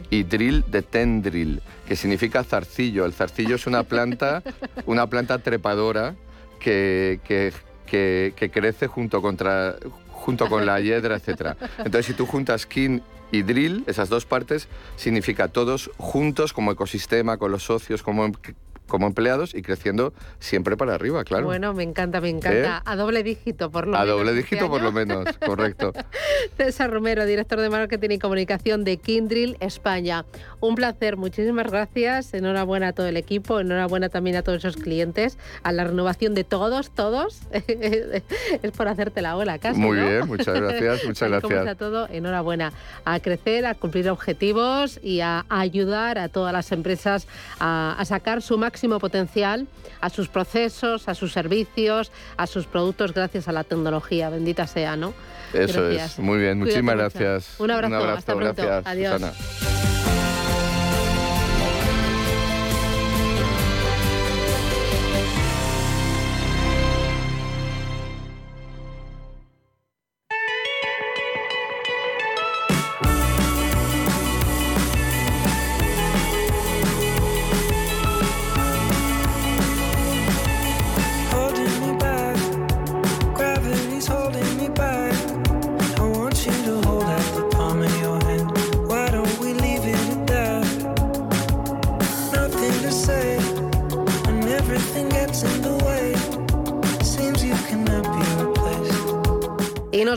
y 0.10 0.24
drill 0.24 0.64
de 0.68 0.82
tendril, 0.82 1.62
que 1.88 1.96
significa 1.96 2.44
zarcillo. 2.44 3.06
El 3.06 3.14
zarcillo 3.14 3.56
es 3.56 3.68
una 3.68 3.84
planta, 3.84 4.42
una 4.86 5.08
planta 5.08 5.40
trepadora 5.40 6.16
que, 6.60 7.20
que, 7.26 8.52
crece 8.52 8.88
junto, 8.88 9.22
contra, 9.22 9.76
junto 10.12 10.48
con 10.48 10.66
la 10.66 10.80
hiedra, 10.80 11.18
etc. 11.18 11.58
Entonces, 11.80 12.06
si 12.06 12.14
tú 12.14 12.26
juntas 12.26 12.66
kin 12.66 13.02
y 13.32 13.42
drill, 13.42 13.84
esas 13.88 14.10
dos 14.10 14.26
partes, 14.26 14.68
significa 14.96 15.48
todos 15.50 15.92
juntos 15.98 16.54
como 16.54 16.72
ecosistema, 16.72 17.38
con 17.38 17.52
los 17.52 17.64
socios, 17.64 18.02
como 18.02 18.32
como 18.88 19.08
empleados 19.08 19.56
y 19.56 19.62
creciendo 19.62 20.14
siempre 20.40 20.78
para 20.78 20.94
arriba, 20.94 21.24
claro. 21.24 21.46
Bueno, 21.46 21.74
me 21.74 21.84
encanta, 21.84 22.22
me 22.22 22.30
encanta. 22.30 22.78
¿Eh? 22.78 22.82
A 22.86 22.96
doble 22.96 23.24
dígito, 23.24 23.72
por 23.72 23.88
lo 23.88 23.94
menos. 23.94 24.02
A 24.02 24.06
doble 24.06 24.32
este 24.32 24.44
dígito, 24.44 24.70
por 24.70 24.82
lo 24.82 24.92
menos, 24.92 25.26
correcto. 25.46 25.92
César 26.58 26.92
Romero, 26.92 27.26
director 27.26 27.60
de 27.60 27.70
Marketing 27.70 28.12
y 28.12 28.20
Comunicación 28.20 28.84
de 28.84 28.98
Kindrill 28.98 29.58
España. 29.60 30.26
Un 30.60 30.76
placer, 30.76 31.18
muchísimas 31.18 31.68
gracias. 31.72 32.34
Enhorabuena 32.34 32.90
a 32.90 32.94
todo 32.94 33.08
el 33.08 33.18
equipo, 33.18 33.60
enhorabuena 33.60 34.10
también 34.10 34.36
a 34.36 34.44
todos 34.44 34.60
esos 34.60 34.78
clientes, 34.78 35.38
a 35.64 35.72
la 35.72 35.84
renovación 35.84 36.36
de 36.36 36.44
todos, 36.44 36.92
todos. 36.92 37.42
es 37.52 38.72
por 38.72 38.88
hacerte 38.88 39.22
la 39.22 39.36
ola 39.36 39.58
casi. 39.58 39.80
Muy 39.80 39.98
bien, 39.98 40.28
muchas 40.28 40.60
gracias, 40.60 41.04
muchas 41.06 41.30
gracias. 41.30 41.68
a 41.68 41.76
todo, 41.76 42.08
enhorabuena. 42.12 42.72
A 43.04 43.20
crecer, 43.20 43.66
a 43.66 43.74
cumplir 43.74 44.10
objetivos 44.10 45.00
y 45.02 45.22
a 45.22 45.46
ayudar 45.50 46.20
a 46.20 46.30
todas 46.30 46.54
las 46.54 46.72
empresas 46.72 47.28
a, 47.60 47.96
a 47.98 48.06
sacar 48.06 48.42
su 48.42 48.58
máximo 48.58 48.75
máximo 48.76 49.00
potencial 49.00 49.68
a 50.02 50.10
sus 50.10 50.28
procesos, 50.28 51.08
a 51.08 51.16
sus 51.16 51.32
servicios, 51.32 52.12
a 52.36 52.46
sus 52.46 52.66
productos 52.66 53.14
gracias 53.14 53.48
a 53.48 53.54
la 53.54 53.64
tecnología. 53.64 54.30
Bendita 54.30 54.68
sea, 54.68 54.98
¿no? 54.98 55.14
Eso 55.54 55.90
es. 55.90 56.20
Muy 56.20 56.40
bien, 56.40 56.60
muchísimas 56.60 56.98
gracias. 56.98 57.58
Un 57.58 57.72
abrazo, 57.72 58.04
hasta 58.10 58.36
pronto. 58.36 58.64
Adiós. 58.84 59.22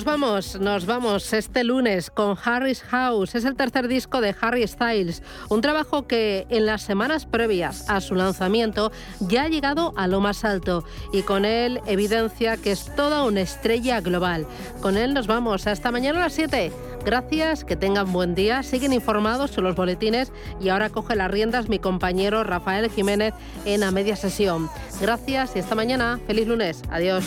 Vamos, 0.09 0.59
nos 0.59 0.87
vamos 0.87 1.35
este 1.35 1.65
lunes 1.65 2.11
con 2.11 2.35
Harry's 2.43 2.83
House. 2.83 3.35
Es 3.35 3.45
el 3.45 3.57
tercer 3.57 3.89
disco 3.89 4.23
de 4.23 4.35
Harry 4.41 4.67
Styles, 4.67 5.23
un 5.51 5.61
trabajo 5.61 6.07
que 6.07 6.47
en 6.49 6.65
las 6.65 6.81
semanas 6.81 7.27
previas 7.27 7.91
a 7.91 8.01
su 8.01 8.15
lanzamiento 8.15 8.91
ya 9.21 9.43
ha 9.43 9.49
llegado 9.49 9.93
a 9.99 10.07
lo 10.07 10.21
más 10.21 10.47
alto 10.47 10.83
y 11.13 11.23
con 11.23 11.45
él 11.45 11.83
evidencia 11.85 12.57
que 12.57 12.73
es 12.73 12.87
toda 12.97 13.23
una 13.25 13.43
estrella 13.43 14.01
global. 14.01 14.47
Con 14.81 14.97
él 14.97 15.13
nos 15.13 15.27
vamos 15.27 15.67
hasta 15.67 15.93
mañana 15.93 16.21
a 16.21 16.23
las 16.23 16.33
7. 16.33 16.73
Gracias, 17.05 17.65
que 17.65 17.77
tengan 17.77 18.11
buen 18.11 18.35
día, 18.35 18.63
siguen 18.63 18.95
informados 18.95 19.51
sobre 19.51 19.69
los 19.69 19.77
boletines 19.77 20.33
y 20.59 20.71
ahora 20.71 20.89
coge 20.89 21.17
las 21.17 21.31
riendas 21.31 21.69
mi 21.69 21.79
compañero 21.79 22.45
Rafael 22.45 22.91
Jiménez 22.91 23.35
en 23.67 23.83
a 23.83 23.91
media 23.91 24.17
sesión. 24.17 24.71
Gracias 25.03 25.55
y 25.55 25.59
hasta 25.59 25.75
mañana. 25.75 26.19
Feliz 26.27 26.49
lunes. 26.49 26.83
Adiós. 26.91 27.27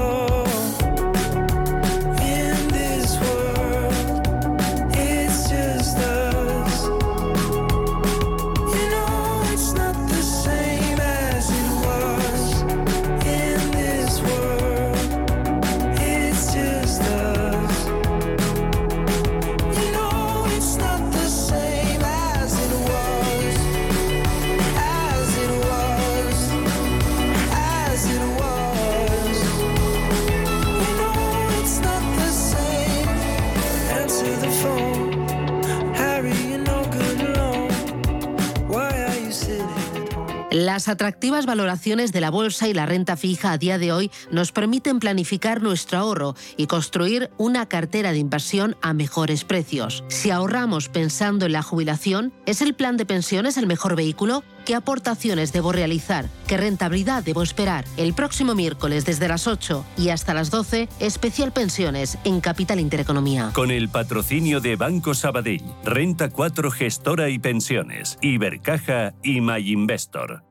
Las 40.81 40.87
atractivas 40.87 41.45
valoraciones 41.45 42.11
de 42.11 42.21
la 42.21 42.31
bolsa 42.31 42.67
y 42.67 42.73
la 42.73 42.87
renta 42.87 43.15
fija 43.15 43.51
a 43.51 43.59
día 43.59 43.77
de 43.77 43.91
hoy 43.91 44.09
nos 44.31 44.51
permiten 44.51 44.99
planificar 44.99 45.61
nuestro 45.61 45.99
ahorro 45.99 46.35
y 46.57 46.65
construir 46.65 47.29
una 47.37 47.67
cartera 47.67 48.11
de 48.11 48.17
inversión 48.17 48.75
a 48.81 48.95
mejores 48.95 49.43
precios. 49.43 50.03
Si 50.07 50.31
ahorramos 50.31 50.89
pensando 50.89 51.45
en 51.45 51.51
la 51.51 51.61
jubilación, 51.61 52.33
¿es 52.47 52.63
el 52.63 52.73
plan 52.73 52.97
de 52.97 53.05
pensiones 53.05 53.57
el 53.57 53.67
mejor 53.67 53.95
vehículo? 53.95 54.43
¿Qué 54.65 54.73
aportaciones 54.73 55.53
debo 55.53 55.71
realizar? 55.71 56.27
¿Qué 56.47 56.57
rentabilidad 56.57 57.21
debo 57.21 57.43
esperar? 57.43 57.85
El 57.97 58.15
próximo 58.15 58.55
miércoles 58.55 59.05
desde 59.05 59.27
las 59.27 59.45
8 59.45 59.85
y 59.99 60.09
hasta 60.09 60.33
las 60.33 60.49
12, 60.49 60.89
especial 60.99 61.51
pensiones 61.51 62.17
en 62.23 62.41
Capital 62.41 62.79
Intereconomía. 62.79 63.51
Con 63.53 63.69
el 63.69 63.87
patrocinio 63.89 64.61
de 64.61 64.77
Banco 64.77 65.13
Sabadell, 65.13 65.61
Renta 65.85 66.29
4 66.29 66.71
Gestora 66.71 67.29
y 67.29 67.37
Pensiones, 67.37 68.17
Ibercaja 68.23 69.13
y 69.21 69.41
MyInvestor. 69.41 70.50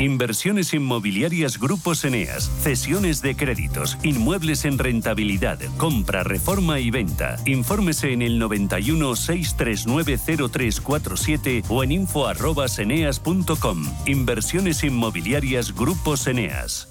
Inversiones 0.00 0.72
inmobiliarias 0.72 1.58
Grupos 1.58 2.06
Eneas, 2.06 2.50
cesiones 2.62 3.20
de 3.20 3.36
créditos, 3.36 3.98
inmuebles 4.02 4.64
en 4.64 4.78
rentabilidad, 4.78 5.58
compra, 5.76 6.22
reforma 6.24 6.80
y 6.80 6.90
venta. 6.90 7.36
Infórmese 7.44 8.14
en 8.14 8.22
el 8.22 8.38
91 8.38 9.14
639 9.14 10.18
0347 10.50 11.64
o 11.68 11.84
en 11.84 11.92
info@eneas.com. 11.92 13.84
Inversiones 14.06 14.84
inmobiliarias 14.84 15.74
Grupos 15.74 16.26
Eneas. 16.26 16.88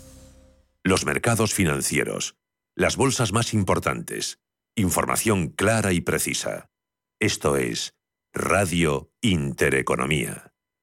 Los 0.83 1.03
mercados 1.03 1.51
financieros, 1.51 2.35
las 2.75 2.95
bolsas 2.95 3.33
más 3.33 3.55
importantes, 3.55 4.39
información 4.75 5.47
clara 5.47 5.93
y 5.93 6.01
precisa. 6.01 6.69
Esto 7.19 7.57
es 7.57 7.95
Radio 8.33 9.11
Intereconomía. 9.21 10.48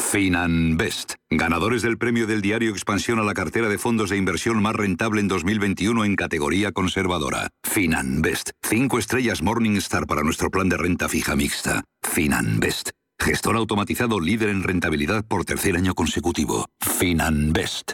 Finanbest, 0.00 1.14
ganadores 1.30 1.82
del 1.82 1.98
premio 1.98 2.26
del 2.26 2.40
diario 2.40 2.70
Expansión 2.70 3.18
a 3.20 3.22
la 3.22 3.34
cartera 3.34 3.68
de 3.68 3.78
fondos 3.78 4.10
de 4.10 4.16
inversión 4.16 4.60
más 4.60 4.74
rentable 4.74 5.20
en 5.20 5.28
2021 5.28 6.04
en 6.04 6.16
categoría 6.16 6.72
conservadora. 6.72 7.50
Finanbest, 7.62 8.50
cinco 8.62 8.98
estrellas 8.98 9.42
Morningstar 9.42 10.06
para 10.06 10.22
nuestro 10.22 10.50
plan 10.50 10.68
de 10.68 10.76
renta 10.76 11.08
fija 11.08 11.36
mixta. 11.36 11.84
Finanbest, 12.02 12.90
gestor 13.18 13.56
automatizado 13.56 14.18
líder 14.18 14.48
en 14.48 14.62
rentabilidad 14.62 15.24
por 15.24 15.44
tercer 15.44 15.76
año 15.76 15.94
consecutivo. 15.94 16.66
Finanbest. 16.80 17.92